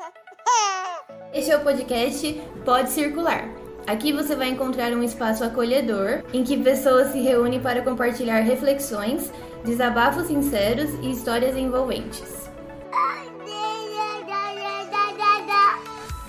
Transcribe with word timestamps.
Este 1.32 1.50
é 1.50 1.56
o 1.56 1.60
podcast 1.60 2.40
Pode 2.64 2.90
Circular. 2.90 3.48
Aqui 3.86 4.12
você 4.12 4.34
vai 4.34 4.48
encontrar 4.48 4.92
um 4.92 5.02
espaço 5.02 5.42
acolhedor 5.42 6.22
em 6.32 6.44
que 6.44 6.56
pessoas 6.56 7.12
se 7.12 7.20
reúnem 7.20 7.60
para 7.60 7.82
compartilhar 7.82 8.40
reflexões, 8.40 9.32
desabafos 9.64 10.26
sinceros 10.26 10.90
e 11.02 11.10
histórias 11.10 11.56
envolventes. 11.56 12.50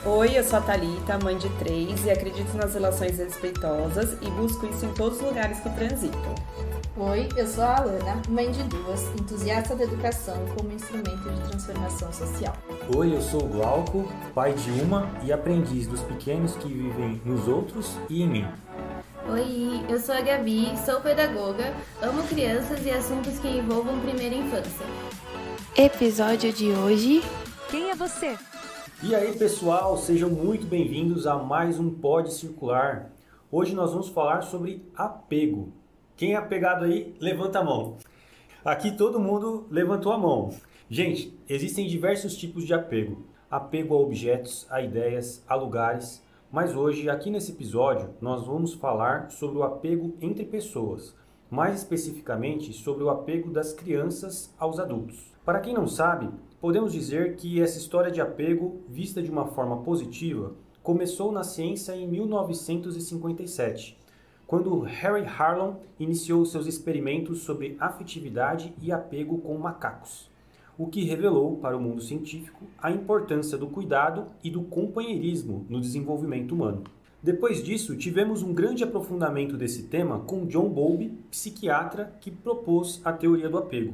Oi, 0.03 0.31
eu 0.35 0.43
sou 0.43 0.57
a 0.57 0.61
Thalita, 0.63 1.19
mãe 1.19 1.37
de 1.37 1.47
três, 1.59 2.03
e 2.05 2.09
acredito 2.09 2.51
nas 2.57 2.73
relações 2.73 3.19
respeitosas 3.19 4.13
e 4.21 4.29
busco 4.31 4.65
isso 4.65 4.85
em 4.85 4.93
todos 4.93 5.19
os 5.19 5.23
lugares 5.23 5.59
que 5.59 5.69
transito. 5.69 6.17
Oi, 6.97 7.29
eu 7.37 7.47
sou 7.47 7.63
a 7.63 7.77
Alana, 7.77 8.21
mãe 8.27 8.51
de 8.51 8.61
duas, 8.63 9.01
entusiasta 9.17 9.73
da 9.77 9.85
educação 9.85 10.35
como 10.57 10.73
instrumento 10.73 11.29
de 11.29 11.49
transformação 11.49 12.11
social. 12.11 12.53
Oi, 12.93 13.15
eu 13.15 13.21
sou 13.21 13.45
o 13.45 13.47
Glauco, 13.47 14.11
pai 14.35 14.51
de 14.53 14.69
uma 14.81 15.09
e 15.23 15.31
aprendiz 15.31 15.87
dos 15.87 16.01
pequenos 16.01 16.57
que 16.57 16.67
vivem 16.67 17.21
nos 17.23 17.47
outros 17.47 17.95
e 18.09 18.21
em 18.21 18.27
mim. 18.27 18.47
Oi, 19.29 19.85
eu 19.87 20.01
sou 20.01 20.13
a 20.13 20.19
Gabi, 20.19 20.77
sou 20.85 20.99
pedagoga, 20.99 21.73
amo 22.01 22.23
crianças 22.23 22.85
e 22.85 22.91
assuntos 22.91 23.39
que 23.39 23.47
envolvam 23.47 23.97
primeira 24.01 24.35
infância. 24.35 24.85
Episódio 25.77 26.51
de 26.51 26.71
hoje: 26.71 27.23
Quem 27.69 27.89
é 27.89 27.95
você? 27.95 28.37
E 29.01 29.15
aí, 29.15 29.33
pessoal, 29.37 29.97
sejam 29.97 30.29
muito 30.29 30.67
bem-vindos 30.67 31.25
a 31.25 31.37
mais 31.37 31.79
um 31.79 31.89
Pode 31.89 32.33
Circular. 32.33 33.13
Hoje 33.49 33.73
nós 33.73 33.91
vamos 33.91 34.09
falar 34.09 34.41
sobre 34.41 34.85
apego. 34.93 35.80
Quem 36.15 36.33
é 36.33 36.35
apegado 36.35 36.85
aí, 36.85 37.15
levanta 37.19 37.59
a 37.59 37.63
mão. 37.63 37.97
Aqui 38.63 38.91
todo 38.91 39.19
mundo 39.19 39.65
levantou 39.71 40.11
a 40.11 40.17
mão. 40.17 40.53
Gente, 40.87 41.35
existem 41.49 41.87
diversos 41.87 42.35
tipos 42.37 42.63
de 42.65 42.73
apego: 42.73 43.25
apego 43.49 43.95
a 43.95 43.99
objetos, 43.99 44.67
a 44.69 44.81
ideias, 44.81 45.43
a 45.47 45.55
lugares. 45.55 46.21
Mas 46.51 46.75
hoje, 46.75 47.09
aqui 47.09 47.31
nesse 47.31 47.53
episódio, 47.53 48.09
nós 48.19 48.45
vamos 48.45 48.73
falar 48.73 49.31
sobre 49.31 49.57
o 49.57 49.63
apego 49.63 50.15
entre 50.21 50.43
pessoas, 50.45 51.15
mais 51.49 51.77
especificamente 51.77 52.73
sobre 52.73 53.03
o 53.03 53.09
apego 53.09 53.49
das 53.49 53.73
crianças 53.73 54.53
aos 54.59 54.79
adultos. 54.79 55.31
Para 55.45 55.61
quem 55.61 55.73
não 55.73 55.87
sabe, 55.87 56.29
podemos 56.59 56.91
dizer 56.91 57.35
que 57.37 57.61
essa 57.61 57.79
história 57.79 58.11
de 58.11 58.19
apego, 58.19 58.81
vista 58.87 59.23
de 59.23 59.31
uma 59.31 59.47
forma 59.47 59.81
positiva, 59.81 60.53
começou 60.83 61.31
na 61.31 61.43
ciência 61.43 61.95
em 61.95 62.07
1957 62.07 64.00
quando 64.51 64.81
Harry 64.81 65.25
Harlan 65.25 65.77
iniciou 65.97 66.45
seus 66.45 66.67
experimentos 66.67 67.39
sobre 67.43 67.77
afetividade 67.79 68.73
e 68.81 68.91
apego 68.91 69.37
com 69.37 69.57
macacos, 69.57 70.29
o 70.77 70.87
que 70.87 71.05
revelou 71.05 71.55
para 71.55 71.77
o 71.77 71.79
mundo 71.79 72.01
científico 72.01 72.65
a 72.77 72.91
importância 72.91 73.57
do 73.57 73.67
cuidado 73.67 74.25
e 74.43 74.51
do 74.51 74.63
companheirismo 74.63 75.65
no 75.69 75.79
desenvolvimento 75.79 76.53
humano. 76.53 76.83
Depois 77.23 77.63
disso, 77.63 77.95
tivemos 77.95 78.43
um 78.43 78.53
grande 78.53 78.83
aprofundamento 78.83 79.55
desse 79.55 79.83
tema 79.83 80.19
com 80.19 80.45
John 80.45 80.67
Bowlby, 80.67 81.17
psiquiatra 81.31 82.13
que 82.19 82.29
propôs 82.29 82.99
a 83.05 83.13
teoria 83.13 83.47
do 83.47 83.57
apego. 83.57 83.93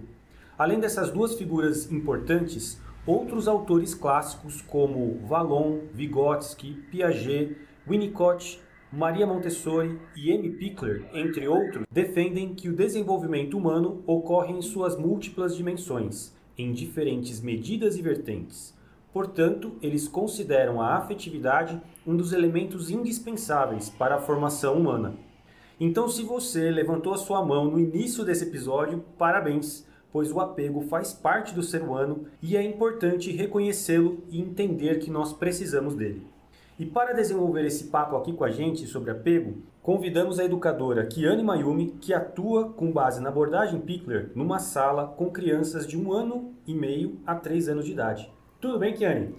Além 0.58 0.80
dessas 0.80 1.12
duas 1.12 1.36
figuras 1.36 1.92
importantes, 1.92 2.82
outros 3.06 3.48
autores 3.48 3.94
clássicos 3.94 4.60
como 4.64 5.20
Vallon, 5.28 5.82
Vygotsky, 5.94 6.74
Piaget, 6.90 7.56
Winnicott 7.88 8.60
Maria 8.92 9.28
Montessori 9.28 10.00
e 10.16 10.32
M. 10.32 10.50
Pickler, 10.52 11.10
entre 11.14 11.46
outros, 11.46 11.86
defendem 11.92 12.56
que 12.56 12.70
o 12.70 12.76
desenvolvimento 12.76 13.58
humano 13.58 14.02
ocorre 14.08 14.54
em 14.54 14.62
suas 14.62 14.98
múltiplas 14.98 15.58
dimensões, 15.58 16.34
em 16.58 16.72
diferentes 16.72 17.42
medidas 17.42 17.98
e 17.98 18.02
vertentes. 18.02 18.74
Portanto, 19.12 19.76
eles 19.82 20.08
consideram 20.08 20.80
a 20.80 20.96
afetividade 20.96 21.82
um 22.06 22.16
dos 22.16 22.32
elementos 22.32 22.90
indispensáveis 22.90 23.90
para 23.90 24.16
a 24.16 24.22
formação 24.22 24.76
humana. 24.80 25.16
Então, 25.78 26.08
se 26.08 26.24
você 26.24 26.72
levantou 26.72 27.14
a 27.14 27.18
sua 27.18 27.46
mão 27.46 27.70
no 27.70 27.80
início 27.80 28.24
desse 28.24 28.46
episódio, 28.46 29.04
parabéns, 29.18 29.86
pois 30.14 30.32
o 30.32 30.40
apego 30.40 30.80
faz 30.80 31.12
parte 31.12 31.54
do 31.54 31.62
ser 31.62 31.82
humano 31.82 32.26
e 32.42 32.56
é 32.56 32.64
importante 32.64 33.32
reconhecê-lo 33.32 34.24
e 34.30 34.40
entender 34.40 35.00
que 35.00 35.12
nós 35.12 35.34
precisamos 35.34 35.94
dele. 35.94 36.37
E 36.80 36.86
para 36.86 37.14
desenvolver 37.14 37.66
esse 37.66 37.86
papo 37.86 38.16
aqui 38.16 38.32
com 38.32 38.44
a 38.44 38.52
gente 38.52 38.86
sobre 38.86 39.10
apego, 39.10 39.64
convidamos 39.82 40.38
a 40.38 40.46
educadora 40.46 41.08
Kiane 41.08 41.42
Mayumi, 41.42 41.98
que 42.00 42.14
atua 42.14 42.72
com 42.72 42.92
base 42.92 43.20
na 43.20 43.30
abordagem 43.30 43.82
Pickler 43.82 44.30
numa 44.36 44.60
sala 44.60 45.08
com 45.08 45.32
crianças 45.32 45.88
de 45.88 45.98
um 45.98 46.12
ano 46.12 46.54
e 46.68 46.76
meio 46.76 47.20
a 47.26 47.34
três 47.34 47.68
anos 47.68 47.84
de 47.84 47.94
idade. 47.94 48.32
Tudo 48.62 48.78
bem, 48.78 48.94
Kiane? 48.94 49.36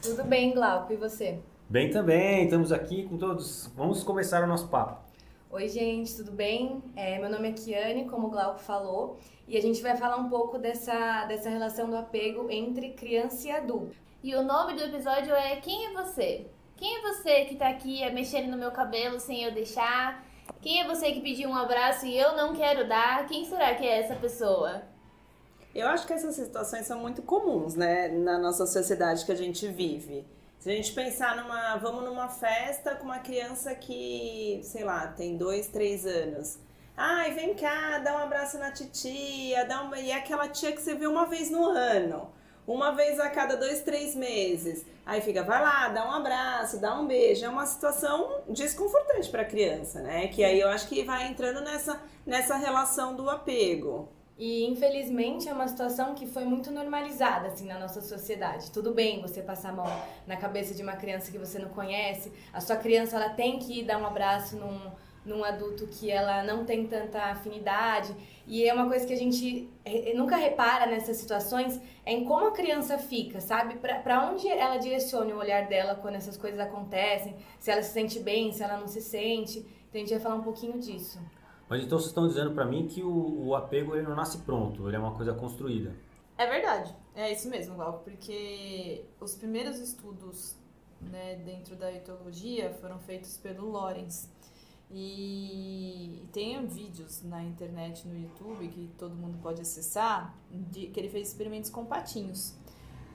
Tudo 0.00 0.22
bem, 0.22 0.54
Glauco, 0.54 0.92
e 0.92 0.96
você? 0.96 1.40
Bem 1.68 1.90
também, 1.90 2.44
estamos 2.44 2.70
aqui 2.70 3.02
com 3.02 3.18
todos. 3.18 3.68
Vamos 3.74 4.04
começar 4.04 4.44
o 4.44 4.46
nosso 4.46 4.68
papo. 4.68 5.04
Oi, 5.50 5.68
gente, 5.68 6.14
tudo 6.14 6.30
bem? 6.30 6.80
É, 6.94 7.18
meu 7.18 7.28
nome 7.28 7.48
é 7.48 7.52
Kiane, 7.52 8.04
como 8.04 8.28
o 8.28 8.30
Glauco 8.30 8.60
falou, 8.60 9.18
e 9.48 9.56
a 9.56 9.60
gente 9.60 9.82
vai 9.82 9.96
falar 9.96 10.18
um 10.18 10.28
pouco 10.28 10.56
dessa, 10.56 11.24
dessa 11.24 11.50
relação 11.50 11.90
do 11.90 11.96
apego 11.96 12.48
entre 12.48 12.90
criança 12.90 13.48
e 13.48 13.50
adulto. 13.50 13.96
E 14.22 14.36
o 14.36 14.42
nome 14.44 14.74
do 14.74 14.84
episódio 14.84 15.34
é 15.34 15.56
Quem 15.56 15.86
é 15.86 15.92
Você? 15.94 16.46
Quem 16.76 16.98
é 16.98 17.00
você 17.00 17.44
que 17.46 17.56
tá 17.56 17.68
aqui 17.68 18.08
mexendo 18.12 18.50
no 18.50 18.56
meu 18.56 18.70
cabelo 18.70 19.18
sem 19.18 19.42
eu 19.42 19.52
deixar? 19.52 20.24
Quem 20.60 20.82
é 20.82 20.86
você 20.86 21.10
que 21.10 21.20
pediu 21.20 21.48
um 21.48 21.56
abraço 21.56 22.04
e 22.06 22.18
eu 22.18 22.36
não 22.36 22.54
quero 22.54 22.86
dar? 22.86 23.26
Quem 23.26 23.46
será 23.46 23.74
que 23.74 23.86
é 23.86 24.00
essa 24.00 24.14
pessoa? 24.14 24.82
Eu 25.74 25.88
acho 25.88 26.06
que 26.06 26.12
essas 26.12 26.34
situações 26.34 26.86
são 26.86 27.00
muito 27.00 27.22
comuns, 27.22 27.74
né, 27.74 28.08
na 28.08 28.38
nossa 28.38 28.66
sociedade 28.66 29.24
que 29.24 29.32
a 29.32 29.36
gente 29.36 29.66
vive. 29.68 30.26
Se 30.58 30.70
a 30.70 30.72
gente 30.74 30.92
pensar 30.92 31.36
numa, 31.36 31.76
vamos 31.76 32.04
numa 32.04 32.28
festa 32.28 32.94
com 32.94 33.04
uma 33.04 33.20
criança 33.20 33.74
que, 33.74 34.60
sei 34.62 34.84
lá, 34.84 35.08
tem 35.08 35.36
dois, 35.36 35.68
três 35.68 36.06
anos. 36.06 36.58
Ai, 36.96 37.32
vem 37.32 37.54
cá, 37.54 37.98
dá 37.98 38.16
um 38.16 38.18
abraço 38.18 38.58
na 38.58 38.70
titia, 38.70 39.64
dá 39.66 39.82
uma... 39.82 39.98
e 39.98 40.10
é 40.10 40.14
aquela 40.14 40.48
tia 40.48 40.72
que 40.72 40.80
você 40.80 40.94
vê 40.94 41.06
uma 41.06 41.26
vez 41.26 41.50
no 41.50 41.66
ano 41.66 42.30
uma 42.66 42.90
vez 42.90 43.20
a 43.20 43.30
cada 43.30 43.56
dois, 43.56 43.82
três 43.82 44.14
meses. 44.14 44.84
Aí 45.06 45.20
fica, 45.20 45.44
vai 45.44 45.62
lá, 45.62 45.88
dá 45.88 46.04
um 46.04 46.10
abraço, 46.10 46.80
dá 46.80 46.98
um 46.98 47.06
beijo. 47.06 47.44
É 47.44 47.48
uma 47.48 47.64
situação 47.64 48.42
desconfortante 48.48 49.30
para 49.30 49.42
a 49.42 49.44
criança, 49.44 50.02
né? 50.02 50.26
Que 50.26 50.42
aí 50.42 50.58
eu 50.58 50.68
acho 50.68 50.88
que 50.88 51.04
vai 51.04 51.28
entrando 51.28 51.60
nessa, 51.60 52.02
nessa 52.26 52.56
relação 52.56 53.14
do 53.14 53.30
apego. 53.30 54.08
E 54.36 54.66
infelizmente 54.66 55.48
é 55.48 55.52
uma 55.52 55.68
situação 55.68 56.14
que 56.14 56.26
foi 56.26 56.44
muito 56.44 56.72
normalizada 56.72 57.46
assim 57.46 57.66
na 57.66 57.78
nossa 57.78 58.00
sociedade. 58.02 58.70
Tudo 58.72 58.92
bem 58.92 59.22
você 59.22 59.40
passar 59.40 59.70
a 59.70 59.72
mão 59.72 60.02
na 60.26 60.36
cabeça 60.36 60.74
de 60.74 60.82
uma 60.82 60.96
criança 60.96 61.30
que 61.30 61.38
você 61.38 61.58
não 61.58 61.68
conhece. 61.68 62.32
A 62.52 62.60
sua 62.60 62.76
criança 62.76 63.16
ela 63.16 63.30
tem 63.30 63.60
que 63.60 63.84
dar 63.84 63.98
um 63.98 64.06
abraço 64.06 64.56
num 64.56 64.90
num 65.26 65.44
adulto 65.44 65.86
que 65.88 66.10
ela 66.10 66.42
não 66.44 66.64
tem 66.64 66.86
tanta 66.86 67.20
afinidade. 67.24 68.14
E 68.46 68.64
é 68.64 68.72
uma 68.72 68.88
coisa 68.88 69.04
que 69.04 69.12
a 69.12 69.16
gente 69.16 69.68
nunca 70.14 70.36
repara 70.36 70.86
nessas 70.86 71.16
situações 71.16 71.80
é 72.04 72.12
em 72.12 72.24
como 72.24 72.46
a 72.46 72.52
criança 72.52 72.96
fica, 72.96 73.40
sabe? 73.40 73.74
Para 73.76 74.30
onde 74.30 74.48
ela 74.48 74.76
direciona 74.78 75.34
o 75.34 75.38
olhar 75.38 75.66
dela 75.66 75.96
quando 75.96 76.14
essas 76.14 76.36
coisas 76.36 76.60
acontecem, 76.60 77.34
se 77.58 77.70
ela 77.70 77.82
se 77.82 77.92
sente 77.92 78.20
bem, 78.20 78.52
se 78.52 78.62
ela 78.62 78.76
não 78.78 78.86
se 78.86 79.00
sente. 79.00 79.58
Então 79.58 79.94
a 79.94 79.98
gente 79.98 80.10
vai 80.10 80.20
falar 80.20 80.36
um 80.36 80.42
pouquinho 80.42 80.78
disso. 80.78 81.18
Mas 81.68 81.82
então 81.82 81.98
vocês 81.98 82.10
estão 82.10 82.28
dizendo 82.28 82.52
para 82.52 82.64
mim 82.64 82.86
que 82.86 83.02
o, 83.02 83.46
o, 83.48 83.56
apego 83.56 83.96
ele 83.96 84.06
não 84.06 84.14
nasce 84.14 84.38
pronto, 84.38 84.86
ele 84.86 84.94
é 84.94 84.98
uma 84.98 85.16
coisa 85.16 85.34
construída. 85.34 85.92
É 86.38 86.46
verdade, 86.46 86.94
é 87.14 87.32
isso 87.32 87.48
mesmo, 87.48 87.74
Glauco, 87.74 88.04
porque 88.04 89.04
os 89.20 89.34
primeiros 89.34 89.80
estudos 89.80 90.56
né, 91.00 91.36
dentro 91.44 91.74
da 91.74 91.92
etologia 91.92 92.70
foram 92.80 92.98
feitos 93.00 93.36
pelo 93.38 93.68
Lorenz. 93.68 94.30
E 94.90 96.28
tem 96.32 96.64
vídeos 96.66 97.22
na 97.22 97.42
internet, 97.42 98.06
no 98.06 98.16
YouTube, 98.16 98.68
que 98.68 98.88
todo 98.96 99.14
mundo 99.14 99.38
pode 99.42 99.60
acessar, 99.60 100.34
de, 100.50 100.86
que 100.86 101.00
ele 101.00 101.08
fez 101.08 101.28
experimentos 101.28 101.70
com 101.70 101.84
patinhos. 101.84 102.54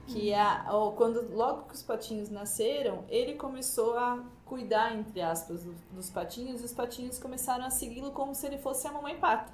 Que 0.06 0.34
a, 0.34 0.66
quando 0.96 1.34
logo 1.34 1.68
que 1.68 1.74
os 1.74 1.82
patinhos 1.82 2.28
nasceram, 2.28 3.04
ele 3.08 3.34
começou 3.34 3.96
a 3.96 4.22
cuidar, 4.44 4.94
entre 4.94 5.22
aspas, 5.22 5.62
dos, 5.62 5.76
dos 5.92 6.10
patinhos, 6.10 6.60
e 6.60 6.64
os 6.64 6.72
patinhos 6.72 7.18
começaram 7.18 7.64
a 7.64 7.70
segui-lo 7.70 8.10
como 8.10 8.34
se 8.34 8.46
ele 8.46 8.58
fosse 8.58 8.86
a 8.86 8.92
mamãe 8.92 9.16
pata. 9.16 9.52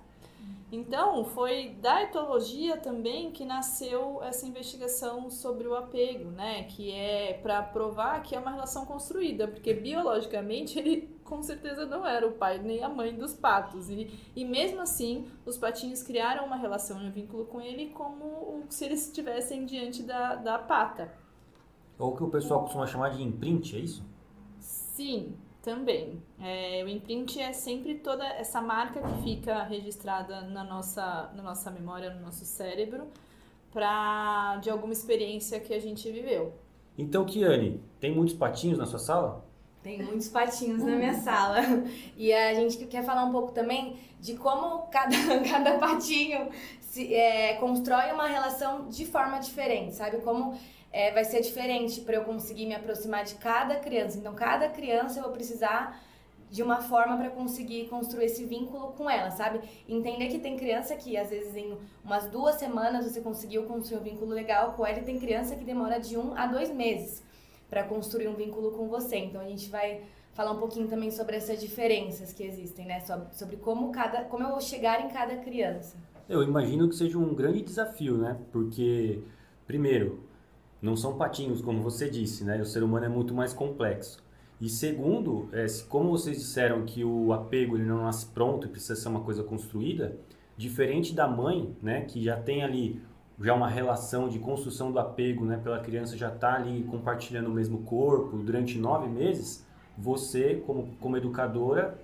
Então, 0.71 1.25
foi 1.25 1.71
da 1.81 2.03
etologia 2.03 2.77
também 2.77 3.31
que 3.31 3.45
nasceu 3.45 4.23
essa 4.23 4.47
investigação 4.47 5.31
sobre 5.31 5.67
o 5.67 5.75
apego, 5.75 6.31
né? 6.31 6.65
Que 6.65 6.93
é 6.93 7.33
para 7.43 7.63
provar 7.63 8.23
que 8.23 8.35
é 8.35 8.39
uma 8.39 8.51
relação 8.51 8.85
construída, 8.85 9.49
porque 9.49 9.73
biologicamente 9.73 10.79
ele 10.79 11.18
com 11.29 11.43
certeza 11.43 11.85
não 11.85 12.07
era 12.07 12.27
o 12.27 12.33
pai 12.33 12.59
nem 12.59 12.83
a 12.83 12.89
mãe 12.89 13.15
dos 13.15 13.35
patos. 13.35 13.91
E, 13.91 14.11
e 14.35 14.45
mesmo 14.45 14.81
assim, 14.81 15.27
os 15.45 15.59
patinhos 15.59 16.03
criaram 16.03 16.47
uma 16.47 16.57
relação, 16.57 16.99
um 16.99 17.11
vínculo 17.11 17.45
com 17.45 17.61
ele 17.61 17.91
como 17.91 18.63
se 18.71 18.87
eles 18.87 19.07
estivessem 19.07 19.67
diante 19.67 20.03
da, 20.03 20.35
da 20.37 20.59
pata. 20.59 21.13
Ou 21.99 22.13
o 22.13 22.17
que 22.17 22.25
o 22.25 22.31
pessoal 22.31 22.63
costuma 22.63 22.87
chamar 22.87 23.11
de 23.11 23.23
imprint, 23.23 23.77
é 23.77 23.81
isso? 23.81 24.03
Sim, 24.59 25.35
também. 25.63 26.23
É, 26.41 26.83
o 26.85 26.89
imprint 26.89 27.39
é 27.41 27.53
sempre 27.53 27.97
toda 27.97 28.25
essa 28.25 28.61
marca 28.63 29.03
que 29.03 29.23
fica 29.23 29.63
registrada 29.65 30.41
na 30.43 30.65
nossa, 30.65 31.31
na 31.35 31.43
nossa 31.43 31.71
memória, 31.71 32.15
no 32.15 32.23
nosso 32.23 32.45
cérebro, 32.45 33.09
pra, 33.71 34.57
de 34.63 34.71
alguma 34.71 34.93
experiência 34.93 35.61
que 35.61 35.75
a 35.75 35.81
gente 35.81 36.11
viveu. 36.11 36.55
Então, 36.97 37.25
Kiane, 37.25 37.81
tem 38.01 38.15
muitos 38.15 38.35
patinhos 38.35 38.79
na 38.79 38.87
sua 38.87 38.99
sala? 38.99 39.45
Tem 39.89 40.03
muitos 40.03 40.29
patinhos 40.29 40.85
na 40.85 40.97
minha 40.97 41.15
sala. 41.15 41.61
E 42.15 42.31
a 42.31 42.53
gente 42.53 42.77
quer 42.85 43.03
falar 43.03 43.25
um 43.25 43.33
pouco 43.33 43.53
também 43.53 43.99
de 44.21 44.35
como 44.35 44.83
cada, 44.89 45.17
cada 45.49 45.79
patinho 45.79 46.51
se, 46.79 47.15
é, 47.15 47.55
constrói 47.55 48.13
uma 48.13 48.27
relação 48.27 48.91
de 48.91 49.07
forma 49.07 49.39
diferente, 49.39 49.95
sabe? 49.95 50.19
Como 50.19 50.55
é, 50.93 51.11
vai 51.13 51.25
ser 51.25 51.41
diferente 51.41 52.03
para 52.03 52.17
eu 52.17 52.25
conseguir 52.25 52.67
me 52.67 52.75
aproximar 52.75 53.25
de 53.25 53.37
cada 53.37 53.77
criança. 53.77 54.19
Então, 54.19 54.35
cada 54.35 54.69
criança 54.69 55.21
eu 55.21 55.23
vou 55.23 55.33
precisar 55.33 55.99
de 56.51 56.63
uma 56.63 56.83
forma 56.83 57.17
para 57.17 57.31
conseguir 57.31 57.89
construir 57.89 58.27
esse 58.27 58.45
vínculo 58.45 58.93
com 58.93 59.09
ela, 59.09 59.31
sabe? 59.31 59.59
Entender 59.89 60.29
que 60.29 60.39
tem 60.39 60.59
criança 60.59 60.97
que 60.97 61.17
às 61.17 61.31
vezes 61.31 61.57
em 61.57 61.79
umas 62.05 62.29
duas 62.29 62.57
semanas 62.57 63.11
você 63.11 63.23
conseguiu 63.23 63.63
construir 63.63 64.01
um 64.01 64.03
vínculo 64.03 64.33
legal 64.33 64.75
com 64.75 64.87
ela 64.87 64.99
e 64.99 65.03
tem 65.03 65.19
criança 65.19 65.57
que 65.57 65.65
demora 65.65 65.99
de 65.99 66.19
um 66.19 66.37
a 66.37 66.47
dois 66.47 66.71
meses 66.71 67.27
para 67.69 67.85
construir 67.85 68.29
um 68.29 68.35
vínculo 68.35 68.71
com 68.73 68.89
você. 68.89 69.17
Então 69.17 69.41
a 69.41 69.49
gente 69.49 69.69
vai 69.71 70.03
falar 70.33 70.53
um 70.53 70.59
pouquinho 70.59 70.89
também 70.89 71.11
sobre 71.11 71.37
essas 71.37 71.61
diferenças 71.61 72.33
que 72.33 72.43
existem, 72.43 72.87
né? 72.87 73.01
Sobre, 73.33 73.57
como 73.57 73.91
cada, 73.91 74.25
como 74.25 74.45
eu 74.45 74.51
vou 74.51 74.61
chegar 74.61 75.05
em 75.05 75.09
cada 75.09 75.37
criança. 75.37 75.97
Eu 76.29 76.43
imagino 76.43 76.89
que 76.89 76.95
seja 76.95 77.19
um 77.19 77.35
grande 77.35 77.63
desafio, 77.63 78.17
né? 78.19 78.39
Porque 78.53 79.23
primeiro, 79.67 80.23
não 80.81 80.97
são 80.97 81.17
patinhos 81.17 81.61
como 81.61 81.83
você 81.83 82.09
disse, 82.09 82.45
né? 82.45 82.61
O 82.61 82.65
ser 82.65 82.83
humano 82.83 83.07
é 83.07 83.09
muito 83.09 83.35
mais 83.35 83.53
complexo. 83.53 84.23
E 84.61 84.69
segundo, 84.69 85.49
é, 85.53 85.67
como 85.89 86.11
vocês 86.11 86.39
disseram 86.39 86.85
que 86.85 87.05
o 87.05 87.33
apego 87.33 87.77
ele 87.77 87.85
não 87.85 88.03
nasce 88.03 88.27
pronto 88.27 88.67
e 88.67 88.71
precisa 88.71 88.97
ser 88.97 89.09
uma 89.09 89.21
coisa 89.21 89.45
construída, 89.45 90.17
diferente 90.57 91.15
da 91.15 91.29
mãe, 91.29 91.77
né, 91.81 92.01
que 92.01 92.23
já 92.25 92.37
tem 92.37 92.65
ali 92.65 93.01
já 93.41 93.55
uma 93.55 93.69
relação 93.69 94.29
de 94.29 94.39
construção 94.39 94.91
do 94.91 94.99
apego, 94.99 95.45
né, 95.45 95.61
pela 95.63 95.79
criança 95.81 96.17
já 96.17 96.29
está 96.29 96.55
ali 96.55 96.83
compartilhando 96.85 97.49
o 97.49 97.53
mesmo 97.53 97.83
corpo 97.85 98.37
durante 98.39 98.79
nove 98.79 99.09
meses, 99.09 99.65
você 99.97 100.63
como, 100.67 100.97
como 101.01 101.17
educadora 101.17 101.99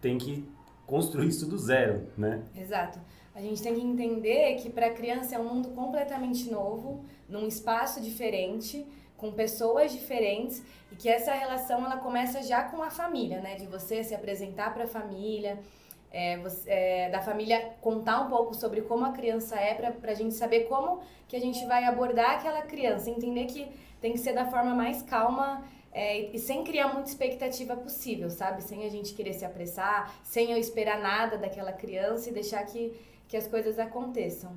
tem 0.00 0.18
que 0.18 0.48
construir 0.86 1.28
isso 1.28 1.46
do 1.46 1.58
zero, 1.58 2.08
né? 2.16 2.42
Exato. 2.56 2.98
A 3.34 3.40
gente 3.40 3.62
tem 3.62 3.74
que 3.74 3.80
entender 3.80 4.54
que 4.56 4.70
para 4.70 4.86
a 4.86 4.90
criança 4.90 5.34
é 5.34 5.38
um 5.38 5.54
mundo 5.54 5.70
completamente 5.70 6.50
novo, 6.50 7.04
num 7.28 7.48
espaço 7.48 8.00
diferente 8.00 8.86
com 9.16 9.32
pessoas 9.32 9.92
diferentes 9.92 10.62
e 10.92 10.96
que 10.96 11.08
essa 11.08 11.32
relação 11.32 11.84
ela 11.84 11.96
começa 11.96 12.42
já 12.42 12.62
com 12.64 12.82
a 12.82 12.90
família, 12.90 13.40
né? 13.40 13.56
De 13.56 13.66
você 13.66 14.04
se 14.04 14.14
apresentar 14.14 14.74
para 14.74 14.84
a 14.84 14.86
família, 14.86 15.58
é, 16.14 16.38
você, 16.38 16.70
é, 16.70 17.10
da 17.10 17.20
família 17.20 17.72
contar 17.80 18.20
um 18.20 18.28
pouco 18.28 18.54
sobre 18.54 18.82
como 18.82 19.04
a 19.04 19.10
criança 19.10 19.56
é 19.58 19.74
para 19.74 20.12
a 20.12 20.14
gente 20.14 20.32
saber 20.34 20.68
como 20.68 21.00
que 21.26 21.34
a 21.34 21.40
gente 21.40 21.66
vai 21.66 21.84
abordar 21.84 22.36
aquela 22.36 22.62
criança, 22.62 23.10
entender 23.10 23.46
que 23.46 23.68
tem 24.00 24.12
que 24.12 24.18
ser 24.18 24.32
da 24.32 24.46
forma 24.46 24.74
mais 24.76 25.02
calma 25.02 25.64
é, 25.92 26.20
e 26.32 26.38
sem 26.38 26.62
criar 26.62 26.92
muita 26.94 27.08
expectativa 27.08 27.76
possível, 27.76 28.30
sabe? 28.30 28.62
Sem 28.62 28.84
a 28.84 28.88
gente 28.88 29.12
querer 29.12 29.32
se 29.32 29.44
apressar, 29.44 30.14
sem 30.22 30.52
eu 30.52 30.56
esperar 30.56 31.00
nada 31.00 31.36
daquela 31.36 31.72
criança 31.72 32.30
e 32.30 32.32
deixar 32.32 32.64
que, 32.64 32.92
que 33.26 33.36
as 33.36 33.48
coisas 33.48 33.76
aconteçam. 33.78 34.56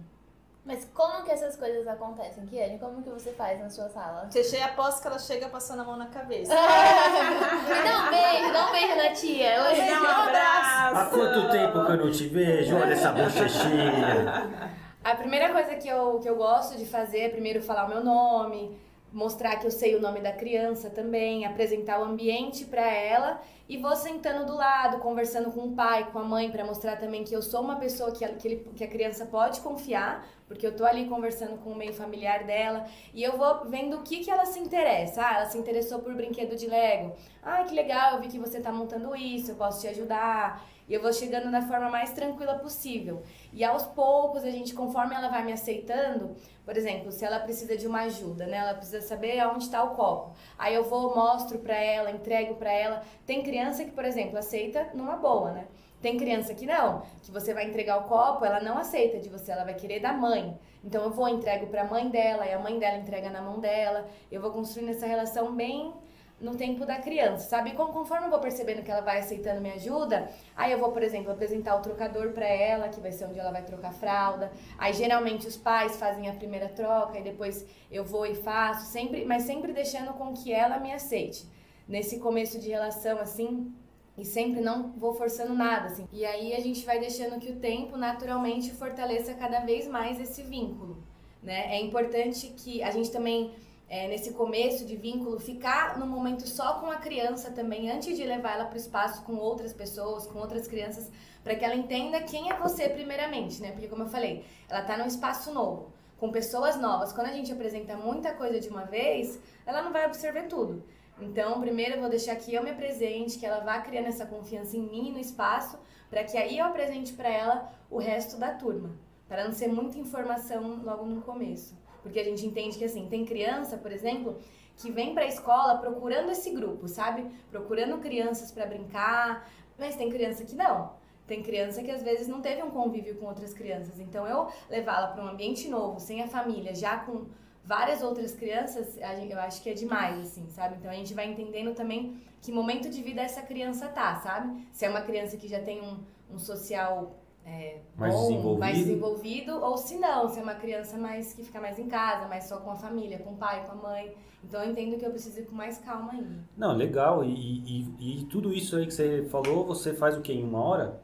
Mas 0.67 0.85
como 0.93 1.23
que 1.23 1.31
essas 1.31 1.55
coisas 1.55 1.87
acontecem, 1.87 2.45
Kiane? 2.45 2.77
Como 2.77 3.01
que 3.01 3.09
você 3.09 3.31
faz 3.31 3.57
na 3.57 3.69
sua 3.69 3.87
sala? 3.87 4.29
Chega, 4.29 4.65
aposto 4.65 5.01
que 5.01 5.07
ela 5.07 5.17
chega 5.17 5.47
passando 5.47 5.81
a 5.81 5.85
mão 5.85 5.95
na 5.95 6.07
cabeça. 6.07 6.53
Me 6.53 7.89
dá 7.89 7.99
um 8.03 8.09
beijo, 8.09 8.53
dá 8.53 8.67
um 8.67 8.71
beijo 8.73 8.95
na 8.97 9.09
tia. 9.13 9.63
Hoje 9.63 9.89
dá 9.89 10.01
um 10.01 10.27
abraço. 10.27 10.97
Há 10.97 11.05
quanto 11.05 11.49
tempo 11.49 11.85
que 11.85 11.91
eu 11.93 11.97
não 11.97 12.11
te 12.11 12.27
vejo? 12.27 12.75
Olha 12.75 12.91
essa 12.91 13.13
bochechinha. 13.13 14.73
A 15.05 15.15
primeira 15.15 15.53
coisa 15.53 15.75
que 15.75 15.87
eu, 15.87 16.19
que 16.19 16.27
eu 16.27 16.35
gosto 16.35 16.77
de 16.77 16.85
fazer 16.85 17.19
é 17.19 17.29
primeiro 17.29 17.61
falar 17.61 17.85
o 17.85 17.89
meu 17.89 18.03
nome, 18.03 18.77
mostrar 19.11 19.55
que 19.57 19.65
eu 19.65 19.71
sei 19.71 19.95
o 19.95 20.01
nome 20.01 20.19
da 20.19 20.31
criança 20.31 20.89
também, 20.89 21.45
apresentar 21.45 21.99
o 21.99 22.03
ambiente 22.03 22.65
para 22.65 22.85
ela 22.85 23.41
e 23.69 23.77
vou 23.77 23.95
sentando 23.95 24.45
do 24.45 24.55
lado, 24.55 24.99
conversando 24.99 25.51
com 25.51 25.61
o 25.61 25.71
pai, 25.73 26.09
com 26.11 26.19
a 26.19 26.23
mãe, 26.23 26.49
para 26.49 26.63
mostrar 26.63 26.97
também 26.97 27.23
que 27.23 27.35
eu 27.35 27.41
sou 27.41 27.61
uma 27.61 27.75
pessoa 27.75 28.11
que, 28.11 28.25
que, 28.35 28.47
ele, 28.47 28.71
que 28.75 28.83
a 28.83 28.87
criança 28.87 29.25
pode 29.25 29.59
confiar, 29.61 30.25
porque 30.47 30.65
eu 30.65 30.75
tô 30.75 30.85
ali 30.85 31.05
conversando 31.05 31.57
com 31.57 31.71
o 31.71 31.75
meio 31.75 31.93
familiar 31.93 32.45
dela 32.45 32.85
e 33.13 33.21
eu 33.21 33.37
vou 33.37 33.65
vendo 33.65 33.97
o 33.97 34.03
que, 34.03 34.23
que 34.23 34.31
ela 34.31 34.45
se 34.45 34.59
interessa. 34.59 35.21
Ah, 35.21 35.35
ela 35.37 35.45
se 35.45 35.57
interessou 35.57 35.99
por 35.99 36.13
brinquedo 36.13 36.55
de 36.55 36.67
Lego. 36.67 37.13
Ah, 37.43 37.63
que 37.63 37.75
legal, 37.75 38.13
eu 38.13 38.21
vi 38.21 38.29
que 38.29 38.39
você 38.39 38.61
tá 38.61 38.71
montando 38.71 39.15
isso, 39.15 39.51
eu 39.51 39.55
posso 39.55 39.81
te 39.81 39.87
ajudar. 39.87 40.65
E 40.87 40.93
eu 40.93 41.01
vou 41.01 41.11
chegando 41.11 41.51
da 41.51 41.61
forma 41.61 41.89
mais 41.89 42.13
tranquila 42.13 42.55
possível. 42.55 43.21
E 43.51 43.63
aos 43.63 43.83
poucos, 43.83 44.43
a 44.43 44.49
gente, 44.49 44.73
conforme 44.73 45.13
ela 45.13 45.27
vai 45.27 45.43
me 45.43 45.51
aceitando, 45.51 46.35
por 46.63 46.77
exemplo, 46.77 47.11
se 47.11 47.25
ela 47.25 47.39
precisa 47.39 47.75
de 47.75 47.85
uma 47.85 48.03
ajuda, 48.03 48.45
né? 48.45 48.57
Ela 48.57 48.73
precisa 48.73 49.01
saber 49.01 49.39
aonde 49.39 49.65
está 49.65 49.83
o 49.83 49.95
copo. 49.95 50.33
Aí 50.57 50.73
eu 50.73 50.85
vou, 50.85 51.13
mostro 51.13 51.59
para 51.59 51.75
ela, 51.75 52.09
entrego 52.09 52.55
para 52.55 52.71
ela. 52.71 53.03
Tem 53.25 53.43
criança 53.43 53.83
que, 53.83 53.91
por 53.91 54.05
exemplo, 54.05 54.37
aceita 54.37 54.89
numa 54.93 55.17
boa, 55.17 55.51
né? 55.51 55.67
Tem 56.01 56.15
criança 56.15 56.53
que 56.53 56.65
não, 56.65 57.01
que 57.23 57.31
você 57.31 57.53
vai 57.55 57.67
entregar 57.67 57.97
o 57.97 58.03
copo, 58.03 58.45
ela 58.45 58.59
não 58.59 58.77
aceita 58.77 59.17
de 59.17 59.29
você, 59.29 59.51
ela 59.51 59.63
vai 59.63 59.73
querer 59.73 59.99
da 59.99 60.13
mãe. 60.13 60.55
Então 60.83 61.03
eu 61.03 61.09
vou 61.09 61.27
entrego 61.27 61.67
para 61.67 61.81
a 61.81 61.85
mãe 61.85 62.07
dela 62.07 62.45
e 62.45 62.53
a 62.53 62.59
mãe 62.59 62.77
dela 62.77 62.97
entrega 62.97 63.31
na 63.31 63.41
mão 63.41 63.59
dela. 63.59 64.07
Eu 64.31 64.39
vou 64.39 64.51
construindo 64.51 64.89
essa 64.89 65.07
relação 65.07 65.55
bem 65.55 65.91
no 66.39 66.55
tempo 66.55 66.85
da 66.85 66.97
criança, 66.97 67.49
sabe? 67.49 67.71
Conforme 67.71 68.27
eu 68.27 68.29
vou 68.29 68.39
percebendo 68.39 68.83
que 68.83 68.91
ela 68.91 69.01
vai 69.01 69.19
aceitando 69.19 69.59
minha 69.59 69.73
ajuda, 69.73 70.29
aí 70.55 70.71
eu 70.71 70.77
vou, 70.77 70.91
por 70.91 71.01
exemplo, 71.01 71.31
apresentar 71.31 71.75
o 71.75 71.81
trocador 71.81 72.31
para 72.31 72.47
ela, 72.47 72.89
que 72.89 72.99
vai 72.99 73.11
ser 73.11 73.25
onde 73.25 73.39
ela 73.39 73.51
vai 73.51 73.63
trocar 73.63 73.91
fralda. 73.91 74.51
Aí 74.77 74.93
geralmente 74.93 75.47
os 75.47 75.57
pais 75.57 75.97
fazem 75.97 76.29
a 76.29 76.33
primeira 76.33 76.69
troca 76.69 77.17
e 77.17 77.23
depois 77.23 77.65
eu 77.91 78.03
vou 78.05 78.25
e 78.25 78.35
faço, 78.35 78.85
sempre, 78.85 79.25
mas 79.25 79.43
sempre 79.43 79.73
deixando 79.73 80.13
com 80.13 80.31
que 80.33 80.53
ela 80.53 80.79
me 80.79 80.93
aceite. 80.93 81.45
Nesse 81.87 82.19
começo 82.19 82.59
de 82.59 82.69
relação 82.69 83.17
assim, 83.17 83.73
e 84.17 84.25
sempre 84.25 84.61
não 84.61 84.91
vou 84.93 85.13
forçando 85.13 85.53
nada, 85.53 85.87
assim. 85.87 86.07
E 86.11 86.25
aí 86.25 86.53
a 86.53 86.59
gente 86.59 86.85
vai 86.85 86.99
deixando 86.99 87.39
que 87.39 87.51
o 87.51 87.59
tempo 87.59 87.95
naturalmente 87.97 88.71
fortaleça 88.71 89.33
cada 89.33 89.59
vez 89.61 89.87
mais 89.87 90.19
esse 90.19 90.41
vínculo, 90.41 91.03
né? 91.41 91.75
É 91.75 91.79
importante 91.79 92.47
que 92.57 92.81
a 92.81 92.91
gente 92.91 93.11
também 93.11 93.53
é, 93.89 94.07
nesse 94.07 94.33
começo 94.33 94.85
de 94.85 94.95
vínculo, 94.95 95.39
ficar 95.39 95.97
no 95.97 96.05
momento 96.05 96.47
só 96.47 96.79
com 96.79 96.91
a 96.91 96.97
criança 96.97 97.51
também, 97.51 97.89
antes 97.89 98.17
de 98.17 98.23
levar 98.25 98.55
ela 98.55 98.65
para 98.65 98.75
o 98.75 98.79
espaço 98.79 99.23
com 99.23 99.35
outras 99.35 99.71
pessoas, 99.71 100.27
com 100.27 100.39
outras 100.39 100.67
crianças, 100.67 101.09
para 101.43 101.55
que 101.55 101.63
ela 101.63 101.75
entenda 101.75 102.21
quem 102.21 102.51
é 102.51 102.57
você 102.57 102.89
primeiramente, 102.89 103.61
né? 103.61 103.71
Porque 103.71 103.87
como 103.87 104.03
eu 104.03 104.09
falei, 104.09 104.43
ela 104.69 104.81
está 104.81 104.97
num 104.97 105.05
espaço 105.05 105.53
novo, 105.53 105.93
com 106.17 106.31
pessoas 106.31 106.75
novas. 106.77 107.13
Quando 107.13 107.27
a 107.27 107.33
gente 107.33 107.51
apresenta 107.51 107.95
muita 107.95 108.33
coisa 108.33 108.59
de 108.59 108.67
uma 108.67 108.83
vez, 108.83 109.39
ela 109.65 109.81
não 109.81 109.93
vai 109.93 110.03
absorver 110.03 110.43
tudo. 110.43 110.83
Então, 111.19 111.59
primeiro 111.61 111.95
eu 111.95 112.01
vou 112.01 112.09
deixar 112.09 112.35
que 112.35 112.53
eu 112.53 112.61
me 112.61 112.71
apresente, 112.71 113.39
que 113.39 113.45
ela 113.45 113.63
vá 113.63 113.79
criando 113.79 114.07
essa 114.07 114.25
confiança 114.25 114.75
em 114.75 114.81
mim 114.81 115.11
no 115.11 115.19
espaço, 115.19 115.79
para 116.09 116.23
que 116.25 116.37
aí 116.37 116.59
eu 116.59 116.65
apresente 116.65 117.13
para 117.13 117.29
ela 117.29 117.71
o 117.89 117.97
resto 117.97 118.37
da 118.37 118.51
turma, 118.51 118.91
para 119.27 119.45
não 119.45 119.53
ser 119.53 119.67
muita 119.67 119.97
informação 119.97 120.81
logo 120.83 121.05
no 121.05 121.21
começo. 121.21 121.75
Porque 122.01 122.19
a 122.19 122.23
gente 122.23 122.45
entende 122.45 122.77
que, 122.77 122.85
assim, 122.85 123.07
tem 123.07 123.25
criança, 123.25 123.77
por 123.77 123.91
exemplo, 123.91 124.37
que 124.77 124.91
vem 124.91 125.13
para 125.13 125.23
a 125.23 125.27
escola 125.27 125.77
procurando 125.77 126.31
esse 126.31 126.51
grupo, 126.51 126.87
sabe? 126.87 127.25
Procurando 127.49 127.97
crianças 127.97 128.51
para 128.51 128.65
brincar, 128.65 129.49
mas 129.77 129.95
tem 129.95 130.09
criança 130.09 130.45
que 130.45 130.55
não. 130.55 130.91
Tem 131.25 131.43
criança 131.43 131.83
que 131.83 131.91
às 131.91 132.01
vezes 132.01 132.27
não 132.27 132.41
teve 132.41 132.63
um 132.63 132.69
convívio 132.69 133.15
com 133.15 133.25
outras 133.25 133.53
crianças. 133.53 133.99
Então, 133.99 134.25
eu 134.25 134.47
levá-la 134.69 135.07
para 135.07 135.23
um 135.23 135.27
ambiente 135.27 135.67
novo, 135.67 135.99
sem 135.99 136.21
a 136.21 136.27
família, 136.27 136.73
já 136.73 136.99
com 136.99 137.25
várias 137.63 138.01
outras 138.01 138.33
crianças, 138.33 138.97
eu 139.29 139.39
acho 139.39 139.61
que 139.61 139.69
é 139.69 139.73
demais, 139.73 140.19
assim, 140.19 140.47
sabe? 140.49 140.75
Então, 140.79 140.89
a 140.89 140.93
gente 140.93 141.13
vai 141.13 141.29
entendendo 141.29 141.75
também 141.75 142.17
que 142.41 142.49
momento 142.49 142.89
de 142.89 143.01
vida 143.03 143.21
essa 143.21 143.41
criança 143.41 143.89
tá, 143.89 144.15
sabe? 144.21 144.65
Se 144.71 144.85
é 144.85 144.89
uma 144.89 145.01
criança 145.01 145.35
que 145.35 145.49
já 145.49 145.61
tem 145.61 145.81
um, 145.81 145.99
um 146.31 146.39
social 146.39 147.13
é, 147.47 147.77
mais, 147.95 148.13
bom, 148.13 148.21
desenvolvido. 148.27 148.59
mais 148.59 148.77
desenvolvido, 148.77 149.63
ou 149.63 149.77
se 149.77 149.95
não, 149.95 150.27
se 150.27 150.37
é 150.37 150.43
uma 150.43 150.55
criança 150.55 150.97
mais 150.97 151.33
que 151.33 151.43
fica 151.43 151.61
mais 151.61 151.79
em 151.79 151.87
casa, 151.87 152.27
mais 152.27 152.43
só 152.43 152.57
com 152.57 152.71
a 152.71 152.75
família, 152.75 153.19
com 153.19 153.31
o 153.31 153.37
pai, 153.37 153.65
com 153.65 153.71
a 153.71 153.75
mãe. 153.75 154.13
Então 154.43 154.61
eu 154.61 154.69
entendo 154.69 154.97
que 154.97 155.05
eu 155.05 155.11
preciso 155.11 155.39
ir 155.39 155.45
com 155.45 155.55
mais 155.55 155.77
calma 155.79 156.11
ainda. 156.11 156.43
Não, 156.57 156.75
legal. 156.75 157.23
E, 157.23 157.29
e, 157.29 158.21
e 158.21 158.25
tudo 158.25 158.53
isso 158.53 158.75
aí 158.75 158.85
que 158.85 158.93
você 158.93 159.25
falou, 159.31 159.65
você 159.65 159.93
faz 159.93 160.17
o 160.17 160.21
quê? 160.21 160.33
Em 160.33 160.43
uma 160.43 160.61
hora? 160.61 161.01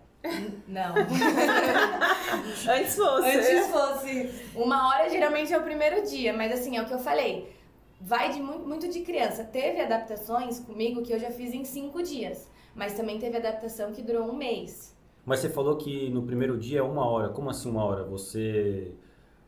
Não. 0.67 0.95
Antes 2.69 2.95
fosse. 2.95 3.29
Antes 3.29 3.67
fosse. 3.67 4.29
Uma 4.53 4.89
hora 4.89 5.09
geralmente 5.09 5.53
é 5.53 5.57
o 5.57 5.63
primeiro 5.63 6.05
dia, 6.05 6.33
mas 6.33 6.51
assim, 6.51 6.77
é 6.77 6.81
o 6.81 6.85
que 6.85 6.93
eu 6.93 6.99
falei. 6.99 7.53
Vai 8.01 8.33
de 8.33 8.41
muito, 8.41 8.67
muito 8.67 8.89
de 8.89 8.99
criança. 8.99 9.45
Teve 9.45 9.79
adaptações 9.79 10.59
comigo 10.59 11.03
que 11.03 11.13
eu 11.13 11.19
já 11.19 11.31
fiz 11.31 11.53
em 11.53 11.63
cinco 11.63 12.03
dias, 12.03 12.49
mas 12.75 12.93
também 12.93 13.17
teve 13.17 13.37
adaptação 13.37 13.93
que 13.93 14.01
durou 14.01 14.29
um 14.29 14.35
mês. 14.35 14.93
Mas 15.25 15.39
você 15.39 15.49
falou 15.49 15.77
que 15.77 16.09
no 16.09 16.23
primeiro 16.23 16.57
dia 16.57 16.79
é 16.79 16.83
uma 16.83 17.05
hora. 17.05 17.29
Como 17.29 17.49
assim 17.49 17.69
uma 17.69 17.83
hora? 17.83 18.03
Você. 18.03 18.93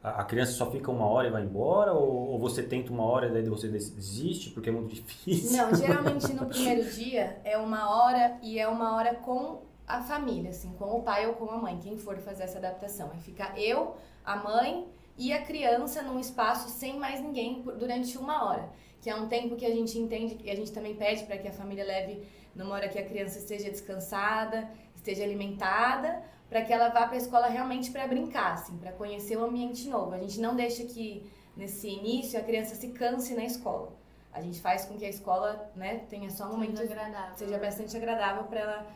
A 0.02 0.24
criança 0.24 0.52
só 0.52 0.70
fica 0.70 0.92
uma 0.92 1.08
hora 1.08 1.28
e 1.28 1.32
vai 1.32 1.44
embora? 1.44 1.92
Ou, 1.94 2.30
ou 2.30 2.40
você 2.40 2.62
tenta 2.62 2.94
uma 2.94 3.04
hora 3.04 3.28
e 3.28 3.32
daí 3.32 3.50
você 3.50 3.68
desiste 3.68 4.52
porque 4.52 4.70
é 4.70 4.72
muito 4.72 4.94
difícil? 4.94 5.58
Não, 5.58 5.74
geralmente 5.76 6.32
no 6.32 6.46
primeiro 6.46 6.88
dia 6.92 7.42
é 7.44 7.58
uma 7.58 7.90
hora 7.90 8.38
e 8.44 8.60
é 8.60 8.68
uma 8.68 8.96
hora 8.96 9.16
com 9.16 9.64
a 9.88 10.02
família, 10.02 10.50
assim, 10.50 10.74
com 10.74 11.00
o 11.00 11.04
pai 11.04 11.28
ou 11.28 11.34
com 11.34 11.50
a 11.50 11.58
mãe, 11.58 11.80
quem 11.80 11.98
for 11.98 12.18
fazer 12.18 12.44
essa 12.44 12.58
adaptação. 12.60 13.10
Aí 13.12 13.20
fica 13.20 13.52
eu, 13.58 13.96
a 14.24 14.36
mãe 14.36 14.88
e 15.18 15.32
a 15.32 15.42
criança 15.42 16.02
num 16.02 16.20
espaço 16.20 16.70
sem 16.70 17.00
mais 17.00 17.22
ninguém 17.22 17.64
durante 17.78 18.18
uma 18.18 18.46
hora, 18.46 18.70
que 19.02 19.10
é 19.10 19.16
um 19.16 19.28
tempo 19.28 19.56
que 19.56 19.66
a 19.66 19.72
gente 19.72 19.98
entende 19.98 20.38
e 20.44 20.50
a 20.50 20.56
gente 20.56 20.72
também 20.72 20.96
pede 20.96 21.24
para 21.24 21.38
que 21.38 21.48
a 21.48 21.54
família 21.54 21.86
leve 21.86 22.22
numa 22.56 22.76
hora 22.76 22.88
que 22.90 22.98
a 22.98 23.06
criança 23.06 23.38
esteja 23.38 23.70
descansada, 23.70 24.70
esteja 25.06 25.24
alimentada, 25.24 26.24
para 26.50 26.64
que 26.64 26.74
ela 26.74 26.90
vá 26.90 27.06
para 27.06 27.14
a 27.14 27.18
escola 27.18 27.48
realmente 27.48 27.92
para 27.92 28.08
brincar, 28.08 28.54
assim, 28.54 28.78
para 28.78 28.92
conhecer 28.92 29.38
o 29.38 29.44
ambiente 29.44 29.88
novo. 29.88 30.14
A 30.14 30.18
gente 30.18 30.40
não 30.40 30.56
deixa 30.56 30.84
que 30.84 31.30
nesse 31.56 31.88
início 31.88 32.40
a 32.40 32.44
criança 32.44 32.76
se 32.76 32.90
canse 32.90 33.36
na 33.36 33.46
escola. 33.46 33.94
A 34.34 34.42
gente 34.42 34.60
faz 34.60 34.86
com 34.86 34.98
que 34.98 35.06
a 35.06 35.10
escola, 35.10 35.72
né, 35.76 36.00
tenha 36.10 36.30
só 36.30 36.46
um 36.48 36.54
momento 36.54 36.78
seja 36.78 36.94
agradável, 36.94 37.38
seja 37.38 37.58
bastante 37.58 37.96
agradável 37.96 38.44
para 38.46 38.60
ela 38.60 38.88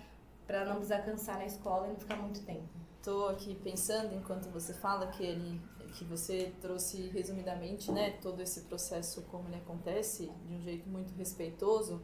para 0.46 0.66
não 0.66 0.76
precisar 0.78 1.04
cansar 1.04 1.38
na 1.38 1.46
escola 1.46 1.86
e 1.86 1.90
não 1.92 1.96
ficar 1.96 2.16
muito 2.16 2.44
tempo. 2.44 2.68
Estou 2.98 3.30
aqui 3.30 3.54
pensando 3.56 4.16
enquanto 4.16 4.50
você 4.50 4.74
fala 4.74 5.08
que 5.08 5.24
ele 5.24 5.62
que 5.94 6.06
você 6.06 6.54
trouxe 6.62 7.08
resumidamente, 7.08 7.92
né, 7.92 8.12
todo 8.22 8.42
esse 8.42 8.62
processo 8.62 9.24
como 9.24 9.48
ele 9.48 9.56
acontece 9.56 10.32
de 10.46 10.54
um 10.54 10.62
jeito 10.62 10.88
muito 10.88 11.16
respeitoso 11.16 12.00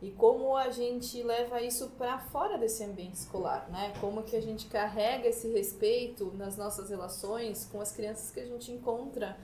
e 0.00 0.12
como 0.12 0.56
a 0.56 0.70
gente 0.70 1.20
leva 1.22 1.60
isso 1.60 1.90
para 1.98 2.18
fora 2.18 2.56
desse 2.56 2.84
ambiente 2.84 3.14
escolar, 3.14 3.68
né? 3.68 3.92
Como 4.00 4.22
que 4.22 4.36
a 4.36 4.40
gente 4.40 4.66
carrega 4.66 5.26
esse 5.28 5.48
respeito 5.48 6.32
nas 6.36 6.56
nossas 6.56 6.88
relações 6.88 7.68
com 7.70 7.80
as 7.80 7.90
crianças 7.90 8.30
que 8.30 8.38
a 8.38 8.46
gente 8.46 8.70
encontra 8.70 9.36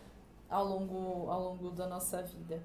ao 0.49 0.65
longo 0.65 1.29
ao 1.29 1.43
longo 1.43 1.71
da 1.71 1.89
nossa 1.89 2.23
vida. 2.23 2.63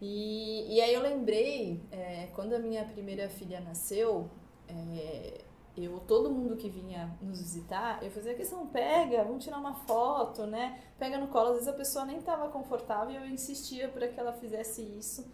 E, 0.00 0.74
e 0.74 0.80
aí 0.80 0.92
eu 0.92 1.00
lembrei, 1.00 1.80
é, 1.90 2.28
quando 2.34 2.52
a 2.54 2.58
minha 2.58 2.84
primeira 2.84 3.30
filha 3.30 3.60
nasceu, 3.60 4.28
é, 4.68 5.40
eu 5.74 6.00
todo 6.00 6.30
mundo 6.30 6.56
que 6.56 6.68
vinha 6.68 7.16
nos 7.22 7.40
visitar, 7.40 8.02
eu 8.02 8.10
fazia 8.10 8.34
questão, 8.34 8.66
pega, 8.66 9.24
vamos 9.24 9.42
tirar 9.42 9.58
uma 9.58 9.74
foto, 9.74 10.44
né? 10.44 10.82
Pega 10.98 11.16
no 11.16 11.28
colo, 11.28 11.50
às 11.50 11.54
vezes 11.54 11.68
a 11.68 11.72
pessoa 11.72 12.04
nem 12.04 12.18
estava 12.18 12.48
confortável, 12.48 13.22
eu 13.22 13.28
insistia 13.28 13.88
para 13.88 14.08
que 14.08 14.20
ela 14.20 14.34
fizesse 14.34 14.82
isso. 14.82 15.24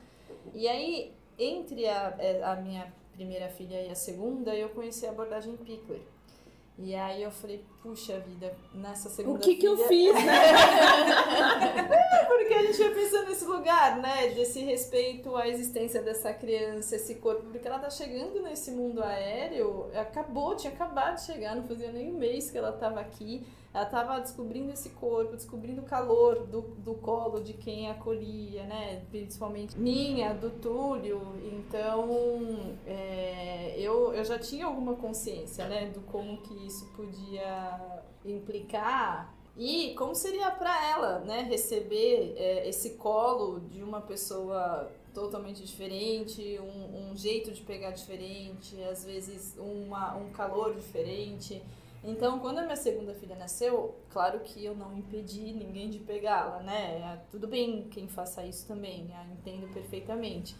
E 0.54 0.68
aí, 0.68 1.17
entre 1.38 1.86
a, 1.86 2.14
é, 2.18 2.42
a 2.42 2.56
minha 2.56 2.92
primeira 3.12 3.48
filha 3.48 3.82
e 3.82 3.90
a 3.90 3.94
segunda, 3.94 4.54
eu 4.54 4.70
conheci 4.70 5.06
a 5.06 5.10
abordagem 5.10 5.56
Pickler. 5.56 6.02
E 6.78 6.94
aí 6.94 7.22
eu 7.22 7.30
falei, 7.30 7.64
puxa 7.82 8.18
vida, 8.20 8.54
nessa 8.74 9.08
segunda 9.08 9.38
O 9.38 9.40
que 9.40 9.56
que 9.56 9.66
eu 9.66 9.76
fiz, 9.86 10.14
né? 10.14 10.22
porque 12.28 12.54
a 12.54 12.62
gente 12.62 12.78
vai 12.78 12.94
pensando 12.94 13.28
nesse 13.28 13.44
lugar, 13.44 13.98
né? 13.98 14.28
Desse 14.28 14.60
respeito 14.60 15.36
à 15.36 15.46
existência 15.46 16.02
dessa 16.02 16.32
criança, 16.32 16.96
esse 16.96 17.16
corpo. 17.16 17.42
Porque 17.50 17.66
ela 17.66 17.78
tá 17.78 17.90
chegando 17.90 18.40
nesse 18.42 18.70
mundo 18.70 19.02
aéreo, 19.02 19.90
acabou, 19.94 20.56
tinha 20.56 20.72
acabado 20.72 21.16
de 21.16 21.22
chegar, 21.22 21.54
não 21.54 21.64
fazia 21.64 21.92
nem 21.92 22.10
um 22.10 22.18
mês 22.18 22.50
que 22.50 22.56
ela 22.56 22.72
tava 22.72 23.00
aqui. 23.00 23.46
Ela 23.72 23.84
tava 23.84 24.18
descobrindo 24.18 24.72
esse 24.72 24.90
corpo, 24.90 25.36
descobrindo 25.36 25.82
o 25.82 25.84
calor 25.84 26.46
do, 26.46 26.62
do 26.62 26.94
colo 26.94 27.40
de 27.40 27.52
quem 27.52 27.88
a 27.88 27.92
acolhia, 27.92 28.64
né? 28.64 29.04
Principalmente 29.10 29.78
minha, 29.78 30.32
do 30.32 30.50
Túlio. 30.50 31.20
Então, 31.52 32.74
é, 32.86 33.74
eu, 33.78 34.14
eu 34.14 34.24
já 34.24 34.38
tinha 34.38 34.64
alguma 34.64 34.96
consciência, 34.96 35.68
né? 35.68 35.90
Do 35.90 36.00
como 36.00 36.38
que 36.38 36.66
isso 36.66 36.86
podia 36.96 37.67
implicar 38.24 39.34
e 39.58 39.92
como 39.94 40.14
seria 40.14 40.52
para 40.52 40.88
ela, 40.88 41.18
né, 41.18 41.42
receber 41.42 42.34
é, 42.36 42.68
esse 42.68 42.90
colo 42.90 43.58
de 43.58 43.82
uma 43.82 44.00
pessoa 44.00 44.88
totalmente 45.12 45.64
diferente, 45.64 46.60
um, 46.60 47.10
um, 47.10 47.16
jeito 47.16 47.50
de 47.50 47.60
pegar 47.62 47.90
diferente, 47.90 48.80
às 48.84 49.04
vezes 49.04 49.56
uma, 49.58 50.14
um 50.14 50.30
calor 50.30 50.76
diferente. 50.76 51.60
Então, 52.04 52.38
quando 52.38 52.58
a 52.58 52.62
minha 52.62 52.76
segunda 52.76 53.12
filha 53.14 53.34
nasceu, 53.34 53.96
claro 54.10 54.38
que 54.40 54.64
eu 54.64 54.76
não 54.76 54.96
impedi 54.96 55.52
ninguém 55.52 55.90
de 55.90 55.98
pegá-la, 55.98 56.60
né? 56.60 57.00
É, 57.00 57.18
tudo 57.28 57.48
bem 57.48 57.88
quem 57.90 58.06
faça 58.06 58.46
isso 58.46 58.64
também, 58.64 59.10
eu 59.10 59.32
entendo 59.32 59.72
perfeitamente. 59.74 60.54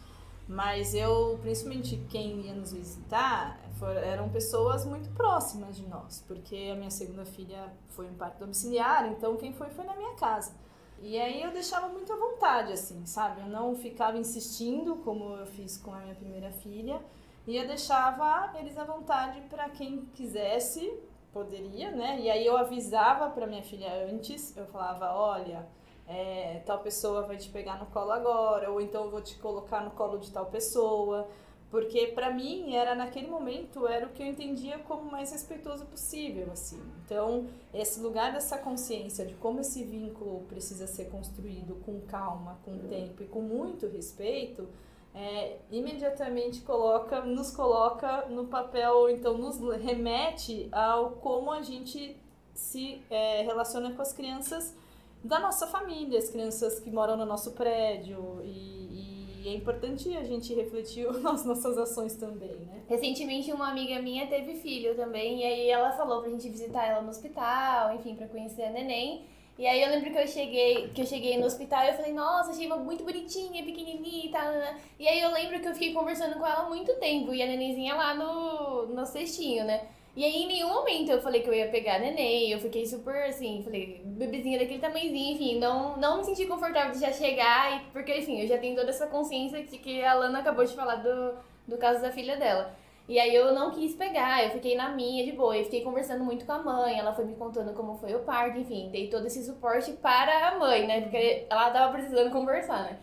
Mas 0.48 0.94
eu, 0.94 1.38
principalmente 1.42 1.98
quem 2.08 2.40
ia 2.40 2.54
nos 2.54 2.72
visitar, 2.72 3.60
eram 4.02 4.30
pessoas 4.30 4.86
muito 4.86 5.10
próximas 5.10 5.76
de 5.76 5.86
nós, 5.86 6.24
porque 6.26 6.70
a 6.72 6.74
minha 6.74 6.90
segunda 6.90 7.26
filha 7.26 7.70
foi 7.90 8.06
um 8.06 8.14
parto 8.14 8.38
domiciliar, 8.38 9.06
então 9.12 9.36
quem 9.36 9.52
foi 9.52 9.68
foi 9.68 9.84
na 9.84 9.94
minha 9.94 10.14
casa. 10.14 10.56
E 11.00 11.20
aí 11.20 11.42
eu 11.42 11.52
deixava 11.52 11.88
muito 11.88 12.10
à 12.10 12.16
vontade, 12.16 12.72
assim, 12.72 13.04
sabe? 13.04 13.42
Eu 13.42 13.46
não 13.46 13.76
ficava 13.76 14.16
insistindo, 14.16 14.96
como 14.96 15.36
eu 15.36 15.46
fiz 15.46 15.76
com 15.76 15.92
a 15.92 15.98
minha 15.98 16.14
primeira 16.14 16.50
filha, 16.50 17.00
e 17.46 17.54
eu 17.56 17.66
deixava 17.66 18.52
eles 18.58 18.76
à 18.78 18.84
vontade 18.84 19.40
para 19.50 19.68
quem 19.68 20.06
quisesse, 20.14 20.98
poderia, 21.30 21.90
né? 21.90 22.18
E 22.20 22.30
aí 22.30 22.44
eu 22.44 22.56
avisava 22.56 23.28
para 23.30 23.46
minha 23.46 23.62
filha 23.62 24.08
antes, 24.10 24.56
eu 24.56 24.66
falava, 24.66 25.12
olha, 25.14 25.68
é, 26.08 26.62
tal 26.64 26.78
pessoa 26.78 27.22
vai 27.22 27.36
te 27.36 27.50
pegar 27.50 27.78
no 27.78 27.86
colo 27.86 28.10
agora, 28.10 28.70
ou 28.70 28.80
então 28.80 29.04
eu 29.04 29.10
vou 29.10 29.20
te 29.20 29.36
colocar 29.36 29.84
no 29.84 29.90
colo 29.90 30.18
de 30.18 30.30
tal 30.30 30.46
pessoa, 30.46 31.28
porque 31.70 32.06
para 32.08 32.30
mim 32.30 32.74
era 32.74 32.94
naquele 32.94 33.26
momento 33.26 33.86
era 33.86 34.06
o 34.06 34.08
que 34.08 34.22
eu 34.22 34.26
entendia 34.26 34.78
como 34.78 35.10
mais 35.10 35.30
respeitoso 35.32 35.84
possível, 35.84 36.48
assim. 36.50 36.80
Então, 37.04 37.46
esse 37.74 38.00
lugar 38.00 38.32
dessa 38.32 38.56
consciência 38.56 39.26
de 39.26 39.34
como 39.34 39.60
esse 39.60 39.84
vínculo 39.84 40.40
precisa 40.48 40.86
ser 40.86 41.10
construído 41.10 41.74
com 41.84 42.00
calma, 42.00 42.58
com 42.64 42.78
tempo 42.78 43.22
e 43.22 43.26
com 43.26 43.42
muito 43.42 43.86
respeito, 43.86 44.66
é, 45.14 45.58
imediatamente 45.70 46.62
coloca, 46.62 47.20
nos 47.20 47.50
coloca 47.50 48.26
no 48.26 48.46
papel, 48.46 49.10
então 49.10 49.36
nos 49.36 49.58
remete 49.76 50.68
ao 50.72 51.12
como 51.12 51.50
a 51.50 51.60
gente 51.60 52.16
se 52.54 53.02
é, 53.10 53.42
relaciona 53.42 53.92
com 53.92 54.00
as 54.00 54.12
crianças 54.12 54.74
da 55.22 55.38
nossa 55.38 55.66
família, 55.66 56.18
as 56.18 56.28
crianças 56.28 56.78
que 56.80 56.90
moram 56.90 57.16
no 57.16 57.26
nosso 57.26 57.52
prédio 57.52 58.40
e, 58.44 59.42
e 59.44 59.48
é 59.48 59.54
importante 59.54 60.16
a 60.16 60.24
gente 60.24 60.54
refletir 60.54 61.10
nas 61.22 61.44
nossas 61.44 61.76
ações 61.78 62.14
também, 62.14 62.56
né? 62.56 62.82
Recentemente 62.88 63.52
uma 63.52 63.68
amiga 63.70 64.00
minha 64.00 64.26
teve 64.26 64.54
filho 64.54 64.94
também 64.94 65.40
e 65.40 65.44
aí 65.44 65.70
ela 65.70 65.92
falou 65.92 66.20
pra 66.20 66.30
gente 66.30 66.48
visitar 66.48 66.86
ela 66.86 67.02
no 67.02 67.10
hospital, 67.10 67.94
enfim, 67.94 68.14
pra 68.14 68.28
conhecer 68.28 68.64
a 68.64 68.70
neném. 68.70 69.26
E 69.58 69.66
aí 69.66 69.82
eu 69.82 69.90
lembro 69.90 70.12
que 70.12 70.18
eu 70.18 70.26
cheguei, 70.28 70.88
que 70.90 71.00
eu 71.00 71.06
cheguei 71.06 71.36
no 71.36 71.46
hospital 71.46 71.82
e 71.82 71.88
eu 71.88 71.94
falei, 71.94 72.12
nossa, 72.12 72.52
achei 72.52 72.66
uma 72.66 72.76
muito 72.76 73.02
bonitinha, 73.02 73.64
pequenininha 73.64 74.26
e 74.26 74.30
tal, 74.30 74.52
né? 74.52 74.80
E 75.00 75.08
aí 75.08 75.20
eu 75.20 75.32
lembro 75.32 75.58
que 75.58 75.66
eu 75.66 75.72
fiquei 75.72 75.92
conversando 75.92 76.38
com 76.38 76.46
ela 76.46 76.68
muito 76.68 76.94
tempo 77.00 77.34
e 77.34 77.42
a 77.42 77.46
nenenzinha 77.46 77.96
lá 77.96 78.14
no, 78.14 78.86
no 78.86 79.04
cestinho, 79.04 79.64
né? 79.64 79.88
E 80.18 80.24
aí, 80.24 80.42
em 80.42 80.48
nenhum 80.48 80.70
momento 80.70 81.12
eu 81.12 81.22
falei 81.22 81.42
que 81.42 81.48
eu 81.48 81.54
ia 81.54 81.68
pegar 81.68 82.00
neném, 82.00 82.50
eu 82.50 82.58
fiquei 82.58 82.84
super 82.84 83.28
assim, 83.28 83.62
falei, 83.62 84.02
bebezinha 84.04 84.58
daquele 84.58 84.80
tamanhozinho, 84.80 85.34
enfim, 85.36 85.60
não, 85.60 85.96
não 85.96 86.16
me 86.16 86.24
senti 86.24 86.44
confortável 86.44 86.90
de 86.90 86.98
já 86.98 87.12
chegar, 87.12 87.84
porque, 87.92 88.12
enfim, 88.18 88.40
eu 88.40 88.48
já 88.48 88.58
tenho 88.58 88.74
toda 88.74 88.90
essa 88.90 89.06
consciência 89.06 89.62
de 89.62 89.78
que 89.78 90.02
a 90.02 90.14
Lana 90.14 90.40
acabou 90.40 90.64
de 90.64 90.74
falar 90.74 90.96
do, 90.96 91.36
do 91.68 91.78
caso 91.78 92.02
da 92.02 92.10
filha 92.10 92.36
dela. 92.36 92.74
E 93.08 93.16
aí 93.16 93.32
eu 93.32 93.54
não 93.54 93.70
quis 93.70 93.94
pegar, 93.94 94.42
eu 94.42 94.50
fiquei 94.50 94.74
na 94.74 94.88
minha 94.88 95.24
de 95.24 95.30
boa, 95.30 95.56
eu 95.56 95.62
fiquei 95.62 95.82
conversando 95.82 96.24
muito 96.24 96.44
com 96.44 96.50
a 96.50 96.58
mãe, 96.64 96.98
ela 96.98 97.14
foi 97.14 97.24
me 97.24 97.36
contando 97.36 97.72
como 97.72 97.96
foi 97.98 98.12
o 98.16 98.24
parto, 98.24 98.58
enfim, 98.58 98.88
dei 98.90 99.06
todo 99.06 99.24
esse 99.24 99.44
suporte 99.44 99.92
para 99.92 100.48
a 100.48 100.58
mãe, 100.58 100.84
né, 100.84 101.00
porque 101.02 101.46
ela 101.48 101.70
tava 101.70 101.92
precisando 101.92 102.32
conversar, 102.32 102.82
né. 102.82 102.98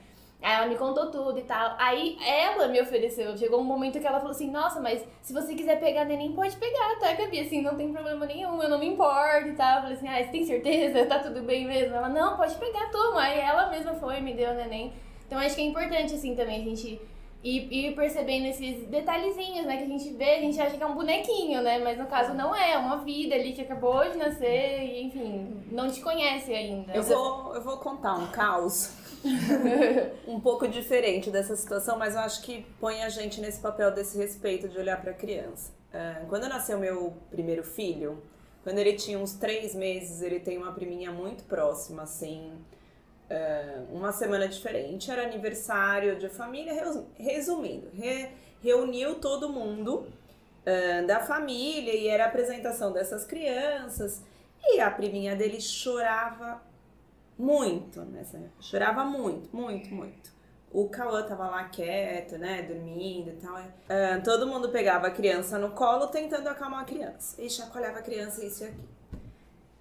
Aí 0.45 0.53
ela 0.53 0.67
me 0.67 0.75
contou 0.75 1.09
tudo 1.09 1.39
e 1.39 1.41
tal. 1.41 1.75
Aí 1.79 2.19
ela 2.23 2.67
me 2.67 2.79
ofereceu. 2.79 3.35
Chegou 3.35 3.59
um 3.59 3.63
momento 3.63 3.99
que 3.99 4.05
ela 4.05 4.19
falou 4.19 4.31
assim: 4.31 4.51
Nossa, 4.51 4.79
mas 4.79 5.03
se 5.19 5.33
você 5.33 5.55
quiser 5.55 5.79
pegar 5.79 6.05
neném, 6.05 6.33
pode 6.33 6.55
pegar, 6.57 6.99
tá, 6.99 7.13
Gabi? 7.13 7.39
Assim, 7.39 7.63
não 7.63 7.75
tem 7.75 7.91
problema 7.91 8.27
nenhum, 8.27 8.61
eu 8.61 8.69
não 8.69 8.77
me 8.77 8.85
importo 8.85 9.47
e 9.47 9.55
tal. 9.55 9.77
Eu 9.77 9.81
falei 9.81 9.97
assim: 9.97 10.07
Ah, 10.07 10.23
você 10.23 10.29
tem 10.29 10.45
certeza? 10.45 11.03
Tá 11.09 11.17
tudo 11.17 11.41
bem 11.41 11.65
mesmo? 11.65 11.95
Ela: 11.95 12.09
Não, 12.09 12.37
pode 12.37 12.53
pegar, 12.57 12.91
toma. 12.91 13.21
Aí 13.21 13.39
ela 13.39 13.71
mesma 13.71 13.95
foi, 13.95 14.21
me 14.21 14.35
deu 14.35 14.51
o 14.51 14.53
neném. 14.53 14.93
Então 15.25 15.39
acho 15.39 15.55
que 15.55 15.61
é 15.61 15.65
importante, 15.65 16.13
assim, 16.13 16.35
também 16.35 16.61
a 16.61 16.63
gente 16.63 17.01
ir, 17.43 17.73
ir 17.73 17.95
percebendo 17.95 18.45
esses 18.45 18.87
detalhezinhos, 18.87 19.65
né? 19.65 19.77
Que 19.77 19.83
a 19.83 19.87
gente 19.87 20.11
vê, 20.11 20.35
a 20.35 20.41
gente 20.41 20.61
acha 20.61 20.77
que 20.77 20.83
é 20.83 20.85
um 20.85 20.93
bonequinho, 20.93 21.63
né? 21.63 21.79
Mas 21.79 21.97
no 21.97 22.05
caso 22.05 22.35
não 22.35 22.55
é, 22.55 22.73
é 22.73 22.77
uma 22.77 22.97
vida 22.97 23.33
ali 23.33 23.51
que 23.53 23.61
acabou 23.61 24.07
de 24.11 24.17
nascer 24.19 24.83
e, 24.83 25.05
enfim, 25.05 25.63
não 25.71 25.89
te 25.89 26.01
conhece 26.01 26.53
ainda. 26.53 26.93
Eu 26.93 27.01
vou, 27.01 27.55
eu 27.55 27.63
vou 27.63 27.77
contar 27.77 28.13
um 28.13 28.27
caos 28.27 29.04
um 30.27 30.39
pouco 30.39 30.67
diferente 30.67 31.29
dessa 31.29 31.55
situação, 31.55 31.97
mas 31.97 32.13
eu 32.13 32.21
acho 32.21 32.41
que 32.41 32.65
põe 32.79 33.03
a 33.03 33.09
gente 33.09 33.41
nesse 33.41 33.59
papel 33.59 33.91
desse 33.91 34.17
respeito 34.17 34.67
de 34.67 34.77
olhar 34.77 35.01
para 35.01 35.11
a 35.11 35.13
criança. 35.13 35.71
Uh, 35.93 36.27
quando 36.27 36.47
nasceu 36.47 36.77
meu 36.77 37.13
primeiro 37.29 37.63
filho, 37.63 38.21
quando 38.63 38.79
ele 38.79 38.93
tinha 38.93 39.17
uns 39.17 39.33
três 39.33 39.73
meses, 39.73 40.21
ele 40.21 40.39
tem 40.39 40.57
uma 40.57 40.71
priminha 40.73 41.11
muito 41.11 41.43
próxima, 41.45 42.03
assim, 42.03 42.51
uh, 43.29 43.95
uma 43.95 44.11
semana 44.11 44.47
diferente, 44.47 45.09
era 45.09 45.23
aniversário 45.23 46.17
de 46.17 46.29
família, 46.29 46.73
resumindo, 47.17 47.89
re, 47.93 48.29
reuniu 48.61 49.15
todo 49.15 49.49
mundo 49.49 50.07
uh, 50.65 51.07
da 51.07 51.19
família 51.19 51.93
e 51.93 52.07
era 52.07 52.25
a 52.25 52.27
apresentação 52.27 52.91
dessas 52.91 53.25
crianças. 53.25 54.21
E 54.67 54.79
a 54.79 54.89
priminha 54.89 55.35
dele 55.35 55.61
chorava 55.61 56.59
muito 57.37 58.01
nessa 58.01 58.39
Chorava 58.59 59.03
muito, 59.03 59.55
muito, 59.55 59.93
muito. 59.93 60.35
O 60.71 60.89
Cauã 60.89 61.23
tava 61.23 61.47
lá 61.47 61.63
quieto, 61.65 62.37
né, 62.37 62.63
dormindo 62.63 63.29
e 63.29 63.35
tal. 63.35 63.55
Uh, 63.55 64.23
todo 64.23 64.45
mundo 64.45 64.69
pegava 64.69 65.07
a 65.07 65.11
criança 65.11 65.57
no 65.57 65.71
colo 65.71 66.07
tentando 66.07 66.47
acalmar 66.49 66.81
a 66.81 66.85
criança. 66.85 67.41
E 67.41 67.49
chacoalhava 67.49 67.99
a 67.99 68.01
criança, 68.01 68.43
isso 68.43 68.63
e 68.63 68.67
aquilo. 68.67 68.95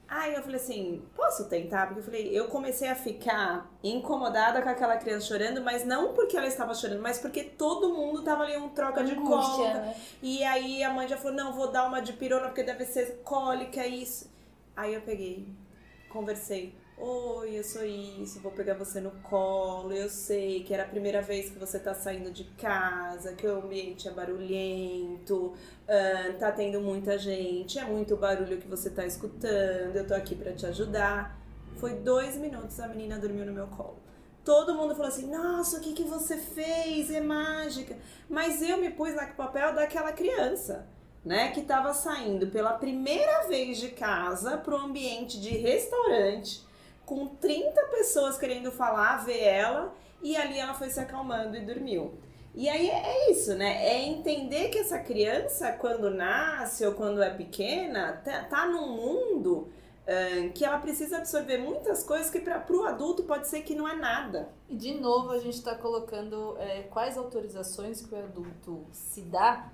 Aí 0.06 0.34
eu 0.34 0.42
falei 0.42 0.56
assim, 0.56 1.02
posso 1.16 1.48
tentar? 1.48 1.86
Porque 1.86 2.00
eu 2.00 2.04
falei, 2.04 2.38
eu 2.38 2.46
comecei 2.46 2.88
a 2.88 2.94
ficar 2.94 3.68
incomodada 3.82 4.62
com 4.62 4.68
aquela 4.68 4.96
criança 4.96 5.26
chorando, 5.26 5.60
mas 5.62 5.84
não 5.84 6.12
porque 6.12 6.36
ela 6.36 6.46
estava 6.46 6.74
chorando, 6.74 7.02
mas 7.02 7.18
porque 7.18 7.42
todo 7.42 7.92
mundo 7.92 8.22
tava 8.22 8.44
ali 8.44 8.56
um 8.56 8.68
troca 8.68 9.02
de 9.02 9.12
Angústia, 9.12 9.74
né? 9.74 9.96
E 10.22 10.44
aí 10.44 10.84
a 10.84 10.92
mãe 10.92 11.08
já 11.08 11.16
falou, 11.16 11.36
não, 11.36 11.52
vou 11.52 11.72
dar 11.72 11.86
uma 11.86 12.00
de 12.00 12.12
pirona 12.12 12.46
porque 12.46 12.62
deve 12.62 12.84
ser 12.84 13.22
cólica, 13.24 13.84
isso. 13.86 14.30
Aí 14.76 14.94
eu 14.94 15.00
peguei, 15.00 15.48
conversei. 16.10 16.74
Oi, 16.96 17.58
eu 17.58 17.64
sou 17.64 17.84
isso, 17.84 18.38
vou 18.40 18.52
pegar 18.52 18.74
você 18.74 19.00
no 19.00 19.10
colo. 19.22 19.92
Eu 19.92 20.08
sei 20.08 20.62
que 20.62 20.72
era 20.72 20.84
a 20.84 20.88
primeira 20.88 21.20
vez 21.20 21.50
que 21.50 21.58
você 21.58 21.78
tá 21.78 21.92
saindo 21.92 22.30
de 22.30 22.44
casa, 22.44 23.32
que 23.34 23.46
o 23.46 23.58
ambiente 23.58 24.06
é 24.06 24.12
barulhento, 24.12 25.52
ah, 25.88 26.34
tá 26.38 26.52
tendo 26.52 26.80
muita 26.80 27.18
gente, 27.18 27.78
é 27.78 27.84
muito 27.84 28.16
barulho 28.16 28.58
que 28.58 28.68
você 28.68 28.90
tá 28.90 29.04
escutando, 29.04 29.96
eu 29.96 30.06
tô 30.06 30.14
aqui 30.14 30.36
pra 30.36 30.52
te 30.52 30.66
ajudar. 30.66 31.36
Foi 31.78 31.94
dois 31.94 32.36
minutos, 32.36 32.78
a 32.78 32.86
menina 32.86 33.18
dormiu 33.18 33.44
no 33.44 33.52
meu 33.52 33.66
colo. 33.66 33.98
Todo 34.44 34.74
mundo 34.74 34.94
falou 34.94 35.08
assim, 35.08 35.26
nossa, 35.30 35.78
o 35.78 35.80
que, 35.80 35.94
que 35.94 36.04
você 36.04 36.36
fez? 36.36 37.10
É 37.10 37.20
mágica. 37.20 37.96
Mas 38.28 38.62
eu 38.62 38.76
me 38.78 38.90
pus 38.90 39.14
no 39.14 39.26
papel 39.34 39.74
daquela 39.74 40.12
criança, 40.12 40.86
né? 41.24 41.50
Que 41.50 41.62
tava 41.62 41.92
saindo 41.92 42.46
pela 42.48 42.74
primeira 42.74 43.48
vez 43.48 43.78
de 43.78 43.88
casa 43.88 44.58
pro 44.58 44.76
ambiente 44.76 45.40
de 45.40 45.50
restaurante, 45.56 46.62
com 47.04 47.26
30 47.26 47.80
pessoas 47.86 48.38
querendo 48.38 48.70
falar, 48.70 49.24
ver 49.24 49.42
ela, 49.42 49.94
e 50.22 50.36
ali 50.36 50.58
ela 50.58 50.74
foi 50.74 50.90
se 50.90 51.00
acalmando 51.00 51.56
e 51.56 51.60
dormiu. 51.60 52.14
E 52.54 52.68
aí 52.68 52.88
é 52.88 53.30
isso, 53.30 53.54
né? 53.54 53.84
É 53.84 54.04
entender 54.04 54.68
que 54.68 54.78
essa 54.78 54.98
criança, 54.98 55.72
quando 55.72 56.10
nasce 56.10 56.86
ou 56.86 56.92
quando 56.92 57.22
é 57.22 57.30
pequena, 57.30 58.20
tá, 58.24 58.44
tá 58.44 58.66
num 58.66 58.88
mundo 58.88 59.68
que 60.54 60.64
ela 60.64 60.78
precisa 60.78 61.16
absorver 61.18 61.58
muitas 61.58 62.04
coisas 62.04 62.30
que 62.30 62.38
para 62.38 62.64
o 62.70 62.84
adulto 62.84 63.22
pode 63.22 63.48
ser 63.48 63.62
que 63.62 63.74
não 63.74 63.88
é 63.88 63.96
nada. 63.96 64.50
E 64.68 64.76
de 64.76 64.94
novo 64.94 65.30
a 65.30 65.38
gente 65.38 65.54
está 65.54 65.74
colocando 65.74 66.56
é, 66.58 66.82
quais 66.82 67.16
autorizações 67.16 68.04
que 68.04 68.14
o 68.14 68.18
adulto 68.18 68.84
se 68.92 69.22
dá 69.22 69.72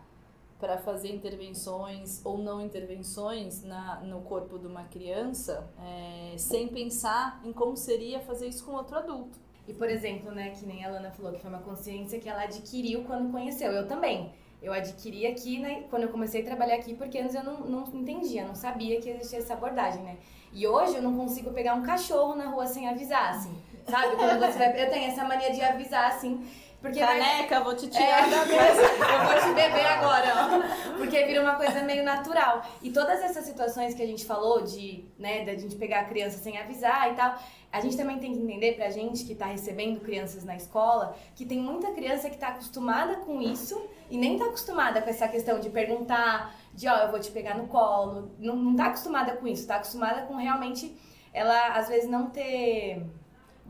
para 0.60 0.76
fazer 0.76 1.08
intervenções 1.08 2.20
ou 2.24 2.36
não 2.36 2.60
intervenções 2.60 3.62
na, 3.64 4.00
no 4.00 4.20
corpo 4.20 4.58
de 4.58 4.66
uma 4.66 4.84
criança 4.84 5.68
é, 5.82 6.36
sem 6.36 6.68
pensar 6.68 7.40
em 7.44 7.52
como 7.52 7.76
seria 7.76 8.20
fazer 8.20 8.48
isso 8.48 8.64
com 8.64 8.72
outro 8.72 8.96
adulto. 8.96 9.38
E, 9.66 9.72
por 9.72 9.88
exemplo, 9.88 10.30
né, 10.32 10.50
que 10.50 10.66
nem 10.66 10.84
a 10.84 10.90
Lana 10.90 11.10
falou, 11.10 11.32
que 11.32 11.40
foi 11.40 11.50
uma 11.50 11.60
consciência 11.60 12.18
que 12.18 12.28
ela 12.28 12.42
adquiriu 12.42 13.04
quando 13.04 13.30
conheceu. 13.30 13.72
Eu 13.72 13.86
também. 13.88 14.32
Eu 14.62 14.72
adquiri 14.72 15.26
aqui, 15.26 15.58
né, 15.58 15.84
quando 15.88 16.02
eu 16.02 16.08
comecei 16.10 16.42
a 16.42 16.44
trabalhar 16.44 16.74
aqui, 16.74 16.94
porque 16.94 17.18
antes 17.18 17.34
eu 17.34 17.42
não, 17.42 17.60
não 17.60 17.88
entendia, 17.94 18.46
não 18.46 18.54
sabia 18.54 19.00
que 19.00 19.08
existia 19.08 19.38
essa 19.38 19.54
abordagem, 19.54 20.02
né? 20.02 20.18
E 20.52 20.66
hoje 20.66 20.96
eu 20.96 21.02
não 21.02 21.16
consigo 21.16 21.52
pegar 21.52 21.74
um 21.74 21.82
cachorro 21.82 22.34
na 22.34 22.46
rua 22.50 22.66
sem 22.66 22.88
avisar, 22.88 23.30
assim. 23.30 23.56
Sabe? 23.88 24.16
Quando 24.16 24.38
você 24.40 24.58
vai. 24.58 24.82
Eu 24.82 24.90
tenho 24.90 25.10
essa 25.10 25.24
mania 25.24 25.52
de 25.52 25.62
avisar, 25.62 26.10
assim. 26.10 26.44
Porque 26.80 26.98
vai- 26.98 27.18
Caneca, 27.18 27.60
vou 27.60 27.74
te 27.76 27.88
tirar 27.88 28.26
é, 28.26 28.30
da 28.30 28.44
mesa. 28.46 28.82
eu 28.82 29.24
vou 29.24 29.40
te 29.48 29.54
beber 29.54 29.86
agora, 29.86 30.32
ó. 30.34 30.96
Porque 30.96 31.24
vira 31.26 31.42
uma 31.42 31.54
coisa 31.56 31.82
meio 31.82 32.02
natural. 32.02 32.62
E 32.80 32.90
todas 32.90 33.20
essas 33.22 33.44
situações 33.44 33.94
que 33.94 34.02
a 34.02 34.06
gente 34.06 34.24
falou 34.24 34.62
de, 34.62 35.04
né, 35.18 35.44
da 35.44 35.54
gente 35.54 35.76
pegar 35.76 36.00
a 36.00 36.04
criança 36.04 36.38
sem 36.38 36.56
avisar 36.58 37.12
e 37.12 37.14
tal, 37.16 37.38
a 37.70 37.80
gente 37.80 37.96
também 37.96 38.18
tem 38.18 38.32
que 38.32 38.38
entender 38.40 38.72
pra 38.76 38.88
gente 38.90 39.24
que 39.24 39.34
tá 39.34 39.46
recebendo 39.46 40.00
crianças 40.00 40.42
na 40.42 40.56
escola, 40.56 41.14
que 41.36 41.44
tem 41.44 41.58
muita 41.58 41.92
criança 41.92 42.30
que 42.30 42.38
tá 42.38 42.48
acostumada 42.48 43.16
com 43.16 43.40
isso 43.42 43.80
e 44.10 44.16
nem 44.16 44.38
tá 44.38 44.46
acostumada 44.46 45.02
com 45.02 45.10
essa 45.10 45.28
questão 45.28 45.60
de 45.60 45.68
perguntar, 45.68 46.54
de 46.74 46.88
ó, 46.88 46.96
eu 46.96 47.10
vou 47.10 47.20
te 47.20 47.30
pegar 47.30 47.56
no 47.56 47.66
colo. 47.68 48.30
Não, 48.38 48.56
não 48.56 48.74
tá 48.74 48.86
acostumada 48.86 49.36
com 49.36 49.46
isso, 49.46 49.66
tá 49.66 49.76
acostumada 49.76 50.22
com 50.22 50.34
realmente 50.36 50.96
ela 51.32 51.74
às 51.74 51.88
vezes 51.88 52.10
não 52.10 52.28
ter 52.28 53.04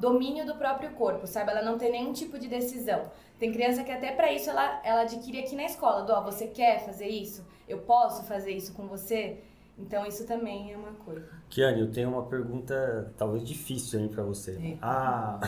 domínio 0.01 0.47
do 0.47 0.55
próprio 0.55 0.91
corpo, 0.93 1.27
sabe? 1.27 1.51
Ela 1.51 1.63
não 1.63 1.77
tem 1.77 1.93
nenhum 1.93 2.13
tipo 2.13 2.39
de 2.39 2.49
decisão. 2.49 3.03
Tem 3.39 3.53
criança 3.53 3.85
que 3.85 3.93
até 3.93 4.13
pra 4.13 4.33
isso 4.33 4.49
ela, 4.51 4.81
ela 4.83 5.03
adquire 5.03 5.41
aqui 5.41 5.55
na 5.55 5.65
escola, 5.65 6.03
do 6.03 6.13
ó, 6.13 6.23
você 6.23 6.47
quer 6.47 6.85
fazer 6.85 7.09
isso? 7.09 7.47
Eu 7.69 7.79
posso 7.79 8.25
fazer 8.25 8.53
isso 8.53 8.73
com 8.73 8.87
você? 8.89 9.39
Então 9.79 10.05
isso 10.07 10.27
também 10.27 10.73
é 10.73 10.77
uma 10.77 10.93
coisa. 10.93 11.29
Kiane, 11.49 11.81
eu 11.81 11.91
tenho 11.91 12.09
uma 12.09 12.25
pergunta 12.25 13.13
talvez 13.17 13.45
difícil 13.45 14.01
aí 14.01 14.09
pra 14.09 14.23
você. 14.23 14.53
É. 14.53 14.79
A, 14.83 15.41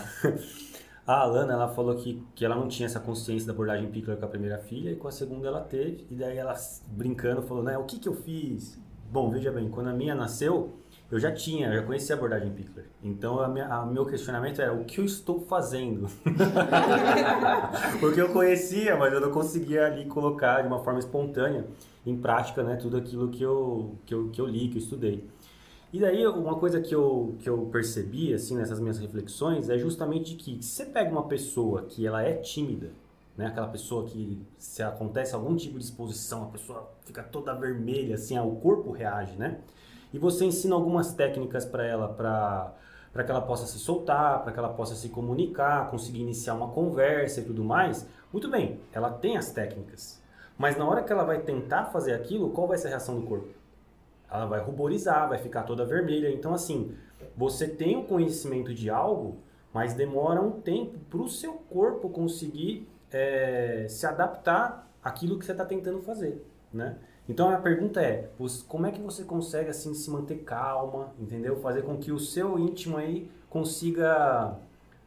a 1.07 1.21
Alana, 1.21 1.53
ela 1.55 1.69
falou 1.69 1.97
que, 1.97 2.23
que 2.35 2.45
ela 2.45 2.55
não 2.55 2.69
tinha 2.69 2.87
essa 2.87 3.01
consciência 3.01 3.47
da 3.47 3.53
abordagem 3.53 3.91
Pickler 3.91 4.17
com 4.17 4.25
a 4.25 4.29
primeira 4.29 4.59
filha 4.59 4.91
e 4.91 4.97
com 4.97 5.09
a 5.09 5.13
segunda 5.13 5.49
ela 5.49 5.61
teve. 5.61 6.07
E 6.11 6.15
daí 6.15 6.37
ela, 6.37 6.55
brincando, 6.89 7.43
falou, 7.43 7.63
né, 7.63 7.77
o 7.77 7.85
que 7.85 7.99
que 7.99 8.09
eu 8.09 8.15
fiz? 8.15 8.79
Bom, 9.11 9.31
veja 9.31 9.51
bem, 9.51 9.69
quando 9.69 9.89
a 9.89 9.93
minha 9.93 10.15
nasceu, 10.15 10.79
eu 11.13 11.21
já 11.21 11.31
tinha, 11.31 11.69
eu 11.69 11.75
já 11.75 11.83
conhecia 11.83 12.15
a 12.15 12.19
abordagem 12.19 12.51
Pickler. 12.53 12.87
Então, 13.05 13.39
a 13.39 13.47
minha, 13.47 13.67
a 13.67 13.85
meu 13.85 14.07
questionamento 14.07 14.63
era, 14.63 14.73
o 14.73 14.83
que 14.83 14.99
eu 14.99 15.05
estou 15.05 15.43
fazendo? 15.43 16.09
Porque 18.01 18.19
eu 18.19 18.31
conhecia, 18.31 18.97
mas 18.97 19.13
eu 19.13 19.21
não 19.21 19.31
conseguia 19.31 19.85
ali 19.85 20.07
colocar 20.07 20.63
de 20.63 20.69
uma 20.69 20.83
forma 20.83 20.99
espontânea 20.99 21.67
em 22.07 22.17
prática, 22.17 22.63
né, 22.63 22.77
tudo 22.77 22.97
aquilo 22.97 23.29
que 23.29 23.43
eu, 23.43 23.95
que 24.07 24.15
eu, 24.15 24.31
que 24.31 24.41
eu 24.41 24.47
li, 24.47 24.69
que 24.69 24.79
eu 24.79 24.83
estudei. 24.83 25.29
E 25.93 26.01
daí, 26.01 26.27
uma 26.27 26.55
coisa 26.55 26.81
que 26.81 26.95
eu, 26.95 27.37
que 27.41 27.49
eu 27.49 27.59
percebi, 27.71 28.33
assim, 28.33 28.57
nessas 28.57 28.81
minhas 28.81 28.99
reflexões, 28.99 29.69
é 29.69 29.77
justamente 29.77 30.35
que 30.35 30.63
se 30.63 30.71
você 30.71 30.87
pega 30.87 31.11
uma 31.11 31.29
pessoa 31.29 31.83
que 31.83 32.07
ela 32.07 32.23
é 32.23 32.33
tímida, 32.33 32.91
né, 33.37 33.49
aquela 33.49 33.69
pessoa 33.69 34.07
que 34.07 34.41
se 34.57 34.83
acontece 34.83 35.35
algum 35.35 35.55
tipo 35.57 35.79
de 35.79 35.85
exposição, 35.85 36.45
a 36.45 36.47
pessoa 36.47 36.91
fica 37.05 37.23
toda 37.23 37.53
vermelha, 37.53 38.15
assim, 38.15 38.35
ah, 38.35 38.43
o 38.43 38.57
corpo 38.57 38.91
reage, 38.91 39.37
né? 39.37 39.59
E 40.13 40.19
você 40.19 40.45
ensina 40.45 40.75
algumas 40.75 41.15
técnicas 41.15 41.65
para 41.65 41.87
ela, 41.87 42.09
para 42.09 42.73
para 43.13 43.25
que 43.25 43.31
ela 43.31 43.43
possa 43.43 43.67
se 43.67 43.79
soltar, 43.79 44.43
para 44.43 44.53
que 44.53 44.59
ela 44.59 44.71
possa 44.71 44.95
se 44.95 45.11
comunicar, 45.11 45.91
conseguir 45.91 46.21
iniciar 46.21 46.55
uma 46.55 46.69
conversa 46.69 47.41
e 47.41 47.45
tudo 47.45 47.63
mais. 47.63 48.09
Muito 48.33 48.51
bem, 48.51 48.81
ela 48.93 49.11
tem 49.11 49.37
as 49.37 49.51
técnicas. 49.51 50.23
Mas 50.57 50.77
na 50.77 50.89
hora 50.89 51.03
que 51.03 51.13
ela 51.13 51.25
vai 51.25 51.41
tentar 51.41 51.87
fazer 51.87 52.15
aquilo, 52.15 52.51
qual 52.51 52.67
vai 52.67 52.79
ser 52.79 52.87
a 52.87 52.91
reação 52.91 53.21
do 53.21 53.27
corpo? 53.27 53.51
Ela 54.31 54.47
vai 54.47 54.61
ruborizar, 54.61 55.29
vai 55.29 55.39
ficar 55.39 55.65
toda 55.65 55.85
vermelha. 55.85 56.31
Então, 56.33 56.55
assim, 56.55 56.95
você 57.37 57.69
tem 57.69 57.97
o 57.97 58.05
conhecimento 58.05 58.73
de 58.73 58.89
algo, 58.89 59.39
mas 59.75 59.93
demora 59.93 60.41
um 60.41 60.53
tempo 60.53 60.99
para 61.11 61.21
o 61.21 61.29
seu 61.29 61.53
corpo 61.53 62.09
conseguir 62.09 62.89
é, 63.11 63.87
se 63.89 64.07
adaptar 64.07 64.91
àquilo 65.05 65.39
que 65.39 65.45
você 65.45 65.53
está 65.53 65.67
tentando 65.67 66.01
fazer, 66.01 66.43
né? 66.73 66.97
Então 67.29 67.51
a 67.51 67.57
pergunta 67.57 68.03
é, 68.03 68.31
como 68.69 68.87
é 68.87 68.91
que 68.91 69.01
você 69.01 69.25
consegue 69.25 69.71
assim 69.71 69.95
se 69.95 70.11
manter 70.11 70.39
calma, 70.39 71.13
entendeu? 71.19 71.57
Fazer 71.57 71.83
com 71.83 71.97
que 71.97 72.11
o 72.11 72.19
seu 72.19 72.59
íntimo 72.59 72.97
aí 72.97 73.31
consiga 73.49 74.59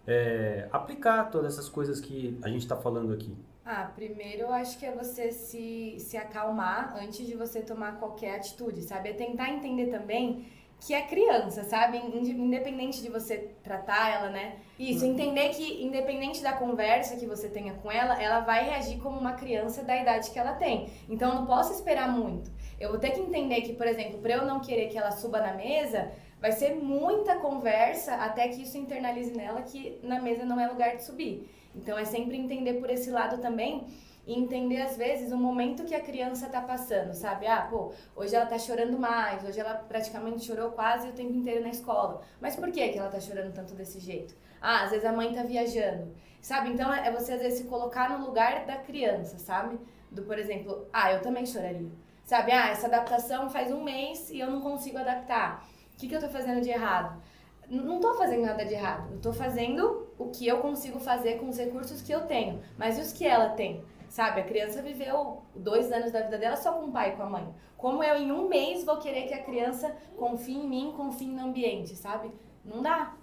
é, 0.08 0.68
aplicar 0.72 1.30
todas 1.30 1.54
essas 1.54 1.68
coisas 1.68 2.00
que 2.00 2.40
a 2.42 2.50
gente 2.50 2.62
está 2.62 2.76
falando 2.76 3.14
aqui. 3.14 3.36
Ah, 3.66 3.92
primeiro 3.96 4.44
eu 4.44 4.54
acho 4.54 4.78
que 4.78 4.86
é 4.86 4.92
você 4.92 5.32
se, 5.32 5.96
se 6.00 6.16
acalmar 6.16 6.96
antes 7.02 7.26
de 7.26 7.36
você 7.36 7.62
tomar 7.62 8.00
qualquer 8.00 8.36
atitude, 8.36 8.82
sabe? 8.84 9.10
É 9.10 9.14
tentar 9.14 9.50
entender 9.50 9.88
também 9.88 10.46
que 10.80 10.94
é 10.94 11.02
criança, 11.02 11.64
sabe? 11.64 11.98
Inde- 11.98 12.32
Independente 12.32 13.02
de 13.02 13.10
você 13.10 13.56
tratar 13.64 14.10
ela, 14.12 14.30
né? 14.30 14.58
Isso, 14.78 15.06
entender 15.06 15.50
que 15.50 15.84
independente 15.84 16.44
da 16.44 16.54
conversa 16.54 17.16
que 17.16 17.26
você 17.26 17.48
tenha 17.50 17.74
com 17.76 17.92
ela, 17.92 18.22
ela 18.22 18.42
vai 18.42 18.66
reagir 18.66 19.00
como 19.00 19.18
uma 19.20 19.34
criança 19.34 19.84
da 19.84 19.96
idade 20.00 20.30
que 20.32 20.38
ela 20.38 20.54
tem. 20.54 20.90
Então 21.10 21.30
eu 21.30 21.36
não 21.36 21.46
posso 21.46 21.74
esperar 21.74 22.10
muito. 22.12 22.52
Eu 22.80 22.90
vou 22.90 23.00
ter 23.00 23.12
que 23.12 23.22
entender 23.22 23.62
que, 23.62 23.74
por 23.74 23.88
exemplo, 23.88 24.20
para 24.20 24.34
eu 24.34 24.46
não 24.46 24.60
querer 24.60 24.90
que 24.90 24.98
ela 24.98 25.12
suba 25.12 25.40
na 25.40 25.54
mesa, 25.54 26.12
vai 26.42 26.52
ser 26.52 26.76
muita 26.76 27.38
conversa 27.38 28.16
até 28.16 28.50
que 28.50 28.62
isso 28.62 28.78
internalize 28.78 29.32
nela 29.36 29.62
que 29.62 29.98
na 30.04 30.22
mesa 30.22 30.44
não 30.46 30.60
é 30.60 30.68
lugar 30.68 30.96
de 30.98 31.04
subir. 31.04 31.50
Então 31.74 31.98
é 31.98 32.06
sempre 32.06 32.38
entender 32.38 32.74
por 32.76 32.90
esse 32.90 33.10
lado 33.10 33.42
também 33.42 33.86
e 34.26 34.34
entender 34.34 34.82
às 34.82 34.98
vezes 34.98 35.32
o 35.32 35.38
momento 35.38 35.84
que 35.86 35.94
a 35.94 36.02
criança 36.02 36.48
tá 36.48 36.62
passando, 36.62 37.14
sabe? 37.14 37.46
Ah, 37.48 37.68
pô, 37.70 37.92
hoje 38.16 38.36
ela 38.36 38.46
tá 38.46 38.58
chorando 38.58 38.98
mais, 38.98 39.44
hoje 39.44 39.60
ela 39.60 39.76
praticamente 39.76 40.46
chorou 40.46 40.72
quase 40.72 41.10
o 41.10 41.14
tempo 41.14 41.34
inteiro 41.34 41.62
na 41.62 41.70
escola. 41.70 42.22
Mas 42.42 42.56
por 42.56 42.72
que 42.72 42.90
que 42.90 42.98
ela 42.98 43.10
tá 43.10 43.20
chorando 43.20 43.54
tanto 43.54 43.74
desse 43.76 44.00
jeito? 44.00 44.36
Ah, 44.62 44.84
às 44.84 44.92
vezes 44.92 45.06
a 45.06 45.12
mãe 45.12 45.34
tá 45.34 45.44
viajando. 45.44 46.12
Sabe? 46.42 46.70
Então 46.70 46.94
é 46.94 47.12
você 47.12 47.34
às 47.34 47.42
vezes 47.42 47.60
se 47.60 47.66
colocar 47.66 48.10
no 48.10 48.26
lugar 48.26 48.66
da 48.66 48.78
criança, 48.78 49.40
sabe? 49.40 49.80
Do, 50.12 50.24
por 50.24 50.38
exemplo, 50.38 50.88
ah, 50.94 51.12
eu 51.12 51.22
também 51.22 51.46
choraria. 51.46 51.90
Sabe? 52.24 52.52
Ah, 52.52 52.70
essa 52.70 52.88
adaptação 52.88 53.50
faz 53.50 53.72
um 53.72 53.84
mês 53.84 54.30
e 54.30 54.40
eu 54.40 54.50
não 54.50 54.62
consigo 54.62 54.98
adaptar. 54.98 55.68
O 55.94 55.98
que, 55.98 56.08
que 56.08 56.16
eu 56.16 56.20
tô 56.20 56.30
fazendo 56.30 56.62
de 56.62 56.70
errado? 56.70 57.22
Não 57.70 58.00
tô 58.00 58.14
fazendo 58.14 58.44
nada 58.44 58.64
de 58.64 58.74
errado. 58.74 59.14
Eu 59.14 59.22
tô 59.22 59.34
fazendo 59.34 60.08
o 60.18 60.30
que 60.30 60.48
eu 60.48 60.60
consigo 60.60 61.00
fazer 61.00 61.40
com 61.40 61.50
os 61.50 61.58
recursos 61.58 62.02
que 62.02 62.12
eu 62.12 62.22
tenho. 62.22 62.62
Mas 62.78 62.98
e 62.98 63.02
os 63.02 63.12
que 63.12 63.26
ela 63.26 63.50
tem? 63.50 63.84
Sabe? 64.16 64.40
A 64.40 64.44
criança 64.46 64.82
viveu 64.82 65.44
dois 65.54 65.92
anos 65.92 66.10
da 66.14 66.22
vida 66.22 66.38
dela 66.38 66.56
só 66.56 66.72
com 66.72 66.86
o 66.86 66.92
pai 66.94 67.10
e 67.10 67.16
com 67.18 67.24
a 67.24 67.30
mãe. 67.30 67.54
Como 67.76 68.02
eu, 68.02 68.16
em 68.16 68.32
um 68.32 68.48
mês, 68.48 68.86
vou 68.86 68.96
querer 68.98 69.24
que 69.28 69.34
a 69.34 69.44
criança 69.44 69.94
confie 70.16 70.56
em 70.56 70.66
mim, 70.66 70.94
confie 70.96 71.28
no 71.28 71.44
ambiente, 71.48 71.94
sabe? 71.98 72.32
Não 72.64 72.82
dá. 72.82 73.14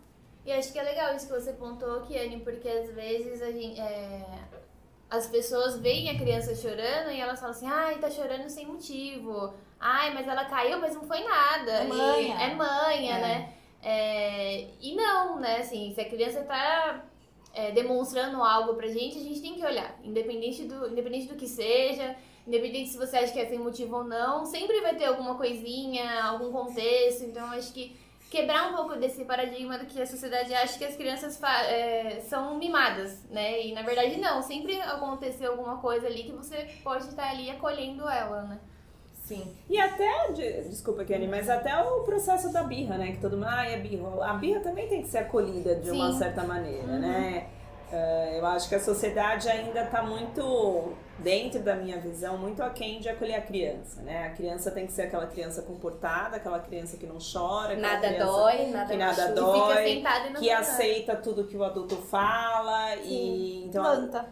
E 0.44 0.52
acho 0.52 0.70
que 0.70 0.78
é 0.78 0.82
legal 0.82 1.14
isso 1.16 1.26
que 1.28 1.32
você 1.32 1.54
pontuou, 1.54 2.02
Kiane, 2.02 2.40
porque 2.40 2.68
às 2.68 2.90
vezes 2.94 3.40
a 3.40 3.50
gente. 3.50 3.80
é, 3.80 4.22
as 5.08 5.26
pessoas 5.28 5.78
veem 5.78 6.10
a 6.10 6.18
criança 6.18 6.54
chorando 6.54 7.10
e 7.10 7.18
elas 7.18 7.40
falam 7.40 7.54
assim, 7.56 7.66
ai, 7.66 7.94
tá 7.98 8.10
chorando 8.10 8.50
sem 8.50 8.66
motivo. 8.66 9.54
Ai, 9.80 10.12
mas 10.12 10.28
ela 10.28 10.44
caiu, 10.44 10.78
mas 10.78 10.94
não 10.94 11.04
foi 11.04 11.24
nada. 11.24 11.72
É 11.72 11.84
manha. 11.86 12.36
E 12.36 12.42
é 12.50 12.54
manha, 12.54 13.16
É. 13.16 13.20
né? 13.22 13.52
É, 13.82 14.68
e 14.78 14.94
não, 14.94 15.40
né? 15.40 15.56
Assim, 15.56 15.90
se 15.94 16.02
a 16.02 16.08
criança 16.10 16.42
tá 16.42 17.02
é, 17.54 17.70
demonstrando 17.72 18.42
algo 18.42 18.74
pra 18.74 18.88
gente, 18.88 19.18
a 19.18 19.22
gente 19.22 19.40
tem 19.40 19.54
que 19.54 19.64
olhar. 19.64 19.98
Independente 20.02 20.64
do, 20.64 20.88
independente 20.88 21.26
do 21.26 21.36
que 21.36 21.46
seja, 21.46 22.16
independente 22.46 22.90
se 22.90 22.98
você 22.98 23.16
acha 23.18 23.32
que 23.32 23.40
é 23.40 23.46
sem 23.46 23.58
motivo 23.58 23.96
ou 23.96 24.04
não, 24.04 24.44
sempre 24.46 24.80
vai 24.80 24.94
ter 24.94 25.04
alguma 25.04 25.36
coisinha, 25.36 26.24
algum 26.24 26.50
contexto. 26.50 27.24
Então, 27.24 27.46
acho 27.50 27.72
que 27.72 27.96
quebrar 28.32 28.72
um 28.72 28.76
pouco 28.76 28.96
desse 28.96 29.26
paradigma 29.26 29.78
do 29.78 29.84
que 29.84 30.00
a 30.00 30.06
sociedade 30.06 30.54
acha 30.54 30.78
que 30.78 30.84
as 30.86 30.96
crianças 30.96 31.38
é, 31.42 32.20
são 32.20 32.56
mimadas, 32.56 33.22
né? 33.28 33.66
E 33.66 33.74
na 33.74 33.82
verdade 33.82 34.16
não, 34.16 34.40
sempre 34.40 34.80
aconteceu 34.80 35.50
alguma 35.50 35.76
coisa 35.76 36.06
ali 36.06 36.22
que 36.22 36.32
você 36.32 36.66
pode 36.82 37.04
estar 37.08 37.28
ali 37.28 37.50
acolhendo 37.50 38.08
ela, 38.08 38.44
né? 38.44 38.58
Sim. 39.24 39.54
E 39.70 39.78
até, 39.80 40.32
de- 40.32 40.68
desculpa, 40.68 41.04
Kenny, 41.04 41.26
mas 41.28 41.48
até 41.48 41.74
o 41.82 42.00
processo 42.02 42.52
da 42.52 42.62
birra, 42.64 42.98
né? 42.98 43.12
Que 43.12 43.18
todo 43.18 43.36
mundo, 43.36 43.46
ah, 43.48 43.66
é 43.66 43.76
birra. 43.78 44.24
A 44.30 44.34
birra 44.34 44.60
também 44.60 44.88
tem 44.88 45.02
que 45.02 45.08
ser 45.08 45.18
acolhida 45.18 45.76
de 45.76 45.90
uma 45.90 46.12
Sim. 46.12 46.18
certa 46.18 46.42
maneira, 46.42 46.98
né? 46.98 47.46
Eh, 47.94 48.38
eu 48.38 48.46
acho 48.46 48.68
que 48.70 48.74
a 48.74 48.80
sociedade 48.80 49.48
ainda 49.50 49.82
está 49.84 50.02
muito, 50.02 50.92
dentro 51.18 51.60
da 51.60 51.76
minha 51.76 52.00
visão, 52.00 52.38
muito 52.38 52.62
aquém 52.62 52.98
de 53.00 53.08
acolher 53.10 53.34
a 53.34 53.42
criança, 53.42 54.00
né? 54.00 54.28
A 54.28 54.30
criança 54.30 54.70
tem 54.70 54.86
que 54.86 54.92
ser 54.92 55.02
aquela 55.02 55.26
criança 55.26 55.60
comportada, 55.60 56.36
aquela 56.38 56.58
criança 56.58 56.96
que 56.96 57.04
não 57.06 57.18
chora, 57.18 57.76
Nada 57.76 58.08
dói, 58.18 58.66
nada 58.70 58.90
que 58.90 58.96
nada 58.96 59.22
machuca. 59.28 59.40
dói. 59.40 60.02
Que 60.32 60.40
que 60.40 60.50
aceita 60.50 61.14
tudo 61.16 61.44
que 61.44 61.54
o 61.56 61.62
adulto 61.62 61.96
fala 61.96 62.96
e 62.96 63.66
então 63.66 63.84
Planta. 63.84 64.26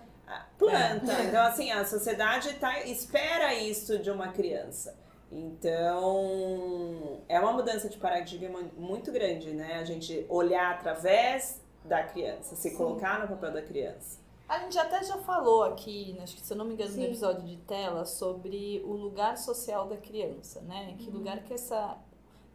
Planta. 0.58 1.22
Então 1.22 1.42
assim, 1.44 1.70
a 1.70 1.84
sociedade 1.84 2.54
tá, 2.54 2.80
espera 2.84 3.54
isso 3.54 3.98
de 3.98 4.10
uma 4.10 4.28
criança. 4.28 4.98
Então, 5.32 7.22
é 7.28 7.38
uma 7.38 7.52
mudança 7.52 7.88
de 7.88 7.96
paradigma 7.98 8.60
muito 8.76 9.12
grande, 9.12 9.52
né? 9.52 9.74
A 9.74 9.84
gente 9.84 10.26
olhar 10.28 10.72
através 10.72 11.62
da 11.84 12.02
criança, 12.02 12.56
se 12.56 12.76
colocar 12.76 13.20
no 13.20 13.28
papel 13.28 13.52
da 13.52 13.62
criança. 13.62 14.18
A 14.48 14.58
gente 14.58 14.76
até 14.76 15.04
já 15.04 15.16
falou 15.18 15.62
aqui, 15.62 16.18
acho 16.20 16.34
que 16.34 16.40
se 16.40 16.52
eu 16.52 16.56
não 16.56 16.64
me 16.64 16.74
engano, 16.74 16.90
no 16.90 16.96
Sim. 16.96 17.04
episódio 17.04 17.46
de 17.46 17.56
tela, 17.58 18.04
sobre 18.04 18.82
o 18.84 18.92
lugar 18.94 19.38
social 19.38 19.86
da 19.86 19.96
criança, 19.96 20.60
né? 20.62 20.96
Que 20.98 21.08
lugar 21.08 21.44
que 21.44 21.54
essa 21.54 21.96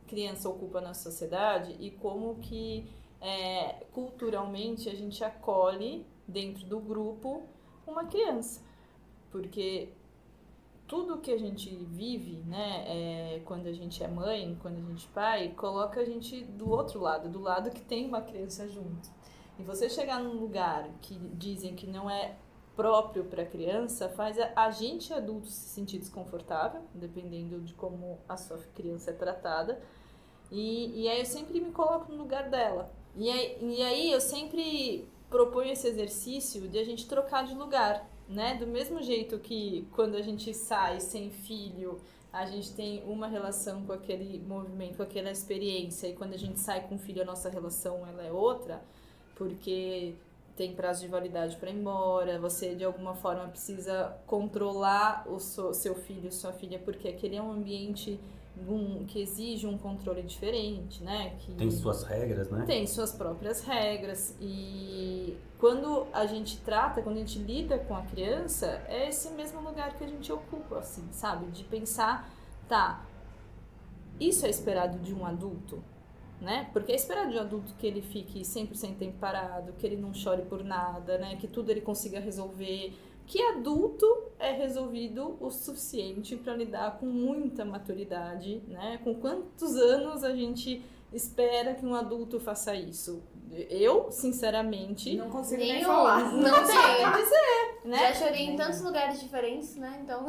criança 0.05 0.49
ocupa 0.49 0.81
na 0.81 0.93
sociedade 0.93 1.75
e 1.79 1.91
como 1.91 2.35
que 2.35 2.85
é, 3.21 3.85
culturalmente 3.93 4.89
a 4.89 4.93
gente 4.93 5.23
acolhe 5.23 6.05
dentro 6.27 6.65
do 6.65 6.81
grupo 6.81 7.43
uma 7.91 8.05
criança. 8.05 8.61
Porque 9.31 9.89
tudo 10.87 11.17
que 11.17 11.31
a 11.31 11.37
gente 11.37 11.69
vive, 11.75 12.43
né, 12.45 12.85
é, 12.87 13.41
quando 13.45 13.67
a 13.67 13.73
gente 13.73 14.03
é 14.03 14.07
mãe, 14.07 14.57
quando 14.61 14.77
a 14.77 14.81
gente 14.81 15.07
é 15.07 15.13
pai, 15.13 15.53
coloca 15.55 15.99
a 15.99 16.05
gente 16.05 16.43
do 16.43 16.69
outro 16.69 16.99
lado, 16.99 17.27
do 17.29 17.41
lado 17.41 17.71
que 17.71 17.81
tem 17.81 18.05
uma 18.07 18.21
criança 18.21 18.67
junto. 18.67 19.09
E 19.57 19.63
você 19.63 19.89
chegar 19.89 20.19
num 20.19 20.33
lugar 20.33 20.87
que 21.01 21.17
dizem 21.33 21.75
que 21.75 21.87
não 21.87 22.09
é 22.09 22.35
próprio 22.75 23.23
para 23.23 23.45
criança, 23.45 24.09
faz 24.09 24.37
a, 24.55 24.69
gente 24.69 25.13
adulto 25.13 25.47
se 25.47 25.69
sentir 25.69 25.97
desconfortável, 25.97 26.81
dependendo 26.93 27.61
de 27.61 27.73
como 27.73 28.19
a 28.27 28.35
sua 28.35 28.57
criança 28.75 29.11
é 29.11 29.13
tratada. 29.13 29.81
E, 30.51 31.03
e 31.03 31.09
aí 31.09 31.19
eu 31.19 31.25
sempre 31.25 31.59
me 31.61 31.71
coloco 31.71 32.11
no 32.11 32.17
lugar 32.17 32.49
dela. 32.49 32.91
E 33.15 33.29
aí, 33.29 33.57
e 33.61 33.81
aí 33.81 34.11
eu 34.11 34.19
sempre 34.19 35.07
proponho 35.29 35.71
esse 35.71 35.87
exercício 35.87 36.67
de 36.67 36.77
a 36.77 36.83
gente 36.83 37.07
trocar 37.07 37.45
de 37.45 37.53
lugar, 37.53 38.07
né? 38.27 38.55
Do 38.55 38.67
mesmo 38.67 39.01
jeito 39.01 39.39
que 39.39 39.87
quando 39.91 40.15
a 40.15 40.21
gente 40.21 40.53
sai 40.53 40.99
sem 40.99 41.29
filho, 41.29 41.99
a 42.31 42.45
gente 42.45 42.73
tem 42.73 43.01
uma 43.05 43.27
relação 43.27 43.85
com 43.85 43.93
aquele 43.93 44.39
movimento, 44.39 44.97
com 44.97 45.03
aquela 45.03 45.31
experiência, 45.31 46.07
e 46.07 46.13
quando 46.13 46.33
a 46.33 46.37
gente 46.37 46.59
sai 46.59 46.87
com 46.87 46.97
filho, 46.97 47.21
a 47.21 47.25
nossa 47.25 47.49
relação 47.49 48.05
ela 48.05 48.23
é 48.23 48.31
outra, 48.31 48.83
porque 49.35 50.15
tem 50.55 50.73
prazo 50.73 51.01
de 51.01 51.07
validade 51.07 51.55
para 51.57 51.69
ir 51.69 51.75
embora, 51.75 52.39
você 52.39 52.75
de 52.75 52.83
alguma 52.83 53.13
forma 53.13 53.47
precisa 53.47 54.17
controlar 54.25 55.25
o 55.29 55.39
seu, 55.39 55.73
seu 55.73 55.95
filho, 55.95 56.31
sua 56.31 56.53
filha, 56.53 56.79
porque 56.79 57.07
aquele 57.07 57.35
é 57.35 57.41
um 57.41 57.51
ambiente 57.51 58.19
um, 58.67 59.05
que 59.05 59.21
exige 59.21 59.67
um 59.67 59.77
controle 59.77 60.21
diferente, 60.23 61.03
né? 61.03 61.35
Que 61.39 61.53
Tem 61.53 61.69
suas 61.69 62.03
regras, 62.03 62.49
né? 62.49 62.65
tem 62.65 62.87
suas 62.87 63.11
próprias 63.11 63.61
regras 63.63 64.35
e 64.39 65.37
quando 65.59 66.07
a 66.13 66.25
gente 66.25 66.57
trata, 66.61 67.01
quando 67.01 67.17
a 67.17 67.19
gente 67.19 67.39
lida 67.39 67.77
com 67.79 67.95
a 67.95 68.01
criança, 68.03 68.81
é 68.87 69.09
esse 69.09 69.29
mesmo 69.31 69.61
lugar 69.61 69.95
que 69.97 70.03
a 70.03 70.07
gente 70.07 70.31
ocupa, 70.31 70.79
assim, 70.79 71.07
sabe? 71.11 71.47
De 71.47 71.63
pensar, 71.63 72.29
tá, 72.67 73.05
isso 74.19 74.45
é 74.45 74.49
esperado 74.49 74.99
de 74.99 75.13
um 75.13 75.25
adulto, 75.25 75.83
né? 76.39 76.69
Porque 76.71 76.91
é 76.91 76.95
esperado 76.95 77.31
de 77.31 77.37
um 77.37 77.41
adulto 77.41 77.73
que 77.75 77.87
ele 77.87 78.01
fique 78.01 78.41
100% 78.41 78.97
tempo 78.97 79.17
parado, 79.19 79.73
que 79.73 79.85
ele 79.85 79.97
não 79.97 80.13
chore 80.13 80.43
por 80.43 80.63
nada, 80.63 81.17
né? 81.17 81.35
Que 81.35 81.47
tudo 81.47 81.69
ele 81.71 81.81
consiga 81.81 82.19
resolver. 82.19 82.93
Que 83.27 83.41
adulto 83.41 84.05
é 84.37 84.51
resolvido 84.51 85.35
o 85.39 85.49
suficiente 85.49 86.35
para 86.35 86.55
lidar 86.55 86.99
com 86.99 87.05
muita 87.07 87.65
maturidade, 87.65 88.61
né? 88.67 88.99
Com 89.03 89.15
quantos 89.15 89.75
anos 89.75 90.23
a 90.23 90.35
gente 90.35 90.83
espera 91.11 91.73
que 91.73 91.85
um 91.85 91.95
adulto 91.95 92.39
faça 92.39 92.75
isso? 92.75 93.23
Eu, 93.69 94.11
sinceramente, 94.11 95.15
Não 95.15 95.29
consigo 95.29 95.61
nem 95.61 95.73
Nenhum. 95.75 95.87
falar. 95.87 96.31
Não 96.33 96.65
sei. 96.65 97.89
né? 97.89 98.13
Já 98.13 98.13
chorei 98.25 98.41
em 98.41 98.55
tantos 98.55 98.81
lugares 98.81 99.19
diferentes, 99.19 99.75
né? 99.75 99.99
Então. 100.03 100.25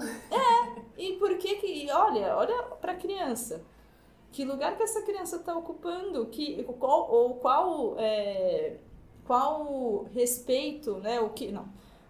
E 0.97 1.13
por 1.15 1.37
que 1.39 1.57
que, 1.57 1.91
olha, 1.91 2.37
olha 2.37 2.63
pra 2.81 2.95
criança. 2.95 3.63
Que 4.33 4.45
lugar 4.45 4.77
que 4.77 4.83
essa 4.83 5.03
criança 5.03 5.37
está 5.37 5.57
ocupando? 5.57 6.27
Que, 6.27 6.63
qual, 6.79 7.11
ou 7.11 7.35
qual, 7.37 7.95
é, 7.99 8.77
qual 9.27 10.05
respeito, 10.15 10.99
né? 10.99 11.21
O 11.21 11.31
que, 11.31 11.51
não. 11.51 11.67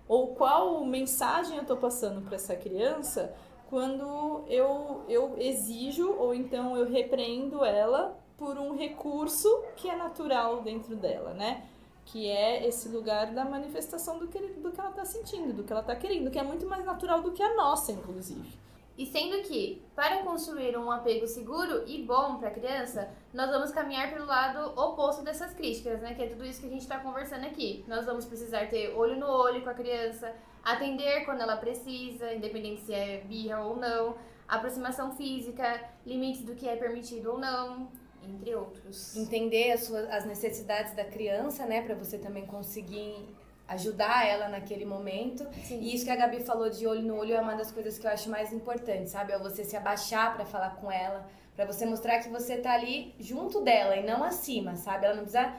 Ou 0.08 0.34
qual 0.34 0.84
mensagem 0.84 1.56
eu 1.56 1.62
estou 1.62 1.76
passando 1.76 2.22
para 2.22 2.36
essa 2.36 2.54
criança 2.54 3.34
quando 3.68 4.44
eu, 4.46 5.04
eu 5.08 5.34
exijo 5.38 6.12
ou 6.12 6.32
então 6.32 6.76
eu 6.76 6.88
repreendo 6.88 7.64
ela 7.64 8.16
por 8.36 8.58
um 8.58 8.76
recurso 8.76 9.48
que 9.76 9.88
é 9.88 9.96
natural 9.96 10.62
dentro 10.62 10.94
dela, 10.94 11.32
né? 11.34 11.64
Que 12.04 12.28
é 12.28 12.66
esse 12.66 12.88
lugar 12.88 13.32
da 13.32 13.44
manifestação 13.44 14.18
do 14.18 14.28
que, 14.28 14.38
do 14.38 14.70
que 14.70 14.80
ela 14.80 14.90
está 14.90 15.04
sentindo, 15.04 15.52
do 15.52 15.64
que 15.64 15.72
ela 15.72 15.80
está 15.80 15.96
querendo, 15.96 16.30
que 16.30 16.38
é 16.38 16.42
muito 16.42 16.66
mais 16.66 16.84
natural 16.84 17.22
do 17.22 17.32
que 17.32 17.42
a 17.42 17.54
nossa, 17.54 17.90
inclusive. 17.90 18.56
E 18.96 19.04
sendo 19.04 19.42
que, 19.42 19.82
para 19.94 20.22
construir 20.22 20.76
um 20.76 20.90
apego 20.90 21.26
seguro 21.26 21.86
e 21.86 22.02
bom 22.02 22.38
para 22.38 22.48
a 22.48 22.50
criança, 22.50 23.10
nós 23.32 23.50
vamos 23.50 23.70
caminhar 23.70 24.10
pelo 24.10 24.24
lado 24.24 24.72
oposto 24.80 25.22
dessas 25.22 25.52
críticas, 25.52 26.00
né? 26.00 26.14
Que 26.14 26.22
é 26.22 26.26
tudo 26.28 26.44
isso 26.46 26.60
que 26.60 26.66
a 26.66 26.70
gente 26.70 26.82
está 26.82 26.98
conversando 26.98 27.44
aqui. 27.44 27.84
Nós 27.86 28.06
vamos 28.06 28.24
precisar 28.24 28.68
ter 28.68 28.94
olho 28.96 29.18
no 29.18 29.26
olho 29.26 29.62
com 29.62 29.68
a 29.68 29.74
criança, 29.74 30.34
atender 30.64 31.26
quando 31.26 31.42
ela 31.42 31.58
precisa, 31.58 32.32
independente 32.32 32.80
se 32.82 32.94
é 32.94 33.18
birra 33.18 33.60
ou 33.60 33.76
não, 33.76 34.16
aproximação 34.48 35.12
física, 35.12 35.90
limites 36.06 36.42
do 36.42 36.54
que 36.54 36.66
é 36.66 36.76
permitido 36.76 37.32
ou 37.32 37.38
não, 37.38 37.90
entre 38.22 38.54
outros. 38.54 39.14
Entender 39.14 39.72
as, 39.72 39.84
suas, 39.84 40.08
as 40.08 40.24
necessidades 40.24 40.94
da 40.94 41.04
criança, 41.04 41.66
né? 41.66 41.82
Pra 41.82 41.94
você 41.94 42.16
também 42.16 42.46
conseguir 42.46 43.28
ajudar 43.68 44.26
ela 44.26 44.48
naquele 44.48 44.84
momento. 44.84 45.46
Sim. 45.64 45.80
E 45.80 45.94
isso 45.94 46.04
que 46.04 46.10
a 46.10 46.16
Gabi 46.16 46.40
falou 46.40 46.70
de 46.70 46.86
olho 46.86 47.02
no 47.02 47.16
olho 47.16 47.34
é 47.34 47.40
uma 47.40 47.54
das 47.54 47.70
coisas 47.70 47.98
que 47.98 48.06
eu 48.06 48.10
acho 48.10 48.30
mais 48.30 48.52
importante, 48.52 49.10
sabe? 49.10 49.32
É 49.32 49.38
você 49.38 49.64
se 49.64 49.76
abaixar 49.76 50.34
pra 50.34 50.44
falar 50.44 50.76
com 50.76 50.90
ela, 50.90 51.26
pra 51.54 51.64
você 51.64 51.84
mostrar 51.84 52.20
que 52.20 52.28
você 52.28 52.56
tá 52.58 52.72
ali 52.72 53.14
junto 53.18 53.62
dela 53.62 53.96
e 53.96 54.04
não 54.04 54.22
acima, 54.22 54.76
sabe? 54.76 55.06
Ela 55.06 55.16
não 55.16 55.22
precisa 55.24 55.52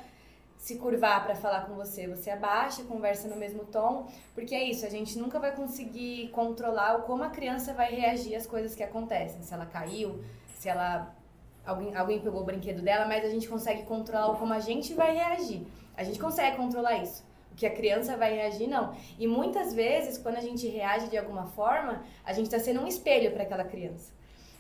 se 0.58 0.76
curvar 0.78 1.24
pra 1.24 1.36
falar 1.36 1.66
com 1.66 1.76
você. 1.76 2.08
Você 2.08 2.30
abaixa, 2.30 2.84
conversa 2.84 3.28
no 3.28 3.36
mesmo 3.36 3.66
tom, 3.66 4.08
porque 4.34 4.56
é 4.56 4.64
isso, 4.64 4.86
a 4.86 4.90
gente 4.90 5.18
nunca 5.18 5.40
vai 5.40 5.56
conseguir 5.56 6.30
controlar 6.30 6.98
o 6.98 7.04
como 7.04 7.24
a 7.24 7.30
criança 7.30 7.74
vai 7.74 7.94
reagir 7.94 8.36
às 8.36 8.48
coisas 8.48 8.74
que 8.74 8.84
acontecem, 8.84 9.42
se 9.42 9.54
ela 9.54 9.66
caiu, 9.66 10.24
se 10.56 10.68
ela 10.68 11.14
alguém, 11.66 11.96
alguém 11.96 12.20
pegou 12.20 12.42
o 12.42 12.46
brinquedo 12.46 12.82
dela, 12.82 13.06
mas 13.06 13.24
a 13.24 13.30
gente 13.30 13.48
consegue 13.48 13.84
controlar 13.84 14.32
o 14.32 14.38
como 14.38 14.54
a 14.54 14.60
gente 14.60 14.94
vai 14.94 15.14
reagir. 15.14 15.68
A 15.96 16.04
gente 16.04 16.20
consegue 16.20 16.56
controlar 16.56 16.98
isso. 16.98 17.24
Que 17.58 17.66
a 17.66 17.72
criança 17.72 18.16
vai 18.16 18.36
reagir, 18.36 18.68
não. 18.68 18.96
E 19.20 19.28
muitas 19.28 19.74
vezes, 19.74 20.18
quando 20.18 20.38
a 20.38 20.42
gente 20.42 20.68
reage 20.68 21.10
de 21.10 21.18
alguma 21.18 21.48
forma, 21.48 22.04
a 22.24 22.32
gente 22.32 22.46
está 22.46 22.60
sendo 22.60 22.80
um 22.80 22.88
espelho 22.88 23.32
para 23.32 23.44
aquela 23.44 23.66
criança. 23.66 24.14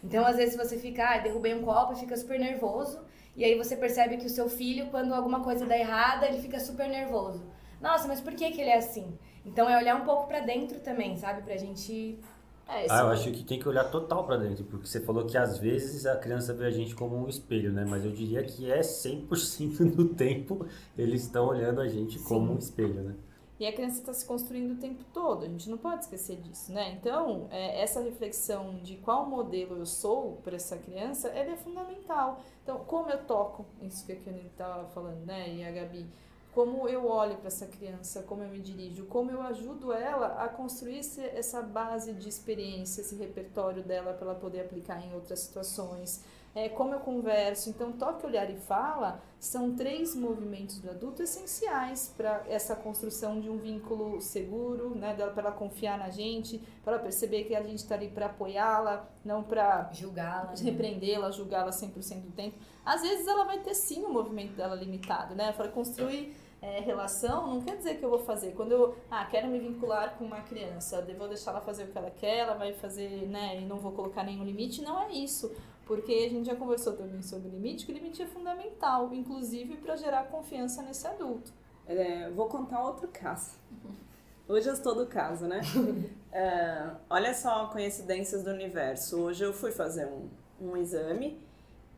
Então, 0.03 0.25
às 0.25 0.35
vezes, 0.35 0.57
você 0.57 0.77
fica, 0.77 1.07
ah, 1.07 1.17
derrubei 1.19 1.53
um 1.53 1.61
copo, 1.61 1.95
fica 1.95 2.17
super 2.17 2.39
nervoso, 2.39 2.99
e 3.35 3.45
aí 3.45 3.55
você 3.55 3.77
percebe 3.77 4.17
que 4.17 4.25
o 4.25 4.29
seu 4.29 4.49
filho, 4.49 4.87
quando 4.87 5.13
alguma 5.13 5.43
coisa 5.43 5.65
dá 5.65 5.77
errada, 5.77 6.27
ele 6.27 6.41
fica 6.41 6.59
super 6.59 6.89
nervoso. 6.89 7.45
Nossa, 7.79 8.07
mas 8.07 8.19
por 8.19 8.33
que, 8.33 8.51
que 8.51 8.59
ele 8.59 8.71
é 8.71 8.77
assim? 8.77 9.17
Então, 9.45 9.69
é 9.69 9.77
olhar 9.77 9.95
um 9.95 10.03
pouco 10.03 10.27
para 10.27 10.39
dentro 10.39 10.79
também, 10.79 11.15
sabe? 11.17 11.43
Pra 11.43 11.55
gente. 11.55 12.19
É, 12.67 12.85
Ah, 12.89 13.01
eu 13.01 13.07
acho 13.09 13.31
que 13.31 13.43
tem 13.43 13.59
que 13.59 13.67
olhar 13.67 13.85
total 13.91 14.25
pra 14.25 14.35
dentro, 14.37 14.63
porque 14.65 14.87
você 14.87 14.99
falou 15.01 15.25
que 15.25 15.37
às 15.37 15.57
vezes 15.57 16.05
a 16.05 16.17
criança 16.17 16.53
vê 16.53 16.65
a 16.65 16.71
gente 16.71 16.95
como 16.95 17.15
um 17.17 17.27
espelho, 17.27 17.71
né? 17.73 17.85
Mas 17.85 18.03
eu 18.05 18.11
diria 18.11 18.43
que 18.43 18.69
é 18.71 18.81
100% 18.83 19.95
do 19.95 20.09
tempo 20.15 20.65
eles 20.97 21.23
estão 21.23 21.47
olhando 21.47 21.79
a 21.81 21.87
gente 21.87 22.19
como 22.19 22.53
um 22.53 22.57
espelho, 22.57 23.03
né? 23.03 23.15
E 23.59 23.65
a 23.65 23.73
criança 23.73 23.99
está 23.99 24.13
se 24.13 24.23
construindo 24.23 24.73
o 24.73 24.79
tempo 24.79 25.03
todo, 25.11 25.43
a 25.43 25.47
gente 25.47 25.67
não 25.67 25.79
pode 25.79 26.03
esquecer 26.03 26.39
disso, 26.39 26.71
né? 26.71 26.91
Então, 26.91 27.47
é, 27.49 27.81
essa 27.81 27.99
reflexão 28.01 28.75
de 28.83 28.97
qual 28.97 29.27
modelo 29.27 29.77
eu 29.77 29.85
sou 29.85 30.37
para 30.43 30.55
essa 30.55 30.77
criança, 30.77 31.29
ela 31.29 31.51
é 31.53 31.57
fundamental. 31.57 32.39
Então, 32.61 32.77
como 32.85 33.09
eu 33.09 33.25
toco, 33.25 33.65
isso 33.81 34.05
que 34.05 34.11
a 34.11 34.15
Kenny 34.15 34.45
estava 34.45 34.87
falando, 34.89 35.25
né? 35.25 35.49
E 35.55 35.63
a 35.63 35.71
Gabi, 35.71 36.05
como 36.57 36.89
eu 36.89 37.05
olho 37.07 37.37
para 37.37 37.49
essa 37.49 37.67
criança, 37.67 38.23
como 38.23 38.41
eu 38.41 38.49
me 38.49 38.59
dirijo, 38.59 39.05
como 39.05 39.29
eu 39.29 39.43
ajudo 39.43 39.93
ela 39.93 40.43
a 40.43 40.49
construir 40.49 41.01
essa 41.35 41.61
base 41.61 42.13
de 42.13 42.27
experiência, 42.27 43.01
esse 43.01 43.15
repertório 43.15 43.83
dela 43.83 44.11
para 44.11 44.31
ela 44.31 44.39
poder 44.39 44.61
aplicar 44.61 44.99
em 45.05 45.13
outras 45.13 45.41
situações 45.41 46.23
é, 46.55 46.67
como 46.67 46.95
eu 46.95 46.99
converso. 46.99 47.69
Então, 47.69 47.91
toque, 47.91 48.25
olhar 48.25 48.49
e 48.49 48.55
fala 48.55 49.21
são 49.39 49.75
três 49.75 50.15
movimentos 50.15 50.79
do 50.79 50.89
adulto 50.89 51.21
essenciais 51.21 52.11
para 52.17 52.43
essa 52.49 52.75
construção 52.75 53.39
de 53.39 53.47
um 53.47 53.59
vínculo 53.59 54.19
seguro, 54.19 54.95
né, 54.95 55.13
para 55.13 55.43
ela 55.43 55.51
confiar 55.51 55.99
na 55.99 56.09
gente, 56.09 56.57
para 56.83 56.93
ela 56.93 57.03
perceber 57.03 57.43
que 57.43 57.55
a 57.55 57.61
gente 57.61 57.77
está 57.77 57.93
ali 57.93 58.09
para 58.09 58.25
apoiá-la, 58.25 59.07
não 59.23 59.43
para 59.43 59.91
julgá-la, 59.93 60.45
né? 60.45 60.55
repreendê-la, 60.63 61.29
julgá-la 61.29 61.69
100% 61.69 62.21
do 62.21 62.31
tempo. 62.31 62.57
Às 62.83 63.03
vezes 63.03 63.27
ela 63.27 63.43
vai 63.43 63.59
ter 63.59 63.75
sim 63.75 64.03
o 64.03 64.11
movimento 64.11 64.55
dela 64.55 64.73
limitado, 64.73 65.35
né? 65.35 65.51
Para 65.51 65.67
construir 65.67 66.35
é, 66.67 66.81
relação 66.81 67.47
não 67.47 67.61
quer 67.61 67.77
dizer 67.77 67.95
que 67.95 68.03
eu 68.03 68.09
vou 68.09 68.19
fazer. 68.19 68.51
Quando 68.51 68.73
eu 68.73 68.95
ah, 69.09 69.25
quero 69.25 69.47
me 69.47 69.59
vincular 69.59 70.17
com 70.17 70.25
uma 70.25 70.41
criança, 70.41 71.03
eu 71.07 71.15
vou 71.15 71.27
deixar 71.27 71.51
ela 71.51 71.61
fazer 71.61 71.83
o 71.83 71.87
que 71.87 71.97
ela 71.97 72.11
quer, 72.11 72.39
ela 72.39 72.55
vai 72.55 72.73
fazer, 72.73 73.27
né, 73.27 73.61
e 73.61 73.65
não 73.65 73.77
vou 73.77 73.93
colocar 73.93 74.23
nenhum 74.23 74.43
limite, 74.43 74.81
não 74.81 75.01
é 75.01 75.11
isso. 75.11 75.55
Porque 75.85 76.11
a 76.11 76.29
gente 76.29 76.45
já 76.45 76.55
conversou 76.55 76.93
também 76.93 77.21
sobre 77.21 77.49
limite, 77.49 77.85
que 77.85 77.91
o 77.93 77.95
limite 77.95 78.21
é 78.21 78.27
fundamental, 78.27 79.13
inclusive 79.13 79.77
para 79.77 79.95
gerar 79.95 80.25
confiança 80.25 80.81
nesse 80.81 81.07
adulto. 81.07 81.53
É, 81.87 82.29
vou 82.31 82.47
contar 82.47 82.83
outro 82.83 83.07
caso. 83.07 83.57
Hoje 84.49 84.67
eu 84.67 84.73
estou 84.73 84.93
do 84.93 85.07
caso, 85.07 85.47
né? 85.47 85.61
é, 86.33 86.89
olha 87.09 87.33
só 87.33 87.67
coincidências 87.67 88.43
do 88.43 88.49
universo. 88.49 89.17
Hoje 89.21 89.45
eu 89.45 89.53
fui 89.53 89.71
fazer 89.71 90.05
um, 90.05 90.27
um 90.59 90.75
exame 90.75 91.41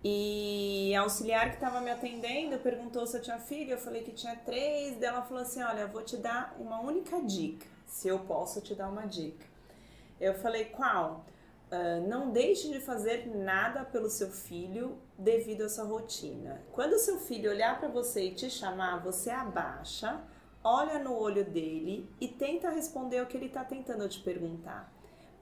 e 0.03 0.95
a 0.95 1.01
auxiliar 1.01 1.49
que 1.49 1.55
estava 1.55 1.81
me 1.81 1.91
atendendo 1.91 2.57
perguntou 2.59 3.05
se 3.05 3.17
eu 3.17 3.21
tinha 3.21 3.37
filho. 3.37 3.71
Eu 3.71 3.77
falei 3.77 4.01
que 4.01 4.11
tinha 4.11 4.35
três. 4.35 4.97
Daí 4.97 5.09
ela 5.09 5.21
falou 5.21 5.43
assim: 5.43 5.61
Olha, 5.61 5.81
eu 5.81 5.87
vou 5.89 6.01
te 6.01 6.15
dar 6.17 6.55
uma 6.59 6.79
única 6.79 7.21
dica. 7.21 7.67
Se 7.85 8.07
eu 8.07 8.19
posso 8.19 8.61
te 8.61 8.73
dar 8.73 8.87
uma 8.87 9.05
dica. 9.05 9.45
Eu 10.19 10.33
falei: 10.35 10.65
Qual? 10.65 11.25
Uh, 11.71 12.07
não 12.07 12.31
deixe 12.31 12.69
de 12.69 12.79
fazer 12.79 13.27
nada 13.27 13.83
pelo 13.83 14.09
seu 14.09 14.31
filho 14.31 14.97
devido 15.17 15.61
a 15.61 15.65
essa 15.65 15.83
rotina. 15.83 16.63
Quando 16.71 16.97
seu 16.97 17.19
filho 17.19 17.51
olhar 17.51 17.79
para 17.79 17.89
você 17.89 18.23
e 18.23 18.33
te 18.33 18.49
chamar, 18.49 19.03
você 19.03 19.29
abaixa, 19.29 20.19
olha 20.63 20.97
no 20.97 21.15
olho 21.15 21.45
dele 21.45 22.09
e 22.19 22.27
tenta 22.27 22.71
responder 22.71 23.21
o 23.21 23.27
que 23.27 23.37
ele 23.37 23.45
está 23.45 23.63
tentando 23.63 24.09
te 24.09 24.19
perguntar. 24.19 24.91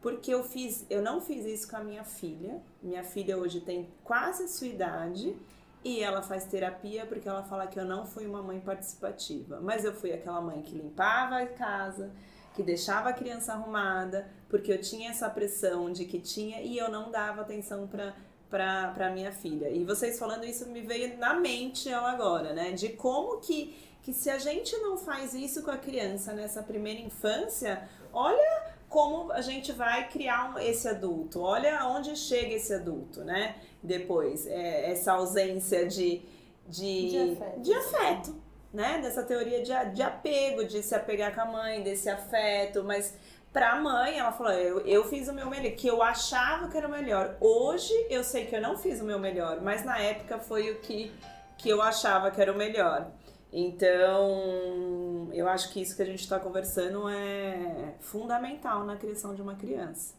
Porque 0.02 0.34
eu 0.34 0.44
fiz, 0.44 0.86
eu 0.90 1.02
não 1.02 1.20
fiz 1.20 1.46
isso 1.46 1.70
com 1.70 1.78
a 1.78 1.84
minha 1.84 2.04
filha. 2.04 2.62
Minha 2.82 3.04
filha 3.04 3.38
hoje 3.38 3.62
tem 3.62 3.90
quase 4.04 4.44
a 4.44 4.48
sua 4.48 4.68
idade 4.68 5.36
e 5.84 6.02
ela 6.02 6.22
faz 6.22 6.46
terapia 6.46 7.06
porque 7.06 7.28
ela 7.28 7.44
fala 7.44 7.68
que 7.68 7.80
eu 7.80 7.86
não 7.86 8.06
fui 8.06 8.26
uma 8.26 8.42
mãe 8.42 8.60
participativa, 8.60 9.60
mas 9.62 9.86
eu 9.86 9.94
fui 9.94 10.12
aquela 10.12 10.42
mãe 10.42 10.62
que 10.62 10.76
limpava 10.76 11.38
a 11.38 11.48
casa, 11.48 12.12
que 12.54 12.64
deixava 12.64 13.10
a 13.10 13.14
criança 13.14 13.54
arrumada, 13.54 14.28
porque 14.50 14.72
eu 14.72 14.82
tinha 14.82 15.10
essa 15.10 15.30
pressão 15.30 15.92
de 15.92 16.06
que 16.06 16.20
tinha 16.20 16.62
e 16.62 16.78
eu 16.78 16.90
não 16.90 17.12
dava 17.12 17.42
atenção 17.42 17.88
para 17.88 18.14
para 18.50 19.10
minha 19.14 19.32
filha. 19.32 19.70
E 19.70 19.84
vocês 19.84 20.18
falando 20.18 20.46
isso 20.46 20.66
me 20.70 20.82
veio 20.82 21.18
na 21.18 21.34
mente 21.34 21.92
agora, 21.92 22.54
né? 22.54 22.72
De 22.72 22.90
como 22.90 23.42
que, 23.42 23.76
que 24.02 24.14
se 24.14 24.30
a 24.30 24.38
gente 24.38 24.76
não 24.78 24.98
faz 24.98 25.34
isso 25.34 25.64
com 25.64 25.72
a 25.72 25.78
criança 25.78 26.32
nessa 26.32 26.64
primeira 26.64 27.02
infância, 27.02 27.88
olha 28.14 28.77
como 28.90 29.32
a 29.32 29.42
gente 29.42 29.72
vai 29.72 30.08
criar 30.10 30.56
esse 30.64 30.88
adulto, 30.88 31.42
olha 31.42 31.86
onde 31.88 32.16
chega 32.16 32.54
esse 32.56 32.74
adulto, 32.74 33.24
né? 33.24 33.56
Depois, 33.84 34.48
é, 34.48 34.92
essa 34.92 35.14
ausência 35.14 35.86
de, 35.88 36.22
de, 36.68 37.10
de 37.10 37.32
afeto. 37.32 37.62
De 37.62 37.74
afeto 37.74 38.48
né? 38.74 39.00
Dessa 39.02 39.24
teoria 39.24 39.62
de, 39.64 39.72
de 39.94 40.02
apego, 40.02 40.64
de 40.64 40.84
se 40.84 40.94
apegar 40.94 41.34
com 41.34 41.42
a 41.42 41.46
mãe, 41.46 41.82
desse 41.82 42.10
afeto, 42.10 42.84
mas 42.84 43.14
pra 43.52 43.76
mãe, 43.76 44.20
ela 44.20 44.32
falou: 44.32 44.54
eu, 44.54 44.80
eu 44.82 45.04
fiz 45.06 45.28
o 45.28 45.34
meu 45.34 45.50
melhor, 45.50 45.72
que 45.72 45.88
eu 45.88 46.02
achava 46.02 46.68
que 46.68 46.78
era 46.78 46.88
o 46.88 46.92
melhor. 46.92 47.36
Hoje 47.40 47.94
eu 48.10 48.24
sei 48.24 48.46
que 48.46 48.56
eu 48.56 48.62
não 48.62 48.78
fiz 48.78 49.02
o 49.02 49.04
meu 49.04 49.20
melhor, 49.20 49.62
mas 49.62 49.84
na 49.84 49.98
época 50.00 50.40
foi 50.40 50.72
o 50.72 50.80
que, 50.80 51.12
que 51.58 51.70
eu 51.70 51.82
achava 51.82 52.30
que 52.30 52.42
era 52.42 52.52
o 52.52 52.58
melhor. 52.58 53.08
Então, 53.52 55.30
eu 55.34 55.48
acho 55.48 55.72
que 55.72 55.82
isso 55.82 55.96
que 55.96 56.02
a 56.02 56.06
gente 56.06 56.20
está 56.20 56.40
conversando 56.40 57.08
é 57.08 57.96
fundamental 58.00 58.86
na 58.86 58.98
criação 58.98 59.34
de 59.34 59.42
uma 59.42 59.56
criança. 59.56 60.16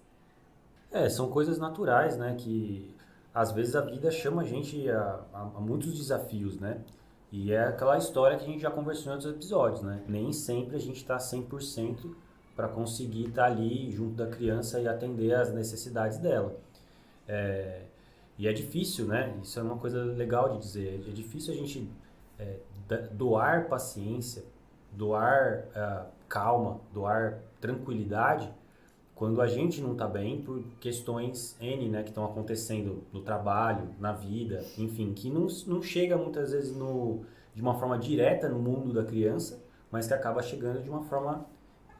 É, 0.91 1.09
são 1.09 1.29
coisas 1.29 1.59
naturais, 1.59 2.17
né? 2.17 2.35
Que 2.38 2.95
às 3.35 3.53
vezes 3.53 3.77
a 3.77 3.83
vida 3.83 4.11
chama 4.11 4.43
a 4.43 4.45
gente 4.45 4.91
a, 4.91 5.21
a, 5.33 5.41
a 5.41 5.61
muitos 5.61 5.95
desafios, 5.95 6.59
né? 6.59 6.81
E 7.31 7.53
é 7.53 7.64
aquela 7.67 7.99
história 7.99 8.38
que 8.38 8.45
a 8.45 8.47
gente 8.47 8.61
já 8.61 8.71
conversou 8.71 9.12
em 9.12 9.17
outros 9.17 9.31
episódios, 9.31 9.83
né? 9.83 10.03
Nem 10.09 10.33
sempre 10.33 10.77
a 10.77 10.81
gente 10.81 10.97
está 10.97 11.19
100% 11.19 12.11
para 12.57 12.69
conseguir 12.69 13.29
estar 13.29 13.45
tá 13.45 13.53
ali 13.53 13.91
junto 13.91 14.14
da 14.14 14.27
criança 14.27 14.81
e 14.81 14.88
atender 14.88 15.35
às 15.35 15.53
necessidades 15.53 16.19
dela. 16.19 16.59
É, 17.29 17.83
e 18.38 18.49
é 18.49 18.53
difícil, 18.53 19.07
né? 19.07 19.38
Isso 19.43 19.61
é 19.61 19.62
uma 19.62 19.77
coisa 19.77 20.03
legal 20.03 20.55
de 20.55 20.59
dizer. 20.59 21.05
É 21.07 21.12
difícil 21.12 21.53
a 21.53 21.57
gente 21.57 21.88
é, 22.38 22.57
doar 23.12 23.68
paciência, 23.68 24.44
doar 24.92 25.64
uh, 25.74 26.07
calma, 26.29 26.81
doar 26.92 27.40
tranquilidade 27.61 28.53
quando 29.18 29.42
a 29.42 29.48
gente 29.48 29.81
não 29.81 29.92
está 29.92 30.07
bem 30.07 30.40
por 30.40 30.62
questões 30.79 31.57
N, 31.61 31.88
né, 31.88 32.05
que 32.05 32.11
estão 32.11 32.24
acontecendo 32.24 33.03
no 33.12 33.20
trabalho, 33.20 33.88
na 33.98 34.12
vida, 34.12 34.64
enfim, 34.79 35.12
que 35.12 35.29
não, 35.29 35.48
não 35.66 35.83
chega 35.83 36.16
muitas 36.16 36.53
vezes 36.53 36.74
no, 36.74 37.24
de 37.53 37.61
uma 37.61 37.74
forma 37.74 37.98
direta 37.98 38.48
no 38.48 38.61
mundo 38.61 38.92
da 38.92 39.05
criança, 39.05 39.61
mas 39.90 40.07
que 40.07 40.14
acaba 40.14 40.40
chegando 40.40 40.85
de 40.85 40.88
uma 40.88 41.03
forma 41.03 41.44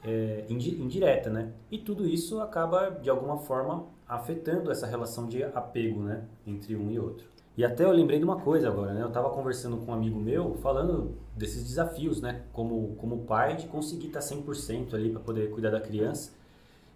é, 0.05 0.45
indireta, 0.49 1.29
né? 1.29 1.53
E 1.73 1.79
tudo 1.79 2.07
isso 2.07 2.41
acaba, 2.41 2.91
de 2.91 3.11
alguma 3.11 3.39
forma, 3.39 3.87
afetando 4.07 4.71
essa 4.71 4.87
relação 4.87 5.27
de 5.27 5.43
apego, 5.43 6.05
né, 6.05 6.23
entre 6.47 6.77
um 6.77 6.89
e 6.89 7.01
outro. 7.01 7.27
E 7.59 7.65
até 7.65 7.85
eu 7.85 7.91
lembrei 7.91 8.19
de 8.19 8.25
uma 8.25 8.41
coisa 8.41 8.69
agora, 8.69 8.95
né? 8.95 9.03
Eu 9.03 9.09
estava 9.09 9.29
conversando 9.31 9.77
com 9.79 9.91
um 9.91 9.95
amigo 9.95 10.19
meu, 10.19 10.55
falando 10.63 11.19
desses 11.37 11.65
desafios, 11.65 12.23
né? 12.23 12.45
Como, 12.53 12.95
como 12.97 13.25
pai, 13.25 13.57
de 13.57 13.67
conseguir 13.67 14.07
estar 14.07 14.21
100% 14.21 14.95
ali 14.95 15.11
para 15.11 15.21
poder 15.21 15.51
cuidar 15.51 15.71
da 15.71 15.81
criança 15.81 16.39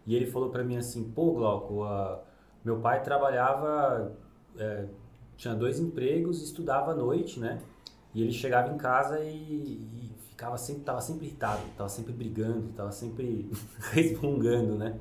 e 0.07 0.15
ele 0.15 0.27
falou 0.27 0.51
para 0.51 0.65
mim 0.65 0.77
assim, 0.77 1.05
pô, 1.11 1.33
Glauco, 1.33 1.85
uh, 1.85 2.19
meu 2.65 2.79
pai 2.79 3.03
trabalhava, 3.03 4.13
é, 4.57 4.87
tinha 5.37 5.55
dois 5.55 5.79
empregos, 5.79 6.43
estudava 6.43 6.93
à 6.93 6.95
noite, 6.95 7.39
né? 7.41 7.61
E 8.15 8.23
ele 8.23 8.33
chegava 8.33 8.73
em 8.73 8.77
casa 8.77 9.21
e, 9.21 9.31
e 9.31 10.13
ficava 10.29 10.59
sempre, 10.59 10.83
tava 10.83 11.01
sempre 11.01 11.27
irritado, 11.27 11.63
tava 11.77 11.89
sempre 11.89 12.13
brigando, 12.13 12.69
tava 12.77 12.93
sempre 12.93 13.51
resmungando, 13.91 14.77
né? 14.77 14.99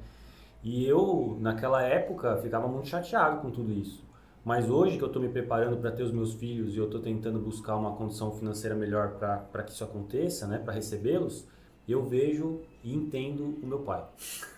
E 0.64 0.86
eu, 0.86 1.38
naquela 1.40 1.84
época, 1.84 2.38
ficava 2.38 2.68
muito 2.68 2.88
chateado 2.88 3.42
com 3.42 3.52
tudo 3.52 3.72
isso. 3.72 4.04
Mas 4.44 4.70
hoje 4.70 4.98
que 4.98 5.04
eu 5.04 5.08
estou 5.08 5.22
me 5.22 5.30
preparando 5.30 5.78
para 5.78 5.92
ter 5.92 6.04
os 6.04 6.12
meus 6.12 6.34
filhos 6.34 6.74
e 6.74 6.78
eu 6.78 6.86
estou 6.86 7.00
tentando 7.00 7.40
buscar 7.40 7.76
uma 7.76 7.96
condição 7.96 8.32
financeira 8.32 8.76
melhor 8.76 9.18
para 9.20 9.64
que 9.64 9.72
isso 9.72 9.84
aconteça, 9.84 10.48
né, 10.48 10.58
para 10.58 10.74
recebê-los, 10.74 11.48
eu 11.88 12.04
vejo 12.04 12.62
e 12.84 12.94
entendo 12.94 13.60
o 13.62 13.68
meu 13.68 13.80
pai. 13.80 14.04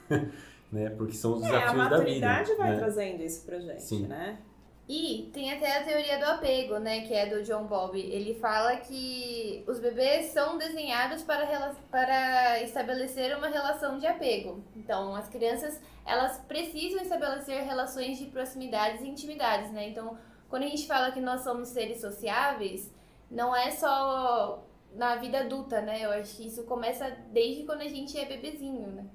né? 0.72 0.90
Porque 0.90 1.14
são 1.14 1.34
os 1.34 1.44
é, 1.44 1.46
desafios 1.46 1.74
da 1.74 1.74
vida. 1.74 1.96
A 1.96 2.00
maturidade 2.00 2.56
vai 2.56 2.72
né? 2.72 2.78
trazendo 2.78 3.24
isso 3.24 3.46
pra 3.46 3.60
gente, 3.60 3.82
Sim. 3.82 4.08
né? 4.08 4.40
E 4.88 5.30
tem 5.34 5.54
até 5.54 5.78
a 5.78 5.84
teoria 5.84 6.20
do 6.20 6.26
apego, 6.26 6.78
né, 6.78 7.02
que 7.08 7.14
é 7.14 7.26
do 7.26 7.42
John 7.44 7.66
Bowlby. 7.66 8.02
Ele 8.02 8.36
fala 8.36 8.76
que 8.76 9.64
os 9.66 9.80
bebês 9.80 10.32
são 10.32 10.58
desenhados 10.58 11.24
para, 11.24 11.74
para 11.90 12.62
estabelecer 12.62 13.36
uma 13.38 13.48
relação 13.48 13.98
de 13.98 14.06
apego. 14.06 14.62
Então, 14.76 15.16
as 15.16 15.30
crianças, 15.30 15.80
elas 16.06 16.38
precisam 16.40 17.02
estabelecer 17.02 17.64
relações 17.64 18.18
de 18.18 18.26
proximidades 18.26 19.02
e 19.02 19.08
intimidades, 19.08 19.72
né? 19.72 19.88
Então, 19.88 20.18
quando 20.50 20.64
a 20.64 20.68
gente 20.68 20.86
fala 20.86 21.12
que 21.12 21.22
nós 21.22 21.42
somos 21.42 21.70
seres 21.70 22.02
sociáveis, 22.02 22.94
não 23.32 23.56
é 23.56 23.72
só 23.72 24.66
na 24.94 25.16
vida 25.16 25.40
adulta, 25.40 25.82
né? 25.82 26.04
Eu 26.04 26.12
acho 26.12 26.36
que 26.36 26.48
isso 26.48 26.64
começa 26.66 27.10
desde 27.32 27.64
quando 27.64 27.82
a 27.82 27.88
gente 27.88 28.18
é 28.20 28.26
bebezinho, 28.26 28.88
né? 28.88 29.06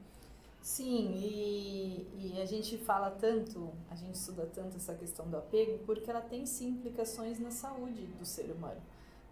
Sim, 0.68 1.14
e, 1.16 2.06
e 2.14 2.42
a 2.42 2.44
gente 2.44 2.76
fala 2.76 3.10
tanto, 3.10 3.72
a 3.90 3.94
gente 3.94 4.16
estuda 4.16 4.44
tanto 4.44 4.76
essa 4.76 4.94
questão 4.94 5.26
do 5.26 5.38
apego 5.38 5.78
porque 5.86 6.10
ela 6.10 6.20
tem 6.20 6.44
sim 6.44 6.68
implicações 6.68 7.40
na 7.40 7.50
saúde 7.50 8.02
do 8.04 8.26
ser 8.26 8.50
humano. 8.50 8.78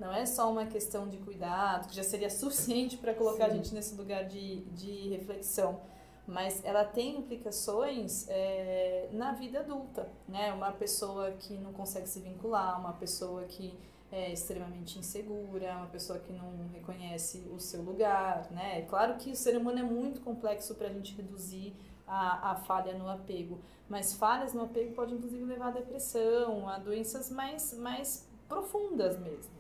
Não 0.01 0.11
é 0.11 0.25
só 0.25 0.51
uma 0.51 0.65
questão 0.65 1.07
de 1.07 1.19
cuidado, 1.19 1.89
que 1.89 1.95
já 1.95 2.03
seria 2.03 2.31
suficiente 2.33 2.97
para 2.97 3.13
colocar 3.13 3.51
sim. 3.51 3.51
a 3.51 3.55
gente 3.55 3.75
nesse 3.75 3.95
lugar 3.97 4.25
de, 4.25 4.63
de 4.71 5.11
reflexão, 5.11 5.79
mas 6.27 6.65
ela 6.65 6.87
tem 6.87 7.19
implicações 7.19 8.27
é, 8.31 9.11
na 9.13 9.33
vida 9.33 9.61
adulta, 9.61 10.09
né? 10.27 10.55
Uma 10.55 10.73
pessoa 10.73 11.33
que 11.33 11.53
não 11.59 11.75
consegue 11.75 12.09
se 12.09 12.19
vincular, 12.19 12.81
uma 12.81 12.95
pessoa 12.95 13.45
que 13.45 13.79
é 14.11 14.33
extremamente 14.33 14.99
insegura, 14.99 15.77
uma 15.77 15.87
pessoa 15.87 16.19
que 16.19 16.33
não 16.33 16.69
reconhece 16.73 17.47
o 17.53 17.59
seu 17.59 17.83
lugar, 17.83 18.49
né? 18.51 18.83
Claro 18.83 19.17
que 19.17 19.31
o 19.31 19.37
ser 19.37 19.57
humano 19.57 19.79
é 19.79 19.83
muito 19.83 20.21
complexo 20.21 20.75
para 20.75 20.89
a 20.89 20.93
gente 20.93 21.15
reduzir 21.15 21.75
a, 22.07 22.53
a 22.53 22.55
falha 22.55 22.97
no 22.97 23.09
apego, 23.09 23.59
mas 23.89 24.15
falhas 24.15 24.55
no 24.55 24.63
apego 24.63 24.95
podem 24.95 25.17
inclusive 25.17 25.45
levar 25.45 25.69
à 25.69 25.71
depressão, 25.73 26.69
a 26.69 26.79
doenças 26.79 27.31
mais, 27.31 27.77
mais 27.79 28.29
profundas 28.49 29.19
mesmo. 29.19 29.57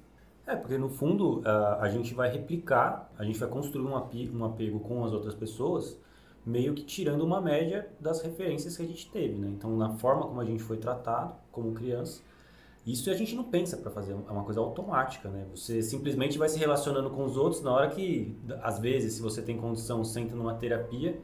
É, 0.47 0.55
porque 0.55 0.79
no 0.79 0.89
fundo 0.89 1.43
a, 1.81 1.89
gente 1.89 2.15
vai 2.15 2.31
replicar, 2.31 3.11
a 3.19 3.25
gente 3.25 3.39
vai 3.39 3.49
construir 3.49 3.85
um, 3.85 3.97
api, 3.97 4.31
um 4.33 4.45
apego 4.45 4.79
com 4.79 5.05
as 5.05 5.13
outras 5.13 5.35
pessoas, 5.35 5.99
meio 6.45 6.73
que 6.73 6.85
tirando 6.85 7.23
uma 7.23 7.41
média 7.41 7.91
das 7.99 8.23
referências 8.23 8.77
que 8.77 8.83
a 8.85 8.87
gente 8.87 9.11
teve, 9.11 9.35
né? 9.35 9.49
Então, 9.49 9.77
na 9.77 9.91
forma 9.97 10.23
como 10.23 10.41
a 10.41 10.45
gente 10.45 10.63
foi 10.63 10.77
tratado 10.77 11.35
como 11.51 11.75
criança, 11.75 12.23
isso 12.87 13.11
a 13.11 13.15
gente 13.15 13.35
não 13.35 13.45
pensa 13.45 13.77
para 13.77 13.91
fazer, 13.91 14.13
é 14.13 14.33
uma 14.33 14.45
coisa 14.45 14.61
automática, 14.61 15.29
né? 15.29 15.45
Você 15.55 15.83
simplesmente 15.83 16.39
vai 16.39 16.49
se 16.49 16.59
relacionando 16.59 17.11
com 17.11 17.25
os 17.25 17.37
outros 17.37 17.61
na 17.63 17.73
hora 17.73 17.89
que, 17.91 18.37
às 18.63 18.79
vezes, 18.79 19.15
se 19.15 19.23
você 19.23 19.43
tem 19.43 19.57
condição, 19.57 20.05
senta 20.05 20.35
numa 20.37 20.55
terapia 20.55 21.19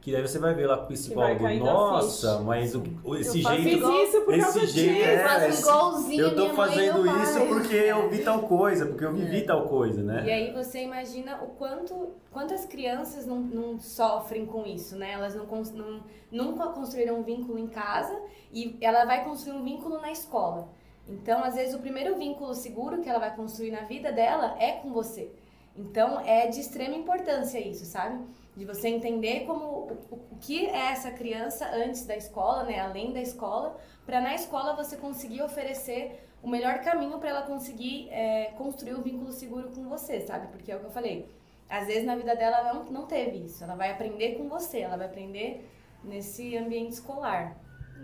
que 0.00 0.12
daí 0.12 0.22
você 0.22 0.38
vai 0.38 0.54
ver 0.54 0.66
lá 0.66 0.76
com 0.78 0.84
o 0.84 0.88
psicólogo, 0.88 1.42
nossa, 1.58 2.38
mas 2.40 2.74
o, 2.74 2.82
esse 3.16 3.42
eu 3.42 3.50
jeito. 3.50 3.80
Faço 3.80 4.02
isso 4.02 4.20
por 4.22 4.34
esse 4.34 4.66
jeito 4.66 4.94
disso. 4.94 5.04
é, 5.04 5.14
Eu 5.24 5.28
faço 5.28 5.60
igualzinho 5.60 6.20
eu 6.22 6.36
tô 6.36 6.46
mãe 6.46 6.56
fazendo 6.56 7.00
e 7.00 7.02
meu 7.02 7.22
isso 7.22 7.38
pai. 7.38 7.48
porque 7.48 7.74
eu 7.74 8.08
vi 8.08 8.18
tal 8.22 8.42
coisa, 8.42 8.86
porque 8.86 9.04
eu 9.04 9.12
vivi 9.12 9.42
tal 9.42 9.66
coisa, 9.66 10.02
né? 10.02 10.24
E 10.24 10.30
aí 10.30 10.52
você 10.52 10.84
imagina 10.84 11.42
o 11.42 11.48
quanto 11.48 12.10
quantas 12.30 12.64
crianças 12.64 13.26
não, 13.26 13.40
não 13.40 13.78
sofrem 13.78 14.46
com 14.46 14.64
isso, 14.64 14.96
né? 14.96 15.12
Elas 15.12 15.34
não, 15.34 15.44
não 15.46 16.00
nunca 16.30 16.68
construíram 16.68 17.18
um 17.18 17.22
vínculo 17.24 17.58
em 17.58 17.66
casa 17.66 18.16
e 18.52 18.76
ela 18.80 19.04
vai 19.04 19.24
construir 19.24 19.56
um 19.56 19.64
vínculo 19.64 20.00
na 20.00 20.12
escola. 20.12 20.68
Então, 21.08 21.42
às 21.42 21.54
vezes, 21.54 21.74
o 21.74 21.78
primeiro 21.78 22.16
vínculo 22.16 22.54
seguro 22.54 23.00
que 23.00 23.08
ela 23.08 23.18
vai 23.18 23.34
construir 23.34 23.70
na 23.70 23.80
vida 23.82 24.12
dela 24.12 24.56
é 24.60 24.72
com 24.72 24.92
você. 24.92 25.32
Então, 25.76 26.20
é 26.20 26.46
de 26.48 26.60
extrema 26.60 26.94
importância 26.94 27.58
isso, 27.58 27.84
sabe? 27.84 28.22
De 28.56 28.64
você 28.64 28.88
entender 28.88 29.44
como 29.46 29.64
o, 29.64 29.92
o- 30.10 30.20
o 30.32 30.36
que 30.40 30.66
é 30.66 30.90
essa 30.92 31.10
criança 31.12 31.68
antes 31.72 32.04
da 32.04 32.16
escola, 32.16 32.64
né? 32.64 32.80
Além 32.80 33.12
da 33.12 33.20
escola, 33.20 33.76
para 34.04 34.20
na 34.20 34.34
escola 34.34 34.74
você 34.74 34.96
conseguir 34.96 35.42
oferecer 35.42 36.24
o 36.42 36.48
melhor 36.48 36.80
caminho 36.80 37.18
para 37.18 37.30
ela 37.30 37.42
conseguir 37.42 38.08
é, 38.10 38.46
construir 38.56 38.94
um 38.94 39.02
vínculo 39.02 39.32
seguro 39.32 39.70
com 39.70 39.88
você, 39.88 40.20
sabe? 40.20 40.48
Porque 40.48 40.70
é 40.72 40.76
o 40.76 40.80
que 40.80 40.86
eu 40.86 40.90
falei. 40.90 41.28
Às 41.70 41.86
vezes 41.86 42.04
na 42.04 42.16
vida 42.16 42.34
dela 42.34 42.58
ela 42.58 42.74
não, 42.74 42.84
não 42.84 43.06
teve 43.06 43.44
isso. 43.44 43.62
Ela 43.62 43.74
vai 43.76 43.90
aprender 43.92 44.34
com 44.36 44.48
você, 44.48 44.80
ela 44.80 44.96
vai 44.96 45.06
aprender 45.06 45.68
nesse 46.02 46.56
ambiente 46.56 46.92
escolar. 46.92 47.56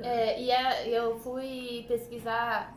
É, 0.02 0.40
e 0.40 0.50
a- 0.52 0.86
eu 0.86 1.18
fui 1.20 1.84
pesquisar 1.88 2.76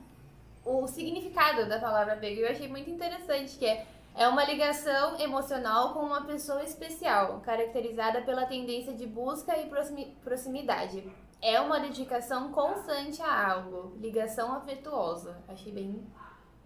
o 0.67 0.88
significado 0.88 1.67
da 1.67 1.80
palavra 1.80 2.13
apego 2.13 2.41
eu 2.41 2.49
achei 2.49 2.67
muito 2.67 2.89
interessante 2.89 3.58
que 3.58 3.65
é 3.65 3.86
é 4.15 4.27
uma 4.27 4.43
ligação 4.43 5.19
emocional 5.19 5.93
com 5.93 5.99
uma 5.99 6.25
pessoa 6.25 6.63
especial, 6.63 7.39
caracterizada 7.41 8.23
pela 8.23 8.47
tendência 8.47 8.91
de 8.91 9.06
busca 9.06 9.56
e 9.60 9.69
proximi- 9.69 10.17
proximidade. 10.23 11.08
É 11.39 11.62
uma 11.62 11.80
dedicação 11.80 12.51
constante 12.51 13.21
a 13.21 13.51
algo, 13.51 13.95
ligação 13.99 14.56
afetuosa. 14.56 15.38
Achei 15.47 15.71
bem 15.71 16.03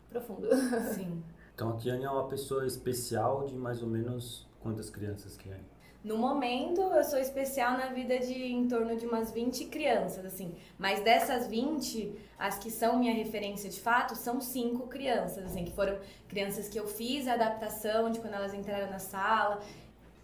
profundo. 0.10 0.48
Sim. 0.96 1.22
Então 1.54 1.72
a 1.72 1.76
Kiane 1.76 2.06
é 2.06 2.10
uma 2.10 2.30
pessoa 2.30 2.66
especial 2.66 3.44
de 3.44 3.54
mais 3.54 3.84
ou 3.84 3.90
menos 3.90 4.48
quantas 4.62 4.90
crianças, 4.90 5.36
Kiane? 5.36 5.66
No 6.04 6.18
momento, 6.18 6.82
eu 6.82 7.04
sou 7.04 7.20
especial 7.20 7.74
na 7.74 7.88
vida 7.88 8.18
de 8.18 8.34
em 8.34 8.68
torno 8.68 8.96
de 8.96 9.06
umas 9.06 9.32
20 9.32 9.66
crianças, 9.66 10.26
assim. 10.26 10.56
Mas 10.78 11.04
dessas 11.04 11.48
20, 11.48 12.16
as 12.40 12.58
que 12.58 12.72
são 12.72 12.98
minha 12.98 13.14
referência 13.14 13.70
de 13.70 13.80
fato, 13.80 14.16
são 14.16 14.42
cinco 14.42 14.88
crianças, 14.88 15.46
assim, 15.46 15.64
que 15.64 15.72
foram 15.72 16.00
crianças 16.28 16.68
que 16.68 16.80
eu 16.80 16.88
fiz 16.88 17.28
a 17.28 17.34
adaptação 17.34 18.10
de 18.10 18.20
quando 18.20 18.34
elas 18.34 18.54
entraram 18.54 18.90
na 18.90 18.98
sala. 18.98 19.62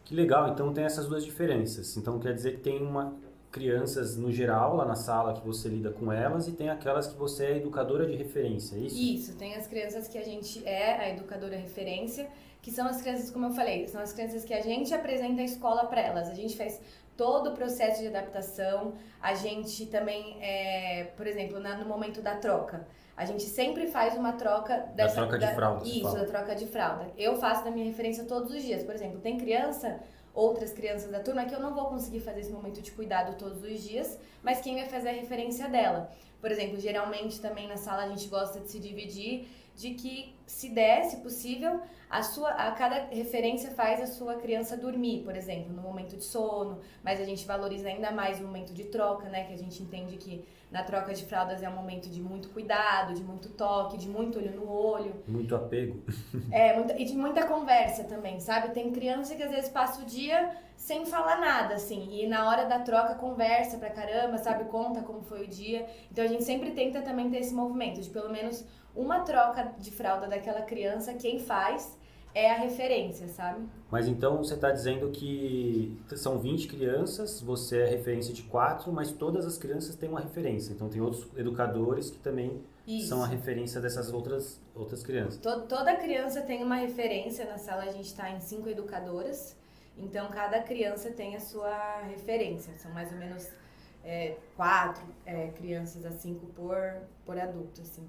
Que 0.03 0.15
legal, 0.15 0.49
então 0.49 0.73
tem 0.73 0.83
essas 0.83 1.07
duas 1.07 1.23
diferenças. 1.23 1.95
Então 1.95 2.17
quer 2.17 2.33
dizer 2.33 2.55
que 2.55 2.61
tem 2.61 2.81
uma 2.81 3.15
crianças 3.51 4.15
no 4.17 4.31
geral 4.31 4.75
lá 4.75 4.85
na 4.85 4.95
sala 4.95 5.33
que 5.33 5.45
você 5.45 5.67
lida 5.69 5.89
com 5.91 6.11
elas 6.11 6.47
e 6.47 6.51
tem 6.51 6.69
aquelas 6.69 7.07
que 7.07 7.17
você 7.17 7.45
é 7.45 7.57
educadora 7.57 8.05
de 8.05 8.15
referência, 8.15 8.75
é 8.75 8.79
isso? 8.79 8.95
Isso, 8.95 9.35
tem 9.35 9.55
as 9.55 9.67
crianças 9.67 10.07
que 10.07 10.17
a 10.17 10.23
gente 10.23 10.65
é 10.67 10.93
a 10.99 11.09
educadora 11.09 11.55
referência, 11.55 12.29
que 12.61 12.71
são 12.71 12.85
as 12.87 13.01
crianças, 13.01 13.31
como 13.31 13.45
eu 13.45 13.51
falei, 13.51 13.87
são 13.87 14.01
as 14.01 14.11
crianças 14.13 14.43
que 14.43 14.53
a 14.53 14.61
gente 14.61 14.93
apresenta 14.93 15.41
a 15.41 15.45
escola 15.45 15.85
para 15.85 16.01
elas. 16.01 16.29
A 16.29 16.33
gente 16.33 16.57
faz 16.57 16.79
todo 17.15 17.49
o 17.49 17.53
processo 17.53 18.01
de 18.01 18.07
adaptação, 18.07 18.93
a 19.21 19.33
gente 19.33 19.85
também, 19.87 20.37
é, 20.41 21.05
por 21.17 21.25
exemplo, 21.25 21.59
na- 21.59 21.77
no 21.77 21.85
momento 21.85 22.21
da 22.21 22.35
troca, 22.35 22.85
a 23.15 23.25
gente 23.25 23.43
sempre 23.43 23.87
faz 23.87 24.15
uma 24.15 24.33
troca 24.33 24.77
dessa, 24.95 25.15
troca 25.15 25.39
de 25.39 25.47
fralda, 25.55 25.83
Isso, 25.87 26.01
fala. 26.03 26.19
da 26.19 26.25
troca 26.25 26.55
de 26.55 26.67
fralda. 26.67 27.07
Eu 27.17 27.35
faço 27.37 27.63
da 27.63 27.71
minha 27.71 27.85
referência 27.85 28.23
todos 28.25 28.53
os 28.53 28.61
dias. 28.61 28.83
Por 28.83 28.93
exemplo, 28.93 29.19
tem 29.19 29.37
criança, 29.37 29.99
outras 30.33 30.71
crianças 30.71 31.09
da 31.09 31.19
turma, 31.19 31.45
que 31.45 31.55
eu 31.55 31.59
não 31.59 31.73
vou 31.73 31.85
conseguir 31.85 32.19
fazer 32.19 32.41
esse 32.41 32.51
momento 32.51 32.79
de 32.81 32.91
cuidado 32.91 33.35
todos 33.37 33.63
os 33.63 33.81
dias, 33.81 34.19
mas 34.43 34.61
quem 34.61 34.75
vai 34.75 34.85
fazer 34.85 35.09
a 35.09 35.13
referência 35.13 35.67
dela. 35.67 36.11
Por 36.39 36.51
exemplo, 36.51 36.79
geralmente 36.79 37.41
também 37.41 37.67
na 37.67 37.77
sala 37.77 38.03
a 38.03 38.09
gente 38.09 38.27
gosta 38.27 38.59
de 38.59 38.69
se 38.69 38.79
dividir 38.79 39.47
de 39.77 39.93
que, 39.93 40.35
se 40.45 40.69
der, 40.69 41.03
se 41.05 41.17
possível, 41.17 41.79
a 42.09 42.23
sua 42.23 42.49
a 42.49 42.71
cada 42.71 43.05
referência 43.11 43.69
faz 43.71 44.01
a 44.01 44.07
sua 44.07 44.35
criança 44.35 44.75
dormir, 44.75 45.23
por 45.23 45.35
exemplo, 45.35 45.71
no 45.71 45.81
momento 45.81 46.17
de 46.17 46.23
sono, 46.23 46.79
mas 47.03 47.21
a 47.21 47.25
gente 47.25 47.45
valoriza 47.45 47.87
ainda 47.87 48.09
mais 48.11 48.39
o 48.39 48.43
momento 48.43 48.73
de 48.73 48.85
troca, 48.85 49.29
né, 49.29 49.43
que 49.43 49.53
a 49.53 49.57
gente 49.57 49.83
entende 49.83 50.17
que 50.17 50.43
na 50.71 50.83
troca 50.83 51.13
de 51.13 51.23
fraldas 51.25 51.61
é 51.63 51.69
um 51.69 51.75
momento 51.75 52.09
de 52.09 52.19
muito 52.21 52.49
cuidado, 52.49 53.13
de 53.13 53.23
muito 53.23 53.49
toque, 53.49 53.97
de 53.97 54.07
muito 54.09 54.39
olho 54.39 54.51
no 54.55 54.69
olho. 54.69 55.13
Muito 55.27 55.55
apego. 55.55 56.01
É, 56.51 56.75
muita- 56.75 56.97
e 56.99 57.05
de 57.05 57.15
muita 57.15 57.45
conversa 57.45 58.03
também, 58.05 58.39
sabe? 58.39 58.69
Tem 58.73 58.91
criança 58.91 59.35
que 59.35 59.43
às 59.43 59.51
vezes 59.51 59.69
passa 59.69 60.01
o 60.01 60.05
dia 60.05 60.55
sem 60.75 61.05
falar 61.05 61.39
nada, 61.39 61.75
assim, 61.75 62.07
e 62.21 62.27
na 62.27 62.49
hora 62.49 62.65
da 62.65 62.79
troca 62.79 63.15
conversa 63.15 63.77
pra 63.77 63.89
caramba, 63.89 64.37
sabe? 64.37 64.65
Conta 64.65 65.01
como 65.01 65.21
foi 65.21 65.43
o 65.43 65.47
dia. 65.47 65.85
Então 66.11 66.23
a 66.23 66.27
gente 66.27 66.43
sempre 66.43 66.71
tenta 66.71 67.01
também 67.01 67.29
ter 67.29 67.39
esse 67.39 67.53
movimento 67.53 67.99
de 68.01 68.09
pelo 68.09 68.29
menos 68.31 68.65
uma 68.97 69.21
troca 69.21 69.73
de 69.77 69.91
fralda 69.91 70.27
daquela 70.27 70.61
criança, 70.63 71.13
quem 71.13 71.39
faz 71.39 71.97
é 72.33 72.51
a 72.51 72.55
referência, 72.57 73.27
sabe? 73.29 73.65
Mas 73.89 74.07
então 74.07 74.37
você 74.37 74.53
está 74.55 74.71
dizendo 74.71 75.09
que 75.11 75.97
são 76.15 76.37
20 76.39 76.67
crianças, 76.67 77.41
você 77.41 77.79
é 77.79 77.85
referência 77.85 78.33
de 78.33 78.43
quatro, 78.43 78.91
mas 78.91 79.11
todas 79.11 79.45
as 79.45 79.57
crianças 79.57 79.95
têm 79.95 80.09
uma 80.09 80.19
referência. 80.19 80.71
Então 80.73 80.89
tem 80.89 81.01
outros 81.01 81.25
educadores 81.35 82.09
que 82.11 82.17
também 82.19 82.61
Isso. 82.85 83.07
são 83.09 83.23
a 83.23 83.27
referência 83.27 83.79
dessas 83.81 84.11
outras, 84.13 84.59
outras 84.75 85.01
crianças. 85.03 85.39
To- 85.39 85.61
Toda 85.67 85.95
criança 85.95 86.41
tem 86.41 86.63
uma 86.63 86.75
referência. 86.75 87.45
Na 87.45 87.57
sala 87.57 87.83
a 87.83 87.91
gente 87.91 88.05
está 88.07 88.29
em 88.29 88.39
cinco 88.39 88.69
educadoras. 88.69 89.55
Então 89.97 90.27
cada 90.29 90.61
criança 90.61 91.09
tem 91.09 91.35
a 91.35 91.39
sua 91.39 92.01
referência. 92.01 92.71
São 92.77 92.91
mais 92.91 93.11
ou 93.11 93.17
menos 93.17 93.47
é, 94.03 94.35
quatro 94.55 95.03
é, 95.25 95.47
crianças 95.47 96.05
a 96.05 96.11
cinco 96.11 96.45
por, 96.47 96.77
por 97.25 97.37
adulto, 97.39 97.81
assim. 97.81 98.07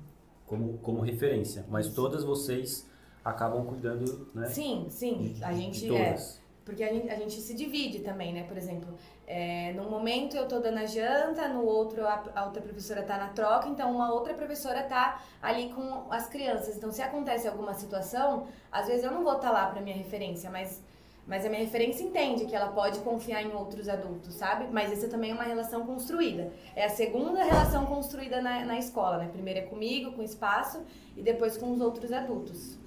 Como, 0.49 0.79
como 0.79 1.01
referência. 1.03 1.65
Mas 1.69 1.89
todas 1.93 2.25
vocês 2.25 2.89
acabam 3.25 3.65
cuidando, 3.67 4.29
né? 4.35 4.47
Sim, 4.47 4.87
sim. 4.89 5.35
de- 5.35 5.45
a 5.45 5.53
de 5.53 5.61
gente 5.61 5.95
é. 5.95 6.05
todas. 6.07 6.41
Porque 6.65 6.83
a 6.85 6.93
gente, 6.93 7.09
a 7.09 7.15
gente 7.17 7.33
se 7.41 7.55
divide 7.55 8.01
também, 8.01 8.33
né? 8.33 8.43
Por 8.43 8.57
exemplo, 8.57 8.95
é, 9.27 9.73
num 9.73 9.89
momento 9.89 10.37
eu 10.37 10.47
tô 10.47 10.59
dando 10.59 10.79
a 10.79 10.85
janta, 10.87 11.49
no 11.49 11.65
outro 11.65 12.07
a, 12.07 12.23
a 12.35 12.45
outra 12.45 12.61
professora 12.61 13.03
tá 13.03 13.17
na 13.17 13.29
troca, 13.29 13.69
então 13.69 13.91
uma 13.91 14.13
outra 14.13 14.35
professora 14.35 14.83
tá 14.83 15.23
ali 15.41 15.71
com 15.73 16.11
as 16.11 16.29
crianças. 16.29 16.77
Então, 16.77 16.91
se 16.93 17.01
acontece 17.01 17.49
alguma 17.49 17.73
situação, 17.73 18.49
às 18.71 18.87
vezes 18.87 19.03
eu 19.05 19.11
não 19.11 19.23
vou 19.25 19.35
estar 19.35 19.51
lá 19.51 19.67
pra 19.69 19.81
minha 19.81 19.97
referência, 19.97 20.51
mas, 20.51 20.83
mas 21.29 21.45
a 21.45 21.51
minha 21.51 21.61
referência 21.61 22.03
entende 22.03 22.47
que 22.47 22.57
ela 22.57 22.73
pode 22.73 23.01
confiar 23.01 23.43
em 23.43 23.53
outros 23.53 23.87
adultos, 23.87 24.35
sabe? 24.35 24.67
Mas 24.73 24.91
isso 24.91 25.09
também 25.11 25.31
é 25.31 25.35
uma 25.35 25.45
relação 25.45 25.85
construída. 25.85 26.51
É 26.75 26.87
a 26.87 26.89
segunda 26.89 27.45
relação 27.45 27.85
construída 27.85 28.41
na, 28.41 28.65
na 28.65 28.79
escola, 28.79 29.19
né? 29.19 29.29
Primeiro 29.31 29.61
é 29.61 29.63
comigo, 29.63 30.13
com 30.13 30.23
o 30.23 30.25
espaço, 30.25 30.83
e 31.15 31.23
depois 31.23 31.59
com 31.59 31.71
os 31.71 31.83
outros 31.83 32.13
adultos. 32.13 32.79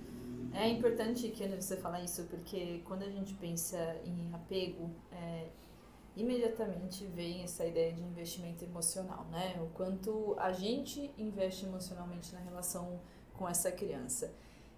É 0.54 0.68
importante 0.68 1.30
que 1.30 1.48
você 1.48 1.78
falar 1.78 2.02
isso, 2.02 2.24
porque 2.24 2.82
quando 2.86 3.04
a 3.04 3.10
gente 3.10 3.36
pensa 3.36 3.78
em 4.04 4.34
apego, 4.34 4.90
é, 5.12 5.46
imediatamente 6.18 7.06
vem 7.06 7.44
essa 7.44 7.64
ideia 7.64 7.94
de 7.94 8.02
investimento 8.02 8.66
emocional, 8.66 9.24
né? 9.32 9.56
O 9.62 9.68
quanto 9.76 10.36
a 10.40 10.52
gente 10.52 11.14
investe 11.16 11.68
emocionalmente 11.68 12.34
na 12.34 12.40
relação 12.40 13.00
com 13.38 13.48
essa 13.48 13.72
criança. 13.72 14.34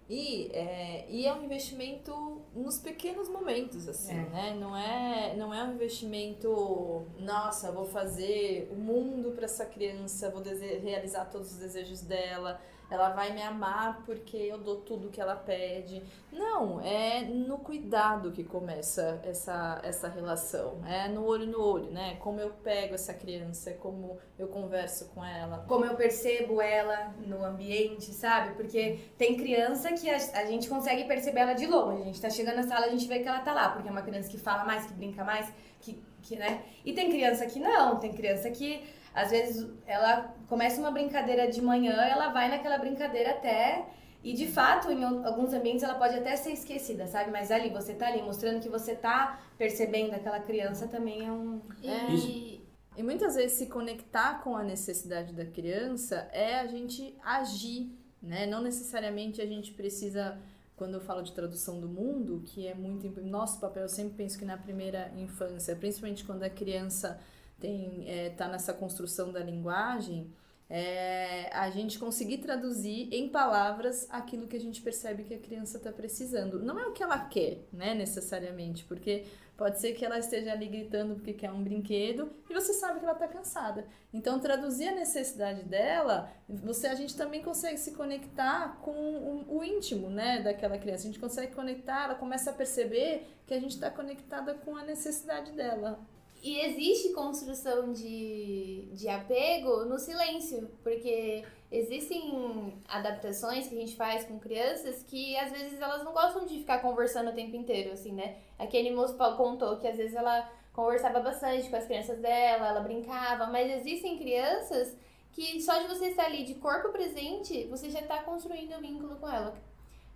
E 0.08 0.50
é, 0.52 1.06
e 1.08 1.26
é 1.26 1.32
um 1.32 1.44
investimento 1.44 2.42
nos 2.54 2.78
pequenos 2.78 3.26
momentos, 3.28 3.88
assim, 3.88 4.12
É. 4.12 4.28
né? 4.28 4.54
Não 4.60 4.76
é, 4.76 5.34
não 5.36 5.52
é 5.54 5.64
um 5.64 5.72
investimento, 5.72 7.06
nossa, 7.18 7.72
vou 7.72 7.86
fazer 7.86 8.68
o 8.70 8.74
mundo 8.76 9.32
para 9.32 9.46
essa 9.46 9.64
criança, 9.64 10.28
vou 10.30 10.42
realizar 10.42 11.24
todos 11.26 11.52
os 11.52 11.58
desejos 11.58 12.02
dela. 12.02 12.60
Ela 12.90 13.10
vai 13.10 13.32
me 13.32 13.42
amar 13.42 14.02
porque 14.04 14.36
eu 14.36 14.58
dou 14.58 14.76
tudo 14.76 15.10
que 15.10 15.20
ela 15.20 15.36
pede. 15.36 16.02
Não, 16.32 16.80
é 16.80 17.22
no 17.22 17.58
cuidado 17.58 18.32
que 18.32 18.44
começa 18.44 19.20
essa, 19.24 19.80
essa 19.82 20.08
relação. 20.08 20.80
É 20.86 21.08
no 21.08 21.24
olho 21.24 21.46
no 21.46 21.60
olho, 21.60 21.90
né? 21.90 22.16
Como 22.16 22.40
eu 22.40 22.50
pego 22.50 22.94
essa 22.94 23.14
criança, 23.14 23.72
como 23.74 24.18
eu 24.38 24.48
converso 24.48 25.06
com 25.06 25.24
ela. 25.24 25.64
Como 25.66 25.84
eu 25.84 25.94
percebo 25.94 26.60
ela 26.60 27.14
no 27.26 27.44
ambiente, 27.44 28.12
sabe? 28.12 28.54
Porque 28.54 28.98
tem 29.16 29.36
criança 29.36 29.92
que 29.92 30.08
a, 30.10 30.16
a 30.16 30.44
gente 30.46 30.68
consegue 30.68 31.04
perceber 31.04 31.40
ela 31.40 31.54
de 31.54 31.66
longe. 31.66 32.02
A 32.02 32.04
gente 32.06 32.20
tá 32.20 32.30
chegando 32.30 32.56
na 32.56 32.62
sala, 32.64 32.86
a 32.86 32.90
gente 32.90 33.06
vê 33.06 33.20
que 33.20 33.28
ela 33.28 33.40
tá 33.40 33.52
lá, 33.52 33.70
porque 33.70 33.88
é 33.88 33.90
uma 33.90 34.02
criança 34.02 34.28
que 34.28 34.38
fala 34.38 34.64
mais, 34.64 34.86
que 34.86 34.92
brinca 34.94 35.24
mais, 35.24 35.52
que, 35.80 36.02
que 36.24 36.36
né? 36.36 36.62
E 36.84 36.92
tem 36.92 37.10
criança 37.10 37.46
que 37.46 37.60
não, 37.60 37.98
tem 37.98 38.12
criança 38.12 38.50
que 38.50 38.82
às 39.14 39.30
vezes 39.30 39.70
ela 39.86 40.34
começa 40.48 40.80
uma 40.80 40.90
brincadeira 40.90 41.48
de 41.48 41.62
manhã, 41.62 41.94
ela 42.02 42.28
vai 42.30 42.48
naquela 42.48 42.78
brincadeira 42.78 43.30
até. 43.30 43.86
E 44.24 44.32
de 44.32 44.48
fato, 44.48 44.90
em 44.90 45.04
alguns 45.04 45.52
ambientes 45.52 45.84
ela 45.84 45.94
pode 45.94 46.16
até 46.16 46.34
ser 46.34 46.52
esquecida, 46.52 47.06
sabe? 47.06 47.30
Mas 47.30 47.50
ali, 47.50 47.68
você 47.68 47.94
tá 47.94 48.08
ali 48.08 48.22
mostrando 48.22 48.60
que 48.60 48.70
você 48.70 48.94
tá 48.94 49.38
percebendo 49.58 50.14
aquela 50.14 50.40
criança 50.40 50.88
também 50.88 51.26
é 51.26 51.30
um. 51.30 51.60
É. 51.82 52.10
E, 52.10 52.66
e 52.96 53.02
muitas 53.02 53.34
vezes 53.36 53.58
se 53.58 53.66
conectar 53.66 54.42
com 54.42 54.56
a 54.56 54.62
necessidade 54.62 55.34
da 55.34 55.44
criança 55.44 56.28
é 56.32 56.58
a 56.58 56.66
gente 56.66 57.14
agir, 57.22 57.92
né? 58.22 58.46
Não 58.46 58.62
necessariamente 58.62 59.42
a 59.42 59.46
gente 59.46 59.72
precisa 59.72 60.38
quando 60.76 60.94
eu 60.94 61.00
falo 61.00 61.22
de 61.22 61.32
tradução 61.32 61.80
do 61.80 61.88
mundo, 61.88 62.42
que 62.44 62.66
é 62.66 62.74
muito 62.74 63.08
nosso 63.22 63.60
papel, 63.60 63.84
eu 63.84 63.88
sempre 63.88 64.14
penso 64.16 64.38
que 64.38 64.44
na 64.44 64.56
primeira 64.56 65.12
infância, 65.16 65.76
principalmente 65.76 66.24
quando 66.24 66.42
a 66.42 66.50
criança 66.50 67.20
tem 67.60 68.04
é, 68.08 68.30
tá 68.30 68.48
nessa 68.48 68.72
construção 68.72 69.32
da 69.32 69.40
linguagem, 69.40 70.32
é, 70.68 71.54
a 71.54 71.70
gente 71.70 71.98
conseguir 71.98 72.38
traduzir 72.38 73.08
em 73.12 73.28
palavras 73.28 74.06
aquilo 74.10 74.48
que 74.48 74.56
a 74.56 74.60
gente 74.60 74.80
percebe 74.80 75.22
que 75.22 75.34
a 75.34 75.38
criança 75.38 75.76
está 75.76 75.92
precisando. 75.92 76.58
Não 76.58 76.78
é 76.78 76.86
o 76.86 76.92
que 76.92 77.02
ela 77.02 77.18
quer, 77.18 77.66
né, 77.72 77.94
necessariamente, 77.94 78.84
porque 78.84 79.24
pode 79.56 79.80
ser 79.80 79.92
que 79.92 80.04
ela 80.04 80.18
esteja 80.18 80.52
ali 80.52 80.66
gritando 80.66 81.14
porque 81.14 81.32
quer 81.32 81.50
um 81.50 81.62
brinquedo 81.62 82.30
e 82.48 82.54
você 82.54 82.72
sabe 82.72 82.98
que 82.98 83.04
ela 83.04 83.14
está 83.14 83.28
cansada. 83.28 83.86
Então, 84.12 84.38
traduzir 84.38 84.88
a 84.88 84.94
necessidade 84.94 85.62
dela, 85.62 86.30
você 86.48 86.88
a 86.88 86.94
gente 86.94 87.16
também 87.16 87.42
consegue 87.42 87.78
se 87.78 87.92
conectar 87.92 88.78
com 88.82 88.92
o, 88.92 89.58
o 89.58 89.64
íntimo, 89.64 90.08
né, 90.10 90.42
daquela 90.42 90.78
criança. 90.78 91.04
A 91.04 91.06
gente 91.06 91.20
consegue 91.20 91.54
conectar, 91.54 92.04
ela 92.04 92.14
começa 92.14 92.50
a 92.50 92.54
perceber 92.54 93.26
que 93.46 93.54
a 93.54 93.60
gente 93.60 93.72
está 93.72 93.90
conectada 93.90 94.54
com 94.54 94.76
a 94.76 94.82
necessidade 94.82 95.52
dela. 95.52 96.00
E 96.42 96.58
existe 96.60 97.14
construção 97.14 97.92
de, 97.92 98.90
de 98.92 99.08
apego 99.08 99.86
no 99.86 99.98
silêncio, 99.98 100.68
porque 100.82 101.42
existem 101.76 102.80
adaptações 102.88 103.66
que 103.66 103.74
a 103.76 103.80
gente 103.80 103.96
faz 103.96 104.24
com 104.24 104.38
crianças 104.38 105.02
que 105.02 105.36
às 105.36 105.50
vezes 105.50 105.80
elas 105.80 106.04
não 106.04 106.12
gostam 106.12 106.46
de 106.46 106.58
ficar 106.58 106.78
conversando 106.80 107.30
o 107.30 107.34
tempo 107.34 107.56
inteiro, 107.56 107.92
assim, 107.92 108.12
né? 108.12 108.36
A 108.58 108.66
Kenny 108.66 108.92
Moss 108.92 109.12
contou 109.36 109.76
que 109.78 109.88
às 109.88 109.96
vezes 109.96 110.14
ela 110.14 110.48
conversava 110.72 111.20
bastante 111.20 111.68
com 111.68 111.76
as 111.76 111.86
crianças 111.86 112.18
dela, 112.18 112.68
ela 112.68 112.80
brincava, 112.80 113.46
mas 113.46 113.70
existem 113.70 114.18
crianças 114.18 114.96
que 115.32 115.60
só 115.60 115.78
de 115.78 115.88
você 115.88 116.08
estar 116.08 116.26
ali 116.26 116.44
de 116.44 116.54
corpo 116.54 116.90
presente, 116.90 117.66
você 117.66 117.90
já 117.90 118.00
está 118.00 118.22
construindo 118.22 118.76
um 118.76 118.80
vínculo 118.80 119.16
com 119.16 119.28
ela. 119.28 119.54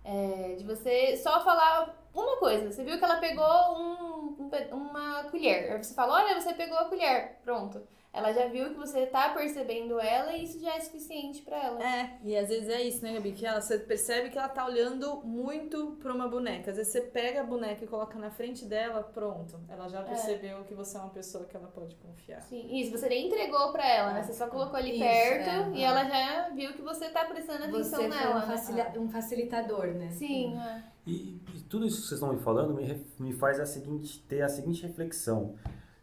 É, 0.03 0.55
de 0.57 0.63
você 0.63 1.17
só 1.17 1.43
falar 1.43 1.93
uma 2.13 2.37
coisa. 2.37 2.71
Você 2.71 2.83
viu 2.83 2.97
que 2.97 3.03
ela 3.03 3.17
pegou 3.17 3.45
um, 3.45 4.37
um, 4.39 4.49
uma 4.71 5.25
colher. 5.25 5.73
Aí 5.73 5.83
você 5.83 5.93
fala, 5.93 6.15
olha, 6.15 6.39
você 6.39 6.53
pegou 6.53 6.77
a 6.77 6.85
colher. 6.85 7.37
Pronto. 7.43 7.85
Ela 8.11 8.33
já 8.33 8.47
viu 8.47 8.69
que 8.71 8.75
você 8.75 9.05
tá 9.05 9.29
percebendo 9.29 9.99
ela 9.99 10.33
e 10.35 10.43
isso 10.43 10.59
já 10.59 10.75
é 10.75 10.79
suficiente 10.79 11.43
para 11.43 11.63
ela. 11.63 11.83
É, 11.83 12.17
e 12.23 12.35
às 12.35 12.49
vezes 12.49 12.67
é 12.67 12.81
isso, 12.81 13.03
né, 13.03 13.13
Gabi? 13.13 13.33
Que 13.33 13.45
ela, 13.45 13.61
você 13.61 13.77
percebe 13.77 14.31
que 14.31 14.37
ela 14.37 14.49
tá 14.49 14.65
olhando 14.65 15.21
muito 15.23 15.95
pra 16.01 16.11
uma 16.11 16.27
boneca. 16.27 16.71
Às 16.71 16.77
vezes 16.77 16.91
você 16.91 17.01
pega 17.01 17.41
a 17.41 17.43
boneca 17.43 17.83
e 17.83 17.87
coloca 17.87 18.17
na 18.17 18.31
frente 18.31 18.65
dela, 18.65 19.03
pronto. 19.03 19.59
Ela 19.69 19.87
já 19.87 19.99
é. 19.99 20.03
percebeu 20.03 20.59
é. 20.59 20.63
que 20.63 20.73
você 20.73 20.97
é 20.97 21.01
uma 21.01 21.11
pessoa 21.11 21.45
que 21.45 21.55
ela 21.55 21.67
pode 21.67 21.95
confiar. 21.97 22.41
Sim, 22.41 22.67
isso. 22.79 22.91
Você 22.91 23.07
nem 23.07 23.27
entregou 23.27 23.71
pra 23.71 23.87
ela, 23.87 24.13
né? 24.13 24.23
Você 24.23 24.33
só 24.33 24.47
colocou 24.47 24.77
ali 24.77 24.91
isso, 24.91 24.99
perto 24.99 25.49
é, 25.49 25.71
e 25.75 25.83
é. 25.83 25.85
ela 25.85 26.03
já 26.05 26.49
viu 26.49 26.73
que 26.73 26.81
você 26.81 27.09
tá 27.09 27.25
prestando 27.25 27.65
atenção 27.65 28.01
você 28.01 28.07
nela. 28.07 28.43
Um, 28.43 28.73
né? 28.73 28.93
um 28.97 29.09
facilitador, 29.09 29.87
né? 29.87 30.09
Sim, 30.09 30.57
é. 30.57 30.83
E, 31.05 31.41
e, 31.55 31.61
tudo 31.69 31.85
isso 31.85 32.01
que 32.01 32.07
vocês 32.07 32.19
estão 32.19 32.33
me 32.33 32.39
falando 32.39 32.73
me, 32.73 33.05
me 33.19 33.33
faz 33.33 33.59
a 33.59 33.65
seguinte, 33.65 34.19
ter 34.27 34.41
a 34.41 34.49
seguinte 34.49 34.81
reflexão. 34.81 35.55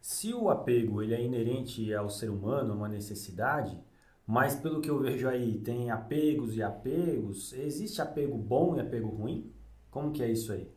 Se 0.08 0.32
o 0.32 0.48
apego 0.48 1.02
ele 1.02 1.16
é 1.16 1.20
inerente 1.20 1.92
ao 1.92 2.08
ser 2.08 2.30
humano, 2.30 2.74
uma 2.74 2.88
necessidade, 2.88 3.76
mas 4.24 4.54
pelo 4.54 4.80
que 4.80 4.88
eu 4.88 5.00
vejo 5.00 5.28
aí, 5.28 5.58
tem 5.58 5.90
apegos 5.90 6.56
e 6.56 6.62
apegos, 6.62 7.52
existe 7.52 8.00
apego 8.00 8.38
bom 8.38 8.76
e 8.76 8.80
apego 8.80 9.08
ruim? 9.08 9.52
Como 9.90 10.12
que 10.12 10.22
é 10.22 10.30
isso 10.30 10.52
aí? 10.52 10.70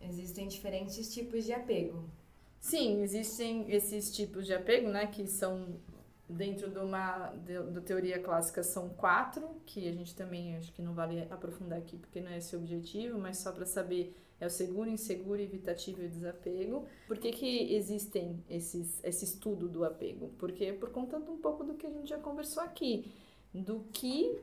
Existem 0.00 0.48
diferentes 0.48 1.12
tipos 1.12 1.44
de 1.44 1.52
apego. 1.52 2.08
Sim, 2.58 3.02
existem 3.02 3.70
esses 3.70 4.10
tipos 4.10 4.46
de 4.46 4.54
apego, 4.54 4.88
né, 4.88 5.08
que 5.08 5.26
são 5.26 5.76
dentro 6.28 6.70
de 6.70 6.78
uma 6.78 7.28
da 7.72 7.80
teoria 7.80 8.18
clássica 8.18 8.62
são 8.62 8.88
quatro, 8.88 9.48
que 9.66 9.88
a 9.88 9.92
gente 9.92 10.14
também 10.14 10.56
acho 10.56 10.72
que 10.72 10.82
não 10.82 10.94
vale 10.94 11.22
aprofundar 11.30 11.78
aqui 11.78 11.96
porque 11.96 12.20
não 12.20 12.30
é 12.30 12.38
esse 12.38 12.56
o 12.56 12.58
objetivo, 12.58 13.18
mas 13.18 13.38
só 13.38 13.52
para 13.52 13.66
saber 13.66 14.16
é 14.40 14.46
o 14.46 14.50
seguro, 14.50 14.90
inseguro, 14.90 15.40
evitativo 15.40 16.02
e 16.02 16.08
desapego. 16.08 16.86
Por 17.06 17.18
que, 17.18 17.32
que 17.32 17.74
existem 17.74 18.42
esses, 18.48 19.02
esse 19.04 19.24
estudo 19.24 19.68
do 19.68 19.84
apego? 19.84 20.30
Porque 20.38 20.72
por 20.72 20.90
conta 20.90 21.20
de 21.20 21.30
um 21.30 21.38
pouco 21.38 21.64
do 21.64 21.74
que 21.74 21.86
a 21.86 21.90
gente 21.90 22.08
já 22.08 22.18
conversou 22.18 22.62
aqui, 22.62 23.12
do 23.52 23.84
que 23.92 24.40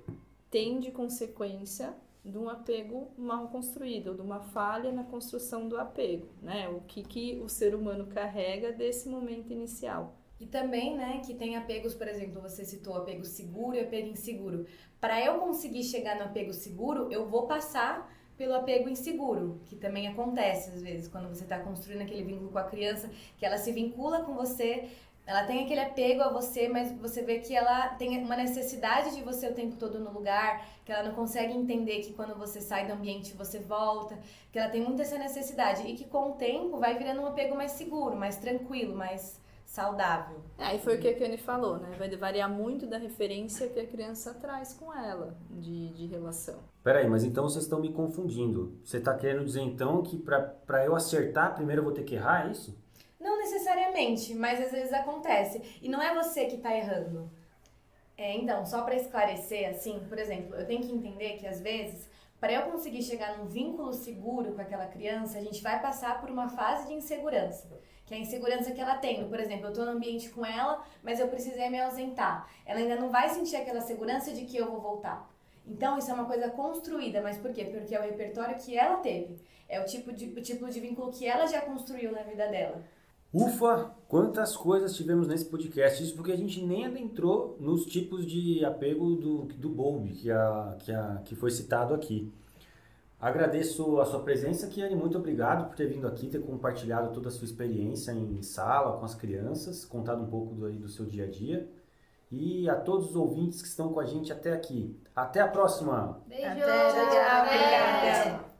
tem 0.49 0.79
de 0.79 0.91
consequência 0.91 1.93
de 2.23 2.37
um 2.37 2.47
apego 2.47 3.11
mal 3.17 3.47
construído, 3.47 4.13
de 4.13 4.21
uma 4.21 4.39
falha 4.39 4.91
na 4.91 5.03
construção 5.03 5.67
do 5.67 5.77
apego, 5.77 6.27
né? 6.41 6.69
O 6.69 6.81
que, 6.81 7.03
que 7.03 7.41
o 7.43 7.49
ser 7.49 7.73
humano 7.73 8.05
carrega 8.07 8.71
desse 8.71 9.09
momento 9.09 9.51
inicial. 9.51 10.20
E 10.41 10.47
também, 10.47 10.97
né, 10.97 11.21
que 11.23 11.35
tem 11.35 11.55
apegos, 11.55 11.93
por 11.93 12.07
exemplo, 12.07 12.41
você 12.41 12.65
citou 12.65 12.95
apego 12.95 13.23
seguro 13.23 13.75
e 13.75 13.79
apego 13.79 14.07
inseguro. 14.07 14.65
Para 14.99 15.23
eu 15.23 15.35
conseguir 15.37 15.83
chegar 15.83 16.15
no 16.15 16.23
apego 16.23 16.51
seguro, 16.51 17.11
eu 17.11 17.29
vou 17.29 17.45
passar 17.45 18.11
pelo 18.35 18.55
apego 18.55 18.89
inseguro, 18.89 19.61
que 19.67 19.75
também 19.75 20.07
acontece 20.07 20.71
às 20.71 20.81
vezes 20.81 21.07
quando 21.07 21.29
você 21.29 21.43
está 21.43 21.59
construindo 21.59 22.01
aquele 22.01 22.23
vínculo 22.23 22.49
com 22.49 22.57
a 22.57 22.63
criança, 22.63 23.07
que 23.37 23.45
ela 23.45 23.59
se 23.59 23.71
vincula 23.71 24.23
com 24.23 24.33
você, 24.33 24.89
ela 25.27 25.43
tem 25.45 25.63
aquele 25.63 25.79
apego 25.79 26.23
a 26.23 26.29
você, 26.29 26.67
mas 26.67 26.91
você 26.93 27.21
vê 27.21 27.37
que 27.37 27.55
ela 27.55 27.89
tem 27.89 28.17
uma 28.23 28.35
necessidade 28.35 29.15
de 29.15 29.21
você 29.21 29.47
o 29.47 29.53
tempo 29.53 29.75
todo 29.75 29.99
no 29.99 30.11
lugar, 30.11 30.67
que 30.83 30.91
ela 30.91 31.03
não 31.03 31.13
consegue 31.13 31.53
entender 31.53 32.01
que 32.01 32.13
quando 32.13 32.33
você 32.35 32.59
sai 32.59 32.87
do 32.87 32.93
ambiente 32.93 33.37
você 33.37 33.59
volta, 33.59 34.17
que 34.51 34.57
ela 34.57 34.71
tem 34.71 34.81
muita 34.81 35.03
essa 35.03 35.19
necessidade 35.19 35.87
e 35.87 35.93
que 35.93 36.05
com 36.05 36.31
o 36.31 36.33
tempo 36.33 36.77
vai 36.77 36.97
virando 36.97 37.21
um 37.21 37.27
apego 37.27 37.55
mais 37.55 37.73
seguro, 37.73 38.17
mais 38.17 38.37
tranquilo, 38.37 38.95
mais 38.95 39.39
saudável. 39.71 40.41
Aí 40.57 40.75
é, 40.75 40.79
foi 40.79 40.97
o 40.97 40.99
que 40.99 41.07
a 41.07 41.13
Kenny 41.13 41.37
falou, 41.37 41.77
né? 41.77 41.95
Vai 41.97 42.13
variar 42.17 42.49
muito 42.49 42.85
da 42.85 42.97
referência 42.97 43.69
que 43.69 43.79
a 43.79 43.87
criança 43.87 44.33
traz 44.33 44.73
com 44.73 44.93
ela 44.93 45.33
de, 45.49 45.93
de 45.93 46.07
relação. 46.07 46.59
Peraí, 46.83 47.07
mas 47.07 47.23
então 47.23 47.45
vocês 47.45 47.63
estão 47.63 47.79
me 47.79 47.93
confundindo. 47.93 48.77
Você 48.83 48.97
está 48.97 49.15
querendo 49.15 49.45
dizer 49.45 49.61
então 49.61 50.03
que 50.03 50.17
para 50.17 50.85
eu 50.85 50.93
acertar, 50.93 51.55
primeiro 51.55 51.79
eu 51.79 51.85
vou 51.85 51.93
ter 51.93 52.03
que 52.03 52.15
errar, 52.15 52.47
é 52.47 52.51
isso? 52.51 52.77
Não 53.17 53.37
necessariamente, 53.37 54.35
mas 54.35 54.59
às 54.59 54.71
vezes 54.71 54.91
acontece. 54.91 55.79
E 55.81 55.87
não 55.87 56.01
é 56.01 56.13
você 56.13 56.47
que 56.47 56.57
está 56.57 56.75
errando. 56.75 57.31
É, 58.17 58.35
então, 58.35 58.65
só 58.65 58.81
para 58.81 58.95
esclarecer, 58.95 59.69
assim, 59.69 60.01
por 60.09 60.19
exemplo, 60.19 60.53
eu 60.55 60.67
tenho 60.67 60.81
que 60.81 60.91
entender 60.91 61.37
que 61.37 61.47
às 61.47 61.61
vezes, 61.61 62.09
para 62.41 62.51
eu 62.51 62.63
conseguir 62.63 63.03
chegar 63.03 63.37
num 63.37 63.45
vínculo 63.45 63.93
seguro 63.93 64.53
com 64.53 64.61
aquela 64.61 64.87
criança, 64.87 65.37
a 65.37 65.41
gente 65.41 65.63
vai 65.63 65.81
passar 65.81 66.19
por 66.19 66.29
uma 66.29 66.49
fase 66.49 66.87
de 66.87 66.93
insegurança 66.93 67.69
que 68.11 68.15
é 68.15 68.17
a 68.17 68.19
insegurança 68.19 68.71
que 68.71 68.81
ela 68.81 68.97
tem. 68.97 69.25
Por 69.29 69.39
exemplo, 69.39 69.67
eu 69.67 69.69
estou 69.69 69.85
no 69.85 69.91
ambiente 69.91 70.29
com 70.31 70.45
ela, 70.45 70.83
mas 71.01 71.17
eu 71.17 71.29
precisei 71.29 71.69
me 71.69 71.79
ausentar. 71.79 72.45
Ela 72.65 72.79
ainda 72.79 72.97
não 72.97 73.09
vai 73.09 73.29
sentir 73.29 73.55
aquela 73.55 73.79
segurança 73.79 74.33
de 74.33 74.43
que 74.43 74.57
eu 74.57 74.69
vou 74.69 74.81
voltar. 74.81 75.31
Então, 75.65 75.97
isso 75.97 76.11
é 76.11 76.13
uma 76.13 76.25
coisa 76.25 76.49
construída, 76.49 77.21
mas 77.21 77.37
por 77.37 77.53
quê? 77.53 77.63
Porque 77.63 77.95
é 77.95 77.99
o 77.99 78.03
repertório 78.03 78.57
que 78.57 78.77
ela 78.77 78.97
teve. 78.97 79.37
É 79.69 79.79
o 79.79 79.85
tipo 79.85 80.11
de, 80.11 80.25
o 80.25 80.41
tipo 80.41 80.69
de 80.69 80.81
vínculo 80.81 81.09
que 81.09 81.25
ela 81.25 81.45
já 81.45 81.61
construiu 81.61 82.11
na 82.11 82.23
vida 82.23 82.49
dela. 82.49 82.83
Ufa, 83.33 83.91
quantas 84.09 84.57
coisas 84.57 84.93
tivemos 84.93 85.25
nesse 85.27 85.45
podcast. 85.45 86.03
Isso 86.03 86.15
porque 86.15 86.33
a 86.33 86.37
gente 86.37 86.61
nem 86.65 86.85
adentrou 86.85 87.55
nos 87.59 87.85
tipos 87.85 88.25
de 88.25 88.63
apego 88.65 89.15
do, 89.15 89.43
do 89.43 89.69
Bowlby, 89.69 90.11
que, 90.13 90.31
a, 90.31 90.75
que, 90.79 90.91
a, 90.91 91.21
que 91.23 91.35
foi 91.35 91.49
citado 91.49 91.93
aqui. 91.93 92.31
Agradeço 93.19 94.01
a 94.01 94.05
sua 94.05 94.19
presença, 94.19 94.67
Kiane. 94.67 94.95
Muito 94.95 95.17
obrigado 95.17 95.67
por 95.67 95.75
ter 95.75 95.85
vindo 95.85 96.07
aqui, 96.07 96.27
ter 96.27 96.41
compartilhado 96.41 97.13
toda 97.13 97.29
a 97.29 97.31
sua 97.31 97.45
experiência 97.45 98.11
em 98.11 98.41
sala 98.41 98.97
com 98.97 99.05
as 99.05 99.15
crianças, 99.15 99.85
contado 99.85 100.23
um 100.23 100.27
pouco 100.27 100.55
do, 100.55 100.65
aí, 100.65 100.75
do 100.75 100.89
seu 100.89 101.05
dia 101.05 101.25
a 101.25 101.27
dia. 101.27 101.69
E 102.31 102.67
a 102.67 102.75
todos 102.75 103.11
os 103.11 103.15
ouvintes 103.15 103.61
que 103.61 103.67
estão 103.67 103.93
com 103.93 103.99
a 103.99 104.05
gente 104.05 104.33
até 104.33 104.51
aqui. 104.53 104.97
Até 105.15 105.39
a 105.39 105.47
próxima! 105.47 106.19
Beijo! 106.27 106.47
Até, 106.47 106.89
tchau, 107.09 107.45
Obrigada! 107.45 108.51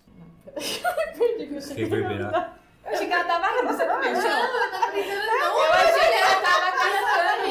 Reverberar. 1.73 2.60
Eu 2.91 2.95
achei 2.95 3.07
que 3.07 3.13
ela 3.13 3.23
tava 3.23 3.47
rindo, 3.47 3.67
você 3.67 3.85
não 3.85 3.99
mexeu? 3.99 4.29
Não, 4.29 4.63
eu 4.63 4.71
tava 4.71 4.91
pensando 4.91 5.25
não. 5.25 5.63
Eu 5.63 5.73
achei 5.73 6.07
que 6.09 6.15
ela 6.15 6.41
tava 6.41 6.71
caçando. 6.73 7.47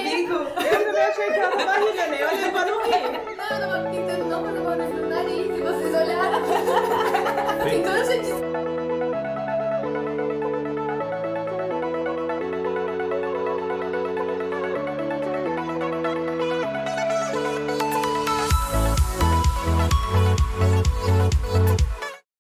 Eu 0.61 0.85
também 0.85 1.03
achei 1.03 1.33
que 1.33 1.39
ela 1.39 1.57
tava 1.57 1.73
rindo, 1.79 1.95
né? 1.95 2.17
Eu 2.21 2.29
achei 2.29 2.51
pra 2.51 2.65
não 2.67 2.83
rir. 2.83 3.20